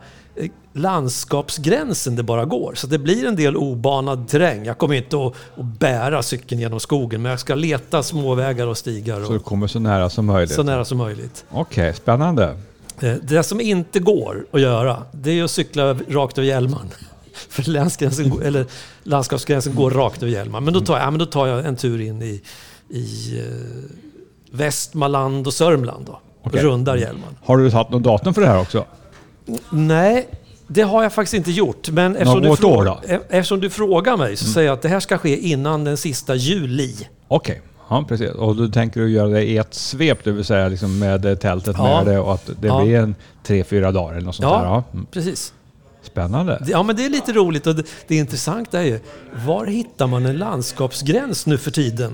landskapsgränsen 0.72 2.16
det 2.16 2.22
bara 2.22 2.44
går. 2.44 2.74
Så 2.74 2.86
det 2.86 2.98
blir 2.98 3.26
en 3.26 3.36
del 3.36 3.56
obanad 3.56 4.28
terräng. 4.28 4.64
Jag 4.64 4.78
kommer 4.78 4.94
inte 4.94 5.16
att, 5.26 5.32
att 5.58 5.64
bära 5.64 6.22
cykeln 6.22 6.60
genom 6.60 6.80
skogen, 6.80 7.22
men 7.22 7.30
jag 7.30 7.40
ska 7.40 7.54
leta 7.54 8.02
småvägar 8.02 8.66
och 8.66 8.78
stigar. 8.78 9.24
Så 9.24 9.30
du 9.32 9.38
Och, 9.38 9.44
kommer 9.44 9.66
så 9.66 9.78
nära 9.78 10.10
som 10.10 10.26
möjligt. 10.26 10.54
så 10.54 10.62
nära 10.62 10.84
som 10.84 10.98
möjligt. 10.98 11.44
Okej, 11.50 11.94
spännande. 11.94 12.56
Eh, 13.00 13.14
Det 13.22 13.42
som 13.42 13.60
inte 13.60 13.98
går 14.00 14.46
att 14.52 14.60
göra, 14.60 15.02
det 15.12 15.30
är 15.30 15.44
att 15.44 15.50
cykla 15.50 15.94
rakt 16.08 16.38
över 16.38 16.48
Hjälmaren. 16.48 16.88
För 17.48 17.70
länsgränsen, 17.70 18.42
eller 18.44 18.66
landskapsgränsen 19.02 19.74
går 19.74 19.90
rakt 19.90 20.22
över 20.22 20.32
Hjälmaren. 20.32 20.64
Men 20.64 20.74
då 20.74 20.80
tar 20.80 20.94
jag, 20.98 21.06
ja, 21.06 21.10
men 21.10 21.18
då 21.18 21.26
tar 21.26 21.46
jag 21.46 21.66
en 21.66 21.76
tur 21.76 22.00
in 22.00 22.22
i, 22.22 22.42
i 22.88 23.38
eh, 23.38 23.44
Västmanland 24.50 25.46
och 25.46 25.54
Sörmland 25.54 26.04
då. 26.06 26.20
Okej. 26.42 26.62
Rundar 26.62 26.96
Hjälmaren. 26.96 27.36
Har 27.44 27.58
du 27.58 27.70
tagit 27.70 27.90
något 27.90 28.02
datum 28.02 28.34
för 28.34 28.40
det 28.40 28.48
här 28.48 28.60
också? 28.60 28.84
Nej, 29.70 30.28
det 30.66 30.82
har 30.82 31.02
jag 31.02 31.12
faktiskt 31.12 31.34
inte 31.34 31.50
gjort. 31.50 31.88
Men 31.90 32.16
eftersom, 32.16 32.42
du, 32.42 32.48
Något 32.48 32.60
frå- 32.60 32.76
år 32.76 32.84
då? 32.84 33.00
e- 33.08 33.18
eftersom 33.28 33.60
du 33.60 33.70
frågar 33.70 34.16
mig 34.16 34.36
så 34.36 34.44
säger 34.44 34.66
jag 34.68 34.74
att 34.74 34.82
det 34.82 34.88
här 34.88 35.00
ska 35.00 35.18
ske 35.18 35.36
innan 35.38 35.84
den 35.84 35.96
sista 35.96 36.34
juli. 36.34 36.94
Okej, 37.28 37.62
ja 37.88 38.04
precis. 38.08 38.30
Och 38.30 38.56
du 38.56 38.68
tänker 38.68 39.00
du 39.00 39.10
göra 39.10 39.28
det 39.28 39.42
i 39.44 39.56
ett 39.58 39.74
svep, 39.74 40.24
det 40.24 40.32
vill 40.32 40.44
säga 40.44 40.68
liksom 40.68 40.98
med 40.98 41.40
tältet 41.40 41.76
Ja. 41.78 41.84
med 42.04 42.14
det 42.14 42.18
och 42.20 42.34
att 42.34 42.50
det 42.60 42.66
Ja. 42.68 42.82
blir 42.84 42.96
en 42.98 43.14
tre, 43.42 43.64
fyra 43.64 43.92
dagar 43.92 44.12
eller 44.14 44.26
något 44.26 44.34
sånt 44.34 44.48
Ja. 44.50 44.58
där? 44.58 44.64
Ja. 44.66 44.84
Mm. 44.92 45.06
Precis. 45.10 45.52
Spännande. 46.02 46.62
Ja, 46.66 46.82
men 46.82 46.96
det 46.96 47.04
är 47.04 47.10
lite 47.10 47.32
roligt 47.32 47.66
och 47.66 47.74
det, 47.74 47.82
det 48.08 48.16
intressanta 48.16 48.80
är 48.80 48.84
ju, 48.84 49.00
var 49.46 49.66
hittar 49.66 50.06
man 50.06 50.26
en 50.26 50.36
landskapsgräns 50.36 51.46
nu 51.46 51.58
för 51.58 51.70
tiden? 51.70 52.12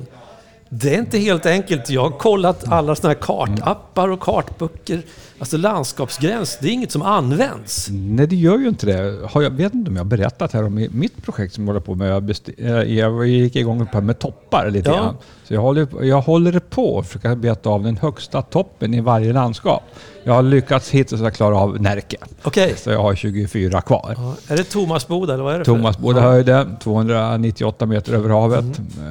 Det 0.68 0.94
är 0.94 0.98
inte 0.98 1.18
helt 1.18 1.46
enkelt. 1.46 1.90
Jag 1.90 2.02
har 2.02 2.10
kollat 2.18 2.68
alla 2.68 2.94
sådana 2.94 3.14
här 3.14 3.20
kartappar 3.22 4.08
och 4.08 4.20
kartböcker. 4.20 5.02
Alltså 5.40 5.56
landskapsgräns, 5.56 6.58
det 6.60 6.68
är 6.68 6.72
inget 6.72 6.92
som 6.92 7.02
används. 7.02 7.88
Nej, 7.90 8.26
det 8.26 8.36
gör 8.36 8.58
ju 8.58 8.68
inte 8.68 8.86
det. 8.86 9.18
Har 9.30 9.42
jag 9.42 9.50
vet 9.50 9.74
inte 9.74 9.90
om 9.90 9.96
jag 9.96 10.04
har 10.04 10.08
berättat 10.08 10.52
här 10.52 10.64
om 10.64 10.86
mitt 10.90 11.22
projekt 11.24 11.54
som 11.54 11.64
jag 11.64 11.68
håller 11.68 11.80
på 11.80 11.94
med. 11.94 12.10
Jag, 12.10 12.22
besti- 12.22 12.54
eh, 12.82 12.94
jag 12.98 13.26
gick 13.26 13.56
igång 13.56 13.86
på 13.86 14.00
med 14.00 14.18
toppar 14.18 14.70
lite 14.70 14.88
Ja. 14.90 14.96
grann. 14.96 15.16
Så 15.44 15.54
jag 15.54 15.60
håller, 15.60 16.04
jag 16.04 16.20
håller 16.20 16.58
på 16.58 16.98
att 16.98 17.06
försöka 17.06 17.36
beta 17.36 17.70
av 17.70 17.82
den 17.82 17.96
högsta 17.96 18.42
toppen 18.42 18.94
i 18.94 19.00
varje 19.00 19.32
landskap. 19.32 19.82
Jag 20.24 20.32
har 20.34 20.42
lyckats 20.42 20.90
hittills 20.90 21.22
att 21.22 21.36
klara 21.36 21.56
av 21.58 21.80
Närke. 21.82 22.16
Okej. 22.42 22.74
Så 22.76 22.90
jag 22.90 23.02
har 23.02 23.14
24 23.14 23.80
kvar. 23.80 24.14
Ja, 24.16 24.34
är 24.48 24.56
det 24.56 24.64
Tomasboda 24.64 25.34
eller 25.34 25.44
vad 25.44 25.54
är 25.54 25.58
det 25.58 25.98
både 25.98 26.18
ja. 26.20 26.24
Mm. 26.24 26.32
höjde 26.32 26.66
298 26.82 27.86
meter 27.86 28.12
över 28.12 28.30
havet. 28.30 28.64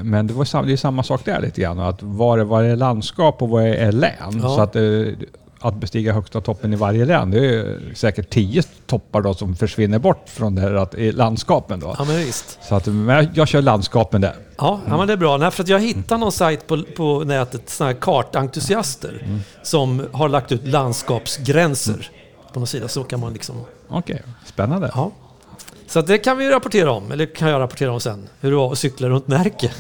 Men 0.04 0.28
det, 0.28 0.34
var 0.34 0.66
det 0.66 0.74
är 0.74 0.78
samma 0.78 1.04
sak 1.04 1.26
där 1.26 1.42
lite 1.42 1.62
grann. 1.62 1.80
Att 1.80 2.04
vad 2.04 2.40
är, 2.40 2.64
är 2.64 2.76
landskap 2.76 3.42
och 3.42 3.50
vad 3.50 3.64
är 3.64 3.92
län? 3.92 4.12
Ja. 4.42 4.56
Så 4.56 4.62
att, 4.62 4.76
eh, 4.76 4.82
att 5.60 5.76
bestiga 5.76 6.14
högsta 6.14 6.42
toppen 6.42 6.74
i 6.74 6.76
varje 6.76 7.06
län, 7.06 7.32
det 7.32 7.46
är 7.56 7.80
säkert 7.96 8.30
10 8.30 8.64
toppar 8.86 9.22
då 9.22 9.34
som 9.34 9.56
försvinner 9.56 10.00
bort 10.00 10.30
från 10.30 10.56
det 10.56 10.62
här 10.62 10.74
att, 10.74 10.96
i 10.96 11.12
landskapen. 11.12 11.80
Då. 11.80 11.96
Ja, 11.98 12.04
men 12.06 12.18
visst. 12.18 12.60
Så 12.62 12.76
att, 12.76 12.86
men 12.86 13.30
jag, 13.34 13.48
kör 13.48 13.62
landskapen 13.62 14.22
där. 14.22 14.36
Ja, 14.58 14.80
ja 14.88 14.98
men 14.98 15.08
det 15.08 15.14
är 15.14 15.18
bra. 15.18 15.38
Nej, 15.38 15.52
för 15.52 15.64
att 15.64 15.70
jag 15.70 15.80
hittade 15.80 16.20
någon 16.20 16.32
sajt 16.32 16.68
på, 16.68 16.84
på 16.98 17.24
nätet, 17.26 17.70
sådana 17.70 17.94
här 17.94 18.00
kartentusiaster, 18.02 19.22
Mm. 19.26 19.40
som 19.64 20.08
har 20.12 20.30
lagt 20.30 20.52
ut 20.52 20.68
landskapsgränser 20.68 22.10
på 22.54 22.60
någon 22.60 22.68
sida. 22.68 22.88
Så 22.88 23.04
kan 23.04 23.20
man 23.20 23.34
liksom... 23.34 23.56
Okej, 23.88 24.22
spännande. 24.46 24.92
Ja. 24.96 25.12
Så 25.88 26.00
att 26.00 26.08
det 26.08 26.18
kan 26.18 26.38
vi 26.38 26.50
rapportera 26.50 26.92
om, 26.92 27.12
eller 27.12 27.36
kan 27.36 27.50
jag 27.50 27.60
rapportera 27.60 27.92
om 27.92 28.00
sen. 28.00 28.30
Hur 28.40 28.52
det 28.52 28.58
var 28.58 28.72
att 28.72 28.78
cykla 28.78 29.10
runt 29.10 29.28
Närke. 29.28 29.72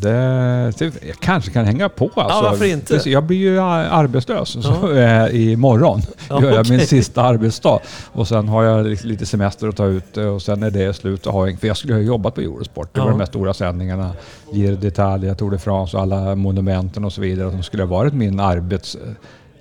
Det, 0.00 0.72
det, 0.78 0.84
jag 0.84 1.16
kanske 1.20 1.50
kan 1.50 1.64
hänga 1.64 1.88
på 1.88 2.10
alltså. 2.14 2.42
varför 2.42 2.64
inte? 2.64 3.10
Jag 3.10 3.24
blir 3.24 3.36
ju 3.36 3.58
ar- 3.60 3.88
arbetslös 3.90 4.48
så, 4.48 4.60
Ja. 4.82 4.92
eh, 5.28 5.52
imorgon. 5.52 6.00
Ja, 6.28 6.42
gör 6.42 6.52
jag 6.52 6.70
min 6.70 6.80
sista 6.86 7.22
arbetsdag. 7.22 7.78
Och 8.12 8.28
sen 8.28 8.48
har 8.48 8.62
jag 8.64 8.86
lite 9.04 9.26
semester 9.26 9.68
att 9.68 9.76
ta 9.76 9.86
ut 9.86 10.16
eh, 10.16 10.24
och 10.26 10.42
sen 10.42 10.62
är 10.62 10.70
det 10.70 10.94
slut. 10.96 11.26
Och 11.26 11.32
ha 11.32 11.48
en, 11.48 11.56
för 11.56 11.66
jag 11.66 11.76
skulle 11.76 11.94
ha 11.94 12.00
jobbat 12.00 12.34
på 12.34 12.40
Eurosport. 12.40 12.88
Det 12.94 13.00
var 13.00 13.06
Ja. 13.06 13.10
de 13.10 13.18
här 13.20 13.26
stora 13.26 13.54
sändningarna. 13.54 14.10
Giro 14.52 14.76
d'Italia, 14.76 15.34
Tour 15.34 15.50
de 15.50 15.58
France 15.58 15.96
och 15.96 16.02
alla 16.02 16.34
monumenten 16.34 17.04
och 17.04 17.12
så 17.12 17.20
vidare. 17.20 17.50
Som 17.50 17.62
skulle 17.62 17.82
ha 17.82 17.90
varit 17.90 18.14
min 18.14 18.40
arbets 18.40 18.96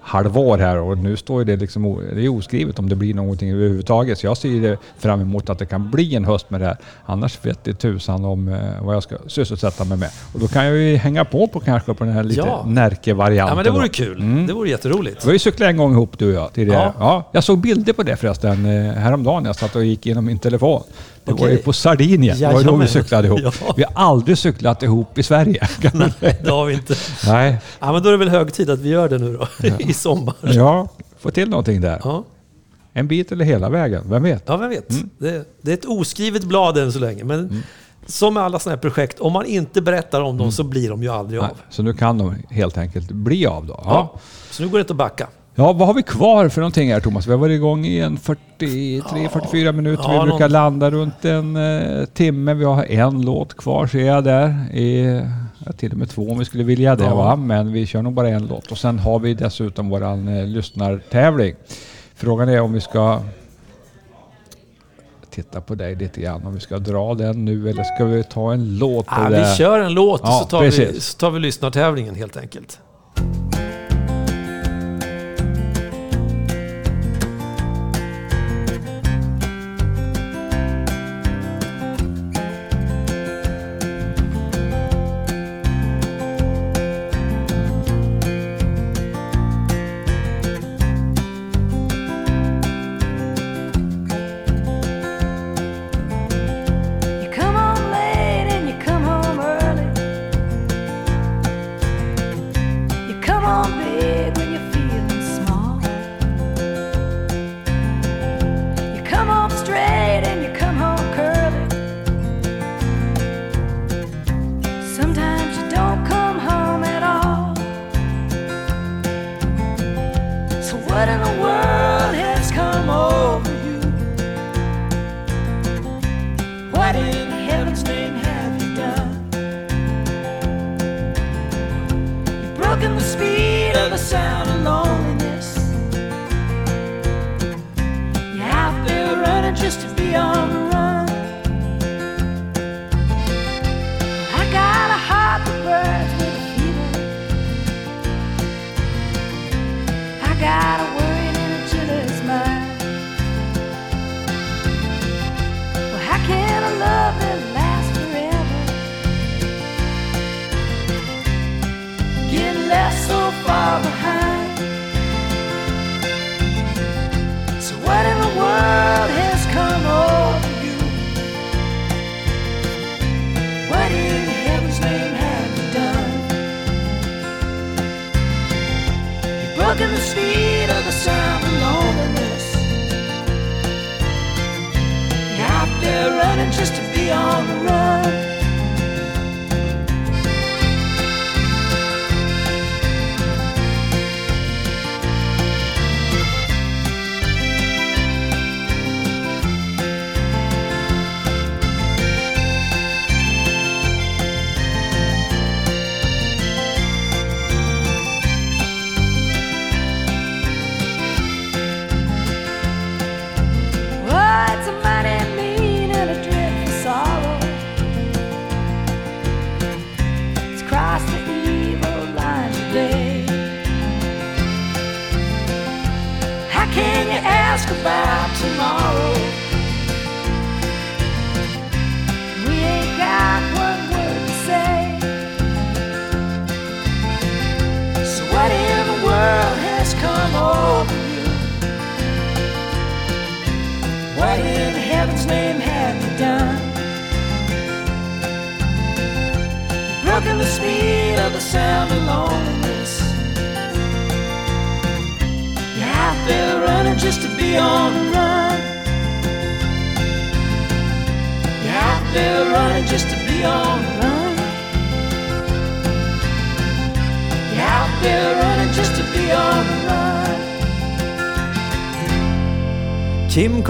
halvår 0.03 0.57
här 0.57 0.77
och 0.77 0.97
nu 0.97 1.17
står 1.17 1.43
det 1.45 1.55
liksom 1.55 2.01
det 2.15 2.25
är 2.25 2.37
oskrivet 2.37 2.79
om 2.79 2.89
det 2.89 2.95
blir 2.95 3.13
någonting 3.13 3.51
överhuvudtaget. 3.51 4.19
Så 4.19 4.25
jag 4.25 4.37
ser 4.37 4.77
fram 4.97 5.21
emot 5.21 5.49
att 5.49 5.59
det 5.59 5.65
kan 5.65 5.91
bli 5.91 6.15
en 6.15 6.25
höst 6.25 6.49
med 6.49 6.61
det 6.61 6.65
här. 6.65 6.77
Annars 7.05 7.39
vet 7.45 7.63
det 7.63 7.73
tusan 7.73 8.25
om 8.25 8.47
eh, 8.47 8.59
vad 8.81 8.95
jag 8.95 9.03
ska 9.03 9.15
sysselsätta 9.27 9.83
mig 9.85 9.97
med. 9.97 10.09
Och 10.33 10.39
då 10.39 10.47
kan 10.47 10.65
jag 10.65 10.77
ju 10.77 10.95
hänga 10.95 11.25
på 11.25 11.47
på 11.47 11.59
kanske 11.59 11.93
på 11.93 12.03
den 12.03 12.13
här 12.13 12.23
lite 12.23 12.41
Ja. 12.41 12.63
Närke-varianten. 12.67 13.47
Ja, 13.51 13.55
men 13.55 13.63
det 13.65 13.71
vore 13.71 13.87
då. 13.87 13.91
kul. 13.93 14.47
Det 14.47 14.53
vore 14.53 14.69
jätteroligt. 14.69 15.23
Vi 15.25 15.27
har 15.27 15.33
ju 15.33 15.39
cyklat 15.39 15.69
en 15.69 15.77
gång 15.77 15.91
ihop 15.91 16.17
du 16.19 16.27
och 16.27 16.41
jag 16.43 16.53
tidigare. 16.53 16.81
Ja. 16.83 16.93
Ja. 16.99 17.29
jag 17.31 17.43
såg 17.43 17.57
bilder 17.59 17.93
på 17.93 18.03
det 18.03 18.15
förresten 18.15 18.65
eh, 18.65 18.93
häromdagen. 18.93 19.45
Jag 19.45 19.55
satt 19.55 19.75
och 19.75 19.85
gick 19.85 20.05
igenom 20.05 20.25
min 20.25 20.39
telefon. 20.39 20.83
Det 21.35 21.41
var 21.41 21.47
Okej. 21.47 21.57
ju 21.57 21.63
på 21.63 21.73
Sardinien. 21.73 22.39
Det 22.39 22.47
var 22.47 22.59
ju 22.59 22.65
då 22.65 22.75
vi 22.75 22.87
cyklade 22.87 23.27
ihop. 23.27 23.39
Ja. 23.43 23.73
Vi 23.77 23.83
har 23.83 23.91
aldrig 23.95 24.37
cyklat 24.37 24.83
ihop 24.83 25.17
i 25.17 25.23
Sverige. 25.23 25.67
säga. 26.19 26.33
Det 26.43 26.49
har 26.49 26.65
vi 26.65 26.73
inte. 26.73 26.95
Nej. 27.27 27.57
Ja, 27.79 27.91
men 27.91 28.03
då 28.03 28.09
är 28.09 28.11
det 28.11 28.17
väl 28.17 28.29
hög 28.29 28.53
tid 28.53 28.69
att 28.69 28.79
vi 28.79 28.89
gör 28.89 29.09
det 29.09 29.17
nu 29.17 29.37
då, 29.37 29.67
i 29.79 29.93
sommar. 29.93 30.35
Ja, 30.41 30.87
få 31.19 31.31
till 31.31 31.49
någonting 31.49 31.81
där. 31.81 32.01
Ja, 32.03 32.23
En 32.93 33.07
bit 33.07 33.31
eller 33.31 33.45
hela 33.45 33.69
vägen, 33.69 34.03
vem 34.09 34.23
vet? 34.23 34.43
ja 34.45 34.57
vem 34.57 34.69
vet. 34.69 34.91
Mm. 34.91 35.09
Det, 35.17 35.45
det 35.61 35.71
är 35.71 35.73
ett 35.73 35.85
oskrivet 35.85 36.43
blad 36.43 36.77
än 36.77 36.91
så 36.91 36.99
länge. 36.99 37.23
Men 37.23 37.63
som 38.05 38.33
med 38.33 38.43
alla 38.43 38.59
sådana 38.59 38.75
här 38.75 38.81
projekt, 38.81 39.19
om 39.19 39.33
man 39.33 39.45
inte 39.45 39.81
berättar 39.81 40.21
om 40.21 40.37
dem 40.37 40.51
så 40.51 40.63
blir 40.63 40.89
de 40.89 41.03
ju 41.03 41.09
aldrig 41.09 41.39
av. 41.39 41.45
Mm. 41.45 41.55
Nej, 41.57 41.65
så 41.69 41.83
nu 41.83 41.93
kan 41.93 42.17
de 42.17 42.35
helt 42.49 42.77
enkelt 42.77 43.11
bli 43.11 43.45
av 43.45 43.65
då. 43.65 43.73
Ja. 43.77 44.09
Ja. 44.13 44.19
Så 44.51 44.63
nu 44.63 44.69
går 44.69 44.77
det 44.77 44.81
inte 44.81 44.93
att 44.93 44.97
backa. 44.97 45.27
Ja, 45.55 45.73
vad 45.73 45.87
har 45.87 45.93
vi 45.93 46.03
kvar 46.03 46.49
för 46.49 46.61
någonting 46.61 46.91
här 46.93 46.99
Thomas? 46.99 47.27
Vi 47.27 47.31
har 47.31 47.37
varit 47.37 47.55
igång 47.55 47.85
i 47.85 47.99
en 47.99 48.17
43-44 48.17 49.71
minuter. 49.71 50.03
Ja, 50.07 50.21
vi 50.23 50.29
brukar 50.29 50.45
någon- 50.45 50.51
landa 50.51 50.91
runt 50.91 51.25
en 51.25 51.55
eh, 51.55 52.05
timme. 52.05 52.53
Vi 52.53 52.65
har 52.65 52.83
en 52.85 53.21
låt 53.21 53.57
kvar 53.57 53.87
ser 53.87 54.07
jag 54.07 54.23
där. 54.23 54.49
I, 54.73 55.21
ja, 55.65 55.71
till 55.71 55.91
och 55.91 55.97
med 55.97 56.09
två 56.09 56.31
om 56.31 56.39
vi 56.39 56.45
skulle 56.45 56.63
vilja 56.63 56.95
det 56.95 57.03
va. 57.09 57.35
Men 57.35 57.71
vi 57.73 57.85
kör 57.85 58.01
nog 58.01 58.13
bara 58.13 58.29
en 58.29 58.47
låt. 58.47 58.71
Och 58.71 58.77
sen 58.77 58.99
har 58.99 59.19
vi 59.19 59.33
dessutom 59.33 59.89
våran 59.89 60.27
eh, 60.27 60.45
lyssnartävling. 60.45 61.55
Frågan 62.15 62.49
är 62.49 62.61
om 62.61 62.73
vi 62.73 62.81
ska 62.81 63.21
titta 65.29 65.61
på 65.61 65.75
dig 65.75 65.95
lite 65.95 66.21
grann. 66.21 66.45
Om 66.45 66.53
vi 66.53 66.59
ska 66.59 66.79
dra 66.79 67.13
den 67.13 67.45
nu 67.45 67.69
eller 67.69 67.83
ska 67.83 68.05
vi 68.05 68.23
ta 68.23 68.53
en 68.53 68.77
låt 68.77 69.05
det? 69.29 69.49
vi 69.49 69.55
kör 69.57 69.79
en 69.79 69.93
låt 69.93 70.21
Ja, 70.23 70.39
så, 70.43 70.45
tar 70.49 70.61
vi, 70.61 70.99
så 70.99 71.17
tar 71.17 71.31
vi 71.31 71.39
lyssnartävlingen 71.39 72.15
helt 72.15 72.37
enkelt. 72.37 72.79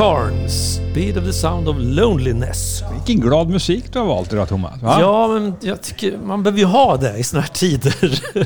Carnes, 0.01 0.75
Speed 0.91 1.17
of 1.17 1.23
the 1.25 1.33
Sound 1.33 1.67
of 1.67 1.75
Loneliness. 1.79 2.83
Vilken 2.93 3.19
glad 3.29 3.49
musik 3.49 3.93
du 3.93 3.99
har 3.99 4.05
valt 4.05 4.33
idag 4.33 4.49
Thomas. 4.49 4.81
Va? 4.81 4.97
Ja, 4.99 5.27
men 5.27 5.55
jag 5.61 5.81
tycker 5.81 6.17
man 6.17 6.43
behöver 6.43 6.59
ju 6.59 6.65
ha 6.65 6.97
det 6.97 7.17
i 7.17 7.23
såna 7.23 7.41
här 7.41 7.49
tider. 7.49 7.95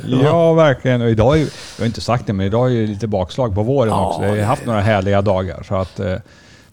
Ja, 0.23 0.53
verkligen. 0.53 1.01
Och 1.01 1.09
idag 1.09 1.35
är, 1.35 1.39
jag 1.39 1.47
har 1.79 1.85
inte 1.85 2.01
sagt 2.01 2.27
det, 2.27 2.33
men 2.33 2.45
idag 2.45 2.71
är 2.71 2.81
det 2.81 2.87
lite 2.87 3.07
bakslag 3.07 3.55
på 3.55 3.63
våren 3.63 3.89
Ja, 3.93 4.07
också. 4.07 4.25
Jag 4.25 4.35
har 4.35 4.43
haft 4.43 4.65
några 4.65 4.81
härliga 4.81 5.21
dagar. 5.21 5.63
Så 5.67 5.75
att 5.75 5.99
eh, 5.99 6.15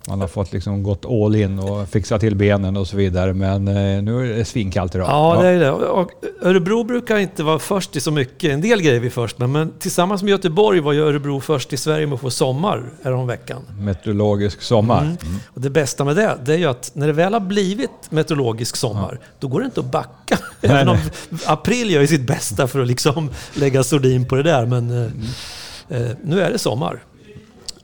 man 0.08 0.20
har 0.20 0.28
fått 0.28 0.52
liksom 0.52 0.82
gått 0.82 1.04
all 1.04 1.36
in 1.36 1.58
och 1.58 1.88
fixa 1.88 2.18
till 2.18 2.36
benen 2.36 2.76
och 2.76 2.88
så 2.88 2.96
vidare. 2.96 3.32
Men 3.32 3.68
eh, 3.68 4.02
nu 4.02 4.32
är 4.32 4.38
det 4.38 4.44
svinkallt 4.44 4.94
idag. 4.94 5.08
Ja, 5.08 5.42
det 5.42 5.48
är 5.48 5.58
det. 5.58 5.70
Och 5.70 6.10
Örebro 6.42 6.84
brukar 6.84 7.18
inte 7.18 7.42
vara 7.42 7.58
först 7.58 7.96
i 7.96 8.00
så 8.00 8.10
mycket. 8.10 8.50
En 8.50 8.60
del 8.60 8.82
grejer 8.82 8.96
är 8.96 9.00
vi 9.00 9.10
först 9.10 9.38
med, 9.38 9.50
men 9.50 9.72
tillsammans 9.78 10.22
med 10.22 10.30
Göteborg 10.30 10.80
var 10.80 10.92
ju 10.92 11.00
Örebro 11.00 11.40
först 11.40 11.72
i 11.72 11.76
Sverige 11.76 12.06
med 12.06 12.14
att 12.14 12.20
få 12.20 12.30
sommar 12.30 12.84
häromveckan. 13.04 13.62
Meteorologisk 13.78 14.62
sommar. 14.62 15.02
Mm. 15.02 15.16
Och 15.46 15.60
det 15.60 15.70
bästa 15.70 16.04
med 16.04 16.16
det, 16.16 16.38
det 16.44 16.54
är 16.54 16.58
ju 16.58 16.66
att 16.66 16.90
när 16.94 17.06
det 17.06 17.12
väl 17.12 17.32
har 17.32 17.40
blivit 17.40 17.90
meteorologisk 18.10 18.76
sommar, 18.76 19.20
då 19.38 19.48
går 19.48 19.60
det 19.60 19.66
inte 19.66 19.80
att 19.80 19.92
backa. 19.92 20.38
Även 20.60 20.88
om 20.88 20.98
april 21.46 21.90
gör 21.90 22.00
ju 22.00 22.06
sitt 22.06 22.26
bästa 22.26 22.66
för 22.68 22.80
att 22.80 22.88
liksom 22.88 23.30
lägga 23.54 23.82
sordin 23.82 24.28
på 24.28 24.34
det 24.34 24.42
där, 24.42 24.66
men 24.66 24.90
eh, 24.90 26.00
eh, 26.00 26.10
nu 26.24 26.40
är 26.40 26.50
det 26.50 26.58
sommar. 26.58 27.02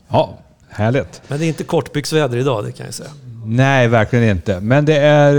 Ja, 0.08 0.38
härligt. 0.78 1.22
Men 1.28 1.38
det 1.38 1.44
är 1.44 1.48
inte 1.48 1.64
kortbyxväder 1.64 2.38
idag, 2.38 2.64
det 2.64 2.72
kan 2.72 2.86
jag 2.86 2.94
säga. 2.94 3.08
Nej, 3.44 3.88
verkligen 3.88 4.24
inte. 4.30 4.60
Men 4.60 4.84
det 4.84 4.96
är 4.98 5.34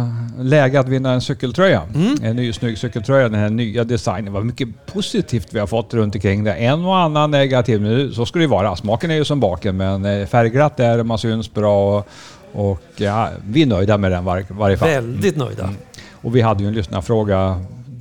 eh, 0.00 0.06
läge 0.44 0.80
att 0.80 0.88
vinna 0.88 1.12
en 1.12 1.20
cykeltröja. 1.20 1.82
Mm. 1.94 2.14
En 2.22 2.36
ny 2.36 2.52
snygg 2.52 2.78
cykeltröja, 2.78 3.28
den 3.28 3.40
här 3.40 3.50
nya 3.50 3.84
designen. 3.84 4.32
Vad 4.32 4.44
mycket 4.44 4.68
positivt 4.86 5.46
vi 5.50 5.58
har 5.58 5.66
fått 5.66 5.94
runt 5.94 6.14
omkring 6.14 6.44
det. 6.44 6.52
En 6.54 6.84
och 6.84 6.96
annan 6.98 7.30
negativ, 7.30 7.80
nu- 7.80 8.12
så 8.12 8.26
ska 8.26 8.38
det 8.38 8.42
ju 8.42 8.48
vara. 8.48 8.76
Smaken 8.76 9.10
är 9.10 9.14
ju 9.14 9.24
som 9.24 9.40
baken, 9.40 9.76
men 9.76 10.04
eh, 10.04 10.26
färgglatt 10.26 10.80
är 10.80 10.96
det, 10.96 11.04
man 11.04 11.18
syns 11.18 11.54
bra 11.54 11.98
och, 11.98 12.08
och 12.52 12.80
ja, 12.96 13.28
vi 13.46 13.62
är 13.62 13.66
nöjda 13.66 13.98
med 13.98 14.10
den 14.12 14.24
var, 14.24 14.44
varje 14.48 14.76
fall. 14.76 14.88
Väldigt 14.88 15.36
nöjda. 15.36 15.70
Och 16.12 16.36
vi 16.36 16.40
hade 16.40 16.62
ju 16.62 16.68
en 16.68 16.74
lyssnarfråga. 16.74 17.60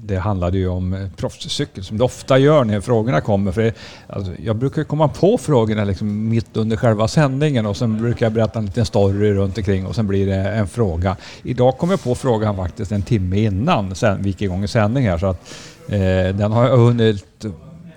Det 0.10 0.20
handlade 0.20 0.58
ju 0.58 0.68
om 0.68 0.94
eh, 0.94 1.10
proffscykel 1.18 1.84
som 1.84 1.98
det 1.98 2.04
ofta 2.04 2.38
gör 2.38 2.64
när 2.64 2.82
frågorna 2.82 3.22
kommer. 3.22 3.52
För 3.52 3.62
det, 3.62 3.74
alltså, 4.08 4.32
jag 4.44 4.56
brukar 4.56 4.84
komma 4.84 5.08
på 5.08 5.38
frågorna 5.38 5.84
liksom 5.84 6.30
mitt 6.30 6.58
under 6.58 6.78
själva 6.78 7.08
sändningen 7.08 7.66
och 7.66 7.78
sen 7.78 8.02
brukar 8.02 8.26
jag 8.26 8.34
berätta 8.34 8.60
en 8.60 8.66
liten 8.66 8.86
story 8.86 9.34
runt 9.34 9.58
omkring 9.58 9.86
och 9.86 9.96
sen 9.96 10.08
blir 10.08 10.28
det 10.28 10.36
en 10.36 10.68
fråga. 10.68 11.18
Idag 11.44 11.78
kom 11.78 11.90
jag 11.90 12.04
på 12.04 12.16
frågan 12.16 12.56
faktiskt 12.56 12.92
en 12.92 13.02
timme 13.02 13.40
innan 13.40 13.96
sen, 13.96 14.22
vi 14.22 14.30
gick 14.30 14.42
igång 14.42 14.64
i 14.64 14.68
sändning 14.68 15.08
här 15.08 15.18
så 15.18 15.28
att 15.28 15.54
eh, 15.88 16.36
den 16.36 16.52
har 16.52 16.68
jag 16.68 16.78
hunnit 16.78 17.46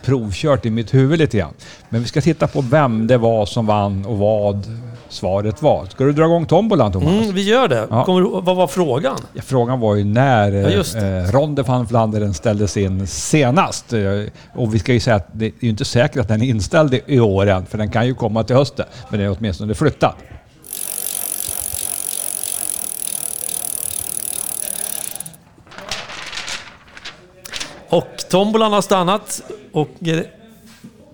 provkört 0.05 0.67
i 0.67 0.71
mitt 0.71 0.95
huvud 0.95 1.19
lite 1.19 1.39
grann. 1.39 1.55
Men 1.89 2.01
vi 2.03 2.09
ska 2.09 2.21
titta 2.21 2.49
på 2.49 2.61
vem 2.61 3.07
det 3.07 3.19
var 3.19 3.47
som 3.47 3.67
vann 3.67 4.07
och 4.07 4.19
vad 4.19 4.67
svaret 5.13 5.63
var. 5.63 5.87
Ska 5.87 6.05
du 6.05 6.13
dra 6.13 6.25
igång 6.25 6.47
tombolan 6.47 6.93
Thomas? 6.93 7.09
Mm, 7.09 7.35
vi 7.35 7.43
gör 7.43 7.69
det. 7.69 7.87
Ja. 7.91 8.05
Kommer, 8.05 8.41
vad 8.41 8.57
var 8.57 8.67
frågan? 8.67 9.17
Ja, 9.33 9.43
Frågan 9.43 9.81
var 9.81 9.95
ju 9.95 10.05
när 10.05 10.53
Ja, 10.53 10.83
det. 10.95 11.27
eh, 11.27 11.33
Ronde 11.33 11.63
van 11.63 11.85
Vlaanderen 11.85 12.35
ställdes 12.35 12.77
in 12.77 13.07
senast. 13.07 13.93
Eh, 13.93 14.01
Och 14.55 14.75
vi 14.75 14.79
ska 14.79 14.93
ju 14.93 15.01
säga 15.01 15.17
att 15.17 15.29
det 15.33 15.47
är 15.47 15.53
ju 15.61 15.69
inte 15.71 15.85
säkert 15.85 16.17
att 16.21 16.29
den 16.29 16.43
är 16.43 16.47
inställd 16.47 16.95
i- 17.07 17.21
år 17.21 17.47
än, 17.47 17.67
för 17.67 17.79
den 17.79 17.91
kan 17.91 18.07
ju 18.07 18.15
komma 18.15 18.45
till 18.45 18.57
hösten. 18.57 18.87
Men 19.09 19.21
den 19.21 19.29
är 19.31 19.37
åtminstone 19.39 19.75
flyttad. 19.75 20.13
Och 27.89 28.25
tombolan 28.31 28.73
har 28.73 28.83
stannat 28.83 29.43
och 29.73 29.89
eh, 30.09 30.21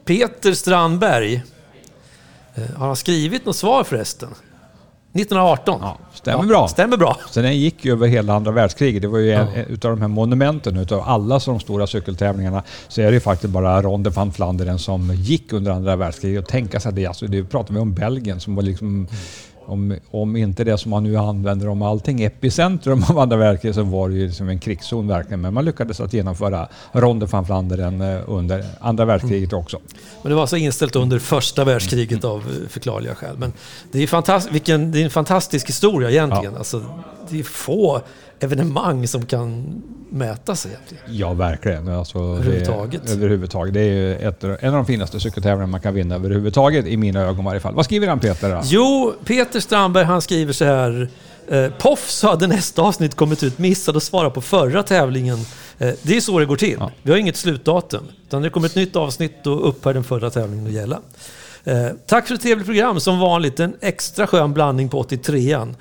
Peter 0.05 0.53
Strandberg, 0.53 1.35
eh, 1.35 1.41
har 2.77 2.87
han 2.87 2.97
skrivit 2.97 3.47
något 3.47 3.57
svar 3.57 3.85
förresten? 3.85 4.29
1918. 5.13 5.81
Ja, 5.83 5.99
stämmer 6.15 6.45
bra. 6.45 6.69
Stämmer 6.69 6.97
bra. 6.97 7.17
Så 7.31 7.41
den 7.41 7.59
gick 7.59 7.85
ju 7.85 7.93
över 7.93 8.07
hela 8.07 8.35
andra 8.35 8.51
världskriget. 8.51 9.03
Det 9.03 9.09
var 9.09 9.19
ju 9.19 9.33
en, 9.33 9.49
utav 9.55 9.91
de 9.91 10.01
här 10.01 10.09
monumenten, 10.09 10.77
utav 10.77 11.01
alla 11.01 11.39
de 11.39 11.61
stora 11.61 11.87
cykeltävlingarna, 11.87 12.63
så 12.89 13.01
är 13.01 13.07
det 13.07 13.13
ju 13.13 13.21
faktiskt 13.21 13.53
bara 13.53 13.83
Ronde 13.83 14.11
van 14.11 14.31
Vlaanderen 14.31 14.79
som 14.79 15.15
gick 15.15 15.53
under 15.53 15.73
andra 15.73 15.97
världskriget. 15.97 16.43
Och 16.43 16.49
tänka 16.49 16.81
sig 16.81 16.93
det, 16.93 17.07
alltså, 17.07 17.27
det 17.27 17.45
pratar 17.45 17.75
vi 17.75 17.81
om 17.81 17.95
Belgien 17.95 18.41
som 18.41 18.55
var 18.55 18.63
liksom 18.63 19.09
om, 19.69 19.97
om 20.11 20.37
inte 20.37 20.65
det 20.65 20.79
som 20.79 20.91
man 20.91 21.05
nu 21.05 21.17
använder 21.17 21.69
om 21.69 21.83
allting, 21.83 22.23
epicentrum 22.23 23.05
av 23.09 23.19
andra 23.19 23.37
världskriget, 23.37 23.75
så 23.75 23.83
var 23.83 24.09
det 24.09 24.15
ju 24.15 24.27
liksom 24.27 24.49
en 24.49 24.59
krigszon 24.59 25.09
verkligen. 25.09 25.41
Men 25.41 25.55
man 25.55 25.65
lyckades 25.65 26.01
att 26.01 26.13
genomföra 26.13 26.69
Ronde 26.93 27.27
van 27.27 27.45
Vlaanderen 27.45 28.01
eh, 28.01 28.21
under 28.27 28.65
andra 28.81 29.05
världskriget 29.05 29.53
också. 29.53 29.79
Men 30.23 30.31
det 30.31 30.35
var 30.35 30.43
alltså 30.43 30.57
inställt 30.57 30.97
under 30.97 31.19
första 31.19 31.65
världskriget 31.65 32.25
av 32.25 32.39
eh, 32.39 32.69
förklarliga 32.69 33.15
skäl. 33.15 33.37
Men 33.39 33.53
det 33.93 34.03
är, 34.03 34.07
fantast- 34.07 34.53
vilken, 34.53 34.93
det 34.93 35.01
är 35.01 35.05
en 35.05 35.11
fantastisk 35.11 35.69
historia 35.69 36.11
egentligen. 36.11 36.53
Ja. 36.53 36.59
Alltså, 36.59 36.85
det 37.31 37.39
är 37.39 37.43
få 37.43 38.01
evenemang 38.41 39.09
som 39.09 39.27
kan 39.27 39.83
mäta 40.11 40.57
sig 40.57 40.71
egentligen. 40.71 41.05
Ja, 41.07 41.33
verkligen. 41.33 41.89
Alltså, 41.89 42.19
Överhuvudtaget. 42.19 43.07
Det, 43.07 43.13
överhuvudtaget. 43.13 43.75
Det 43.75 43.81
är 43.81 44.29
ett, 44.29 44.45
en 44.45 44.69
av 44.69 44.75
de 44.75 44.87
finaste 44.87 45.21
cykeltävlingar 45.21 45.67
man 45.67 45.81
kan 45.81 45.95
vinna 45.95 46.15
överhuvudtaget, 46.15 46.87
i 46.87 46.97
mina 46.97 47.21
ögon 47.21 47.41
i 47.41 47.45
varje 47.45 47.61
fall. 47.61 47.75
Vad 47.75 47.85
skriver 47.85 48.07
han 48.09 48.21
Peter? 48.21 48.51
Då? 48.51 48.61
Jo, 48.65 49.15
Peter 49.25 49.61
Strandberg 49.61 50.05
han 50.05 50.23
skriver 50.23 50.53
så 50.53 50.65
här. 50.65 51.09
Eh, 51.49 51.71
Poff 51.79 52.11
så 52.11 52.29
hade 52.29 52.47
nästa 52.47 52.83
avsnitt 52.83 53.15
kommit 53.15 53.43
ut, 53.43 53.59
missade 53.59 53.97
att 53.97 54.03
svara 54.03 54.31
på 54.31 54.41
förra 54.41 54.83
tävlingen. 54.83 55.39
Eh, 55.79 55.91
det 56.03 56.17
är 56.17 56.21
så 56.21 56.39
det 56.39 56.47
går 56.47 56.57
till. 56.57 56.77
Ja. 56.81 56.91
Vi 57.03 57.11
har 57.11 57.19
inget 57.19 57.37
slutdatum. 57.37 58.09
Utan 58.27 58.43
det 58.43 58.51
kommer 58.51 58.67
ett 58.67 58.75
nytt 58.75 58.97
avsnitt, 58.97 59.33
då 59.45 59.59
upphör 59.61 59.95
den 59.95 60.05
förra 60.05 60.31
tävlingen 60.31 60.67
att 60.67 60.73
gälla. 60.73 61.01
Eh, 61.65 61.87
tack 62.07 62.27
för 62.27 62.35
ett 62.35 62.43
trevligt 62.43 62.67
program. 62.67 63.01
Som 63.01 63.19
vanligt 63.19 63.61
en 63.61 63.75
extra 63.81 64.27
skön 64.27 64.53
blandning 64.55 64.89
på 64.89 65.03
83an. 65.03 65.75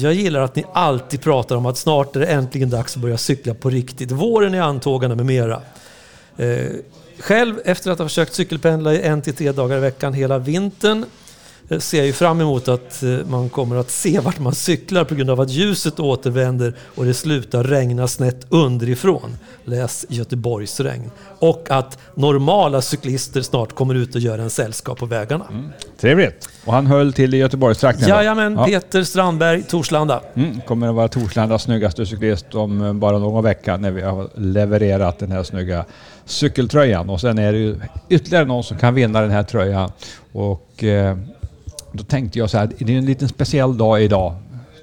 Jag 0.00 0.14
gillar 0.14 0.40
att 0.40 0.56
ni 0.56 0.64
alltid 0.72 1.20
pratar 1.20 1.56
om 1.56 1.66
att 1.66 1.78
snart 1.78 2.16
är 2.16 2.20
det 2.20 2.26
äntligen 2.26 2.70
dags 2.70 2.96
att 2.96 3.02
börja 3.02 3.18
cykla 3.18 3.54
på 3.54 3.70
riktigt. 3.70 4.10
Våren 4.10 4.54
är 4.54 4.60
antågande 4.60 5.16
med 5.16 5.26
mera. 5.26 5.62
Eh, 6.36 6.66
själv, 7.18 7.60
efter 7.64 7.90
att 7.90 7.98
ha 7.98 8.06
försökt 8.06 8.34
cykelpendla 8.34 8.94
i 8.94 9.02
en 9.02 9.22
till 9.22 9.34
tre 9.34 9.52
dagar 9.52 9.76
i 9.76 9.80
veckan 9.80 10.12
hela 10.12 10.38
vintern, 10.38 11.04
ser 11.78 11.98
jag 11.98 12.06
ju 12.06 12.12
fram 12.12 12.40
emot 12.40 12.68
att 12.68 13.02
eh, 13.02 13.10
man 13.28 13.48
kommer 13.48 13.76
att 13.76 13.90
se 13.90 14.20
vart 14.20 14.38
man 14.38 14.54
cyklar 14.54 15.04
på 15.04 15.14
grund 15.14 15.30
av 15.30 15.40
att 15.40 15.50
ljuset 15.50 16.00
återvänder 16.00 16.74
och 16.94 17.04
det 17.04 17.14
slutar 17.14 17.64
regna 17.64 18.08
snett 18.08 18.46
underifrån. 18.48 19.38
Läs 19.64 20.06
Göteborgsregn. 20.08 21.10
Och 21.38 21.66
att 21.70 21.98
normala 22.14 22.82
cyklister 22.82 23.42
snart 23.42 23.74
kommer 23.74 23.94
ut 23.94 24.14
och 24.14 24.20
gör 24.20 24.38
en 24.38 24.50
sällskap 24.50 24.98
på 24.98 25.06
vägarna. 25.06 25.44
Trevligt. 26.00 26.48
Och 26.64 26.72
han 26.72 26.86
höll 26.86 27.12
till 27.12 27.34
i 27.34 27.36
Göteborgstrakten? 27.36 28.08
Jajamän, 28.08 28.54
Ja. 28.58 28.64
Peter 28.64 29.02
Strandberg, 29.02 29.62
Torslanda. 29.62 30.20
Mm, 30.34 30.60
kommer 30.60 30.88
att 30.88 30.94
vara 30.94 31.08
Torslandas 31.08 31.62
snyggaste 31.62 32.06
cyklist 32.06 32.54
om 32.54 32.84
eh, 32.84 32.92
bara 32.92 33.18
någon 33.18 33.44
vecka 33.44 33.76
när 33.76 33.90
vi 33.90 34.02
har 34.02 34.28
levererat 34.34 35.18
den 35.18 35.32
här 35.32 35.42
snygga 35.42 35.84
cykeltröjan. 36.24 37.10
Och 37.10 37.20
sen 37.20 37.38
är 37.38 37.52
det 37.52 37.58
ju 37.58 37.80
ytterligare 38.08 38.44
någon 38.44 38.64
som 38.64 38.78
kan 38.78 38.94
vinna 38.94 39.20
den 39.20 39.30
här 39.30 39.42
tröjan. 39.42 39.90
Och 40.32 40.84
eh, 40.84 41.16
då 41.98 42.04
tänkte 42.04 42.38
jag 42.38 42.50
så 42.50 42.58
här, 42.58 42.70
det 42.78 42.94
är 42.94 42.98
en 42.98 43.06
liten 43.06 43.28
speciell 43.28 43.76
dag 43.76 44.02
idag. 44.02 44.34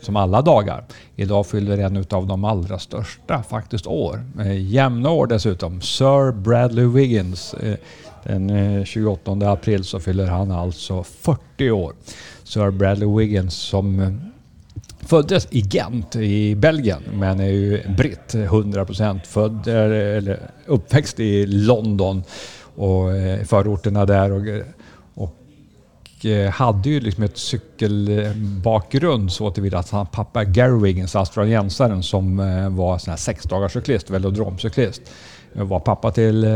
Som 0.01 0.15
alla 0.15 0.41
dagar. 0.41 0.83
Idag 1.15 1.47
fyller 1.47 1.77
en 1.77 2.05
av 2.09 2.27
de 2.27 2.43
allra 2.43 2.79
största 2.79 3.43
faktiskt 3.43 3.87
år. 3.87 4.23
Eh, 4.39 4.61
jämna 4.61 5.09
år 5.09 5.27
dessutom. 5.27 5.81
Sir 5.81 6.31
Bradley 6.31 6.85
Wiggins. 6.85 7.53
Eh, 7.53 7.75
den 8.23 8.49
eh, 8.49 8.83
28 8.83 9.31
april 9.31 9.83
så 9.83 9.99
fyller 9.99 10.27
han 10.27 10.51
alltså 10.51 11.03
40 11.03 11.71
år. 11.71 11.93
Sir 12.43 12.71
Bradley 12.71 13.09
Wiggins 13.17 13.53
som 13.53 14.19
Föddes 14.99 15.47
i 15.51 15.59
Gent 15.59 16.15
i 16.15 16.55
Belgien 16.55 17.03
men 17.13 17.39
är 17.39 17.49
ju 17.49 17.89
britt 17.97 18.33
100% 18.33 19.19
född 19.25 19.67
eller 19.67 20.39
uppväxt 20.65 21.19
i 21.19 21.45
London 21.45 22.23
och 22.75 23.09
förorterna 23.45 24.05
där 24.05 24.31
och, 24.31 24.41
Eh, 26.23 26.49
hade 26.49 26.89
ju 26.89 26.99
liksom 26.99 27.23
ett 27.23 27.37
cykelbakgrund 27.37 29.31
så 29.31 29.51
tillvida 29.51 29.79
att 29.79 29.89
hans 29.89 30.09
pappa 30.11 30.43
Gary 30.43 30.81
Wiggins, 30.81 31.15
australiensaren 31.15 32.03
som 32.03 32.39
eh, 32.39 32.69
var 32.69 32.97
sån 32.97 33.11
här 33.11 33.17
sexdagarscyklist, 33.17 34.09
velodromcyklist, 34.09 35.01
eh, 35.55 35.63
var 35.63 35.79
pappa 35.79 36.11
till, 36.11 36.47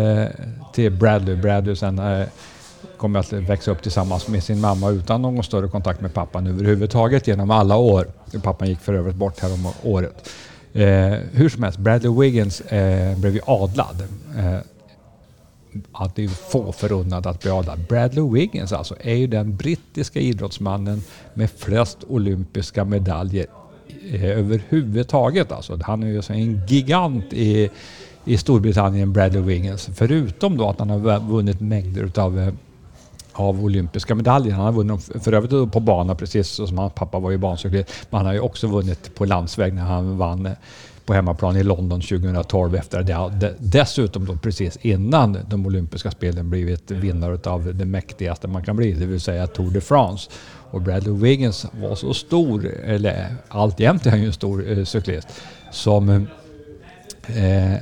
till 0.73 0.91
Bradley. 0.91 1.35
Bradley 1.35 1.75
sen 1.75 2.01
kom 2.97 3.15
att 3.15 3.33
växa 3.33 3.71
upp 3.71 3.81
tillsammans 3.81 4.27
med 4.27 4.43
sin 4.43 4.61
mamma 4.61 4.89
utan 4.89 5.21
någon 5.21 5.43
större 5.43 5.67
kontakt 5.67 6.01
med 6.01 6.13
pappan 6.13 6.47
överhuvudtaget 6.47 7.27
genom 7.27 7.51
alla 7.51 7.75
år. 7.75 8.07
Pappan 8.43 8.67
gick 8.67 8.79
för 8.79 8.93
övrigt 8.93 9.15
bort 9.15 9.39
härom 9.39 9.67
året. 9.83 10.29
Eh, 10.73 11.17
hur 11.31 11.49
som 11.49 11.63
helst, 11.63 11.79
Bradley 11.79 12.11
Wiggins 12.19 12.61
eh, 12.61 13.17
blev 13.17 13.35
ju 13.35 13.41
adlad. 13.45 14.03
Eh, 14.37 14.59
att 15.91 16.15
det 16.15 16.23
är 16.23 16.27
få 16.27 16.71
förunnat 16.71 17.25
att 17.25 17.41
bli 17.41 17.51
adlad. 17.51 17.79
Bradley 17.89 18.29
Wiggins 18.33 18.73
alltså 18.73 18.95
är 19.01 19.15
ju 19.15 19.27
den 19.27 19.55
brittiska 19.57 20.19
idrottsmannen 20.19 21.01
med 21.33 21.51
flest 21.51 21.97
olympiska 22.07 22.85
medaljer 22.85 23.45
eh, 24.11 24.23
överhuvudtaget. 24.23 25.51
Alltså, 25.51 25.79
han 25.83 26.03
är 26.03 26.07
ju 26.07 26.17
alltså 26.17 26.33
en 26.33 26.61
gigant 26.67 27.33
i, 27.33 27.69
i 28.25 28.37
Storbritannien, 28.37 29.13
Bradley 29.13 29.41
Wiggins. 29.41 29.89
Förutom 29.95 30.57
då 30.57 30.69
att 30.69 30.79
han 30.79 30.89
har 30.89 31.19
vunnit 31.19 31.61
mängder 31.61 32.03
utav 32.03 32.39
eh, 32.39 32.53
av 33.33 33.63
olympiska 33.63 34.15
medaljer. 34.15 34.53
Han 34.53 34.65
har 34.65 34.71
vunnit 34.71 35.11
dem 35.11 35.21
för 35.21 35.33
övrigt 35.33 35.71
på 35.71 35.79
bana 35.79 36.15
precis 36.15 36.49
som 36.49 36.77
hans 36.77 36.93
pappa 36.93 37.19
var 37.19 37.31
ju 37.31 37.37
bancyklist. 37.37 37.89
Men 38.09 38.17
han 38.17 38.25
har 38.25 38.33
ju 38.33 38.39
också 38.39 38.67
vunnit 38.67 39.15
på 39.15 39.25
landsväg 39.25 39.73
när 39.73 39.81
han 39.81 40.17
vann 40.17 40.45
eh, 40.45 40.51
på 41.09 41.13
hemmaplan 41.13 41.57
i 41.57 41.63
London 41.63 42.01
2012 42.01 42.75
efter 42.75 43.03
det. 43.03 43.11
jag 43.11 43.31
Dessutom 43.59 44.25
då 44.25 44.35
precis 44.35 44.77
innan 44.81 45.37
de 45.49 45.65
olympiska 45.65 46.11
spelen 46.11 46.49
blivit 46.49 46.91
vinnare 46.91 47.49
av 47.49 47.75
det 47.75 47.85
mäktigaste 47.85 48.47
man 48.47 48.63
kan 48.63 48.75
bli, 48.75 48.91
det 48.91 49.05
vill 49.05 49.21
säga 49.21 49.47
Tour 49.47 49.71
de 49.71 49.81
France. 49.81 50.29
Och 50.71 50.81
Bradley 50.81 51.13
Wiggins 51.13 51.65
var 51.81 51.95
så 51.95 52.13
stor, 52.13 52.65
eller 52.85 53.35
alltjämt 53.47 54.05
är 54.05 54.09
han 54.09 54.19
ju 54.19 54.25
en 54.25 54.33
stor 54.33 54.71
eh, 54.71 54.83
cyklist, 54.83 55.27
som 55.71 56.09
eh, 57.27 57.73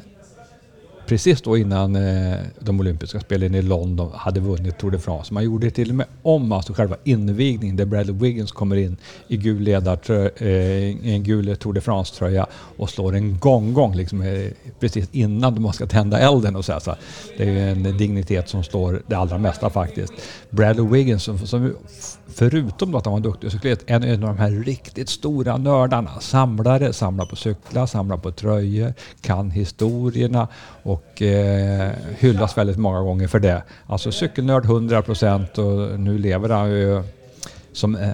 precis 1.08 1.42
då 1.42 1.58
innan 1.58 1.96
eh, 1.96 2.38
de 2.60 2.80
olympiska 2.80 3.20
spelen 3.20 3.56
i 3.56 3.62
London 3.62 4.12
hade 4.16 4.40
vunnit 4.40 4.78
Tour 4.78 4.92
de 4.92 5.00
France. 5.00 5.34
Man 5.34 5.44
gjorde 5.44 5.72
till 5.72 5.90
och 5.90 5.96
med 5.96 6.06
om 6.22 6.52
alltså 6.52 6.74
själva 6.74 6.96
invigningen 7.04 7.76
där 7.76 7.86
Bradley 7.86 8.16
Wiggins 8.16 8.52
kommer 8.52 8.76
in 8.76 8.98
i 9.28 9.38
gul 9.38 9.62
ledartrö, 9.62 10.30
eh, 10.38 10.48
i 10.48 11.14
en 11.14 11.24
gul 11.24 11.58
Tour 11.58 11.74
de 11.74 11.82
France-tröja 11.82 12.46
och 12.78 12.90
slår 12.90 13.16
en 13.16 13.40
gong-gong 13.40 13.96
liksom, 13.96 14.22
eh, 14.22 14.52
precis 14.80 15.10
innan 15.12 15.62
man 15.62 15.74
ska 15.74 15.86
tända 15.86 16.20
elden. 16.20 16.56
Och 16.56 16.66
så 16.66 16.74
här, 16.74 16.80
så 16.80 16.92
här. 16.92 17.00
Det 17.38 17.44
är 17.44 17.48
ju 17.48 17.72
en 17.72 17.98
dignitet 17.98 18.50
som 18.50 18.64
slår 18.64 19.02
det 19.08 19.16
allra 19.16 19.38
mesta 19.38 19.70
faktiskt. 19.70 20.14
Bradley 20.50 20.88
Wiggins, 20.88 21.24
som, 21.24 21.38
som 21.40 21.74
förutom 22.38 22.92
då 22.92 22.98
att 22.98 23.06
han 23.06 23.14
var 23.14 23.20
duktig 23.20 23.52
cyklist, 23.52 23.82
en 23.86 24.04
av 24.04 24.20
de 24.20 24.38
här 24.38 24.52
riktigt 24.52 25.10
stora 25.10 25.58
nördarna. 25.58 26.20
Samlare, 26.20 26.94
samlar 26.94 27.26
på 27.26 27.36
cyklar, 27.36 27.86
samlar 27.86 28.18
på 28.18 28.32
tröjor, 28.32 28.94
kan 29.22 29.52
historierna 29.52 30.48
och 30.84 31.22
eh, 31.22 31.92
hyllas 32.18 32.58
väldigt 32.58 32.78
många 32.78 33.02
gånger 33.02 33.28
för 33.28 33.40
det. 33.40 33.64
Alltså 33.88 34.12
cykelnörd 34.12 34.66
100% 34.66 35.60
och 35.60 36.00
nu 36.00 36.18
lever 36.18 36.50
han 36.50 36.70
ju 36.70 37.04
som 37.74 37.96
eh, 37.96 38.10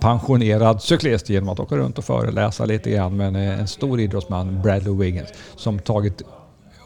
pensionerad 0.00 0.82
cyklist 0.82 1.28
genom 1.28 1.48
att 1.48 1.60
åka 1.60 1.76
runt 1.76 1.98
och 1.98 2.04
föreläsa 2.04 2.64
lite 2.64 2.90
grann. 2.90 3.16
Men 3.16 3.36
eh, 3.36 3.60
en 3.60 3.68
stor 3.68 4.00
idrottsman, 4.00 4.62
Bradley 4.62 4.94
Wiggins, 4.94 5.28
som 5.56 5.78
tagit 5.78 6.22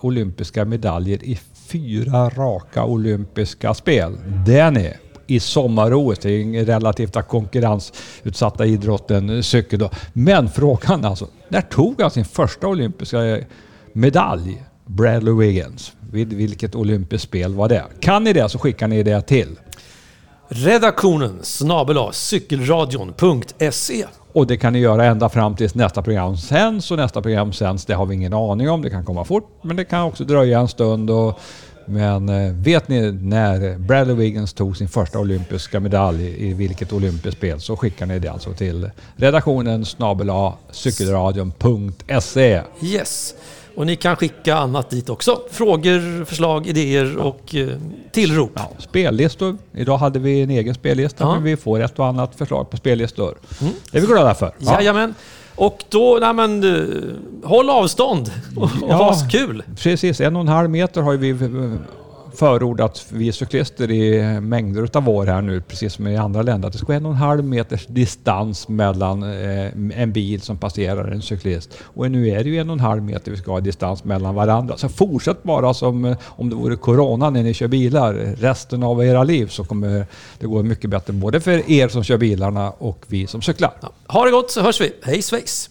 olympiska 0.00 0.64
medaljer 0.64 1.24
i 1.24 1.38
fyra 1.68 2.28
raka 2.28 2.84
olympiska 2.84 3.74
spel. 3.74 4.18
Den 4.46 4.76
är 4.76 4.96
i 5.28 5.40
sommar-OS. 5.40 6.18
Det 6.18 6.30
är 6.30 6.40
en 6.40 6.66
relativt 6.66 7.28
konkurrensutsatta 7.28 8.66
idrotten 8.66 9.30
eh, 9.30 9.40
cykel 9.40 9.78
då. 9.78 9.90
Men 10.12 10.50
frågan 10.50 11.04
alltså, 11.04 11.28
när 11.48 11.60
tog 11.60 12.00
han 12.00 12.10
sin 12.10 12.24
första 12.24 12.68
olympiska 12.68 13.24
eh, 13.24 13.44
medalj? 13.92 14.62
Bradley 14.86 15.34
Wiggins. 15.34 15.92
Vid 16.10 16.32
vilket 16.32 16.74
olympiskt 16.74 17.28
spel 17.28 17.54
var 17.54 17.68
det? 17.68 17.84
Kan 18.00 18.24
ni 18.24 18.32
det 18.32 18.48
så 18.48 18.58
skickar 18.58 18.88
ni 18.88 19.02
det 19.02 19.22
till. 19.22 19.56
Redaktionen 20.48 21.38
snabel 21.42 21.98
cykelradion.se 22.12 24.06
Och 24.32 24.46
det 24.46 24.56
kan 24.56 24.72
ni 24.72 24.78
göra 24.78 25.04
ända 25.04 25.28
fram 25.28 25.56
tills 25.56 25.74
nästa 25.74 26.02
program 26.02 26.36
sänds. 26.36 26.90
Och 26.90 26.96
nästa 26.96 27.22
program 27.22 27.52
sänds, 27.52 27.84
det 27.84 27.94
har 27.94 28.06
vi 28.06 28.14
ingen 28.14 28.34
aning 28.34 28.70
om. 28.70 28.82
Det 28.82 28.90
kan 28.90 29.04
komma 29.04 29.24
fort, 29.24 29.60
men 29.62 29.76
det 29.76 29.84
kan 29.84 30.02
också 30.02 30.24
dröja 30.24 30.60
en 30.60 30.68
stund. 30.68 31.10
Och, 31.10 31.40
men 31.88 32.28
eh, 32.28 32.52
vet 32.52 32.88
ni 32.88 33.12
när 33.12 33.78
Bradley 33.78 34.16
Wiggins 34.16 34.52
tog 34.52 34.76
sin 34.76 34.88
första 34.88 35.18
olympiska 35.18 35.80
medalj 35.80 36.48
i 36.48 36.52
vilket 36.54 36.92
olympiskt 36.92 37.38
spel 37.38 37.60
så 37.60 37.76
skickar 37.76 38.06
ni 38.06 38.18
det 38.18 38.28
alltså 38.28 38.52
till 38.52 38.90
redaktionen 39.16 39.84
snabel 39.84 40.30
cykelradion.se. 40.70 42.62
Yes. 42.82 43.34
Och 43.76 43.86
ni 43.86 43.96
kan 43.96 44.16
skicka 44.16 44.56
annat 44.56 44.90
dit 44.90 45.08
också. 45.08 45.40
Frågor, 45.50 46.24
förslag, 46.24 46.66
idéer 46.66 47.16
och 47.16 47.54
eh, 47.54 47.68
tillrop. 48.12 48.50
Ja, 48.54 48.70
spellistor. 48.78 49.56
Idag 49.74 49.98
hade 49.98 50.18
vi 50.18 50.42
en 50.42 50.50
egen 50.50 50.74
spellista, 50.74 51.24
Ja. 51.24 51.34
men 51.34 51.42
vi 51.42 51.56
får 51.56 51.80
ett 51.80 51.98
och 51.98 52.06
annat 52.06 52.34
förslag 52.34 52.70
på 52.70 52.76
spellistor. 52.76 53.34
Det 53.90 53.98
är 53.98 54.00
vi 54.00 54.06
glada 54.06 54.34
för. 54.34 54.54
Ja. 54.58 54.72
Jajamän. 54.74 55.14
Och 55.58 55.84
då, 55.88 56.18
nej 56.20 56.34
men, 56.34 56.64
eh, 56.64 57.48
håll 57.48 57.70
avstånd 57.70 58.30
och, 58.56 58.62
och 58.62 58.70
Ja. 58.88 58.94
ha 58.96 59.14
kul. 59.30 59.62
Precis, 59.82 60.20
en 60.20 60.36
och 60.36 60.40
en 60.42 60.48
halv 60.48 60.70
meter 60.70 61.02
har 61.02 61.16
vi 61.16 61.30
eh, 61.30 61.36
förordat 62.38 63.06
vi 63.10 63.32
cyklister 63.32 63.90
i 63.90 64.40
mängder 64.40 64.82
utav 64.82 65.08
år 65.08 65.26
här 65.26 65.42
nu, 65.42 65.60
precis 65.60 65.92
som 65.92 66.06
i 66.06 66.16
andra 66.16 66.42
länder. 66.42 66.68
Att 66.68 66.72
det 66.72 66.78
ska 66.78 66.86
vara 66.86 66.96
en 66.96 67.06
och 67.06 67.12
en 67.12 67.18
halv 67.18 67.44
meters 67.44 67.86
distans 67.86 68.68
mellan 68.68 69.22
eh, 69.22 70.00
en 70.02 70.12
bil 70.12 70.40
som 70.40 70.58
passerar 70.58 71.10
en 71.12 71.22
cyklist. 71.22 71.70
Och 71.82 72.10
nu 72.10 72.28
är 72.28 72.44
det 72.44 72.50
ju 72.50 72.58
en 72.58 72.70
och 72.70 72.74
en 72.74 72.80
halv 72.80 73.02
meter 73.02 73.30
vi 73.30 73.36
ska 73.36 73.52
ha 73.52 73.60
distans 73.60 74.04
mellan 74.04 74.34
varandra. 74.34 74.76
Så 74.76 74.88
fortsätt 74.88 75.42
bara 75.42 75.74
som 75.74 76.04
eh, 76.04 76.16
om 76.24 76.50
det 76.50 76.56
vore 76.56 76.76
corona 76.76 77.30
när 77.30 77.42
ni 77.42 77.54
kör 77.54 77.68
bilar. 77.68 78.14
Resten 78.38 78.82
av 78.82 79.04
era 79.04 79.24
liv 79.24 79.46
så 79.46 79.64
kommer 79.64 80.06
det 80.38 80.46
gå 80.46 80.62
mycket 80.62 80.90
bättre 80.90 81.12
både 81.12 81.40
för 81.40 81.70
er 81.70 81.88
som 81.88 82.04
kör 82.04 82.18
bilarna 82.18 82.70
och 82.70 83.04
vi 83.06 83.26
som 83.26 83.42
cyklar. 83.42 83.72
Ja. 83.80 83.92
Ha 84.06 84.24
det 84.24 84.30
gott 84.30 84.50
så 84.50 84.62
hörs 84.62 84.80
vi. 84.80 84.92
Hej 85.02 85.22
svejs! 85.22 85.70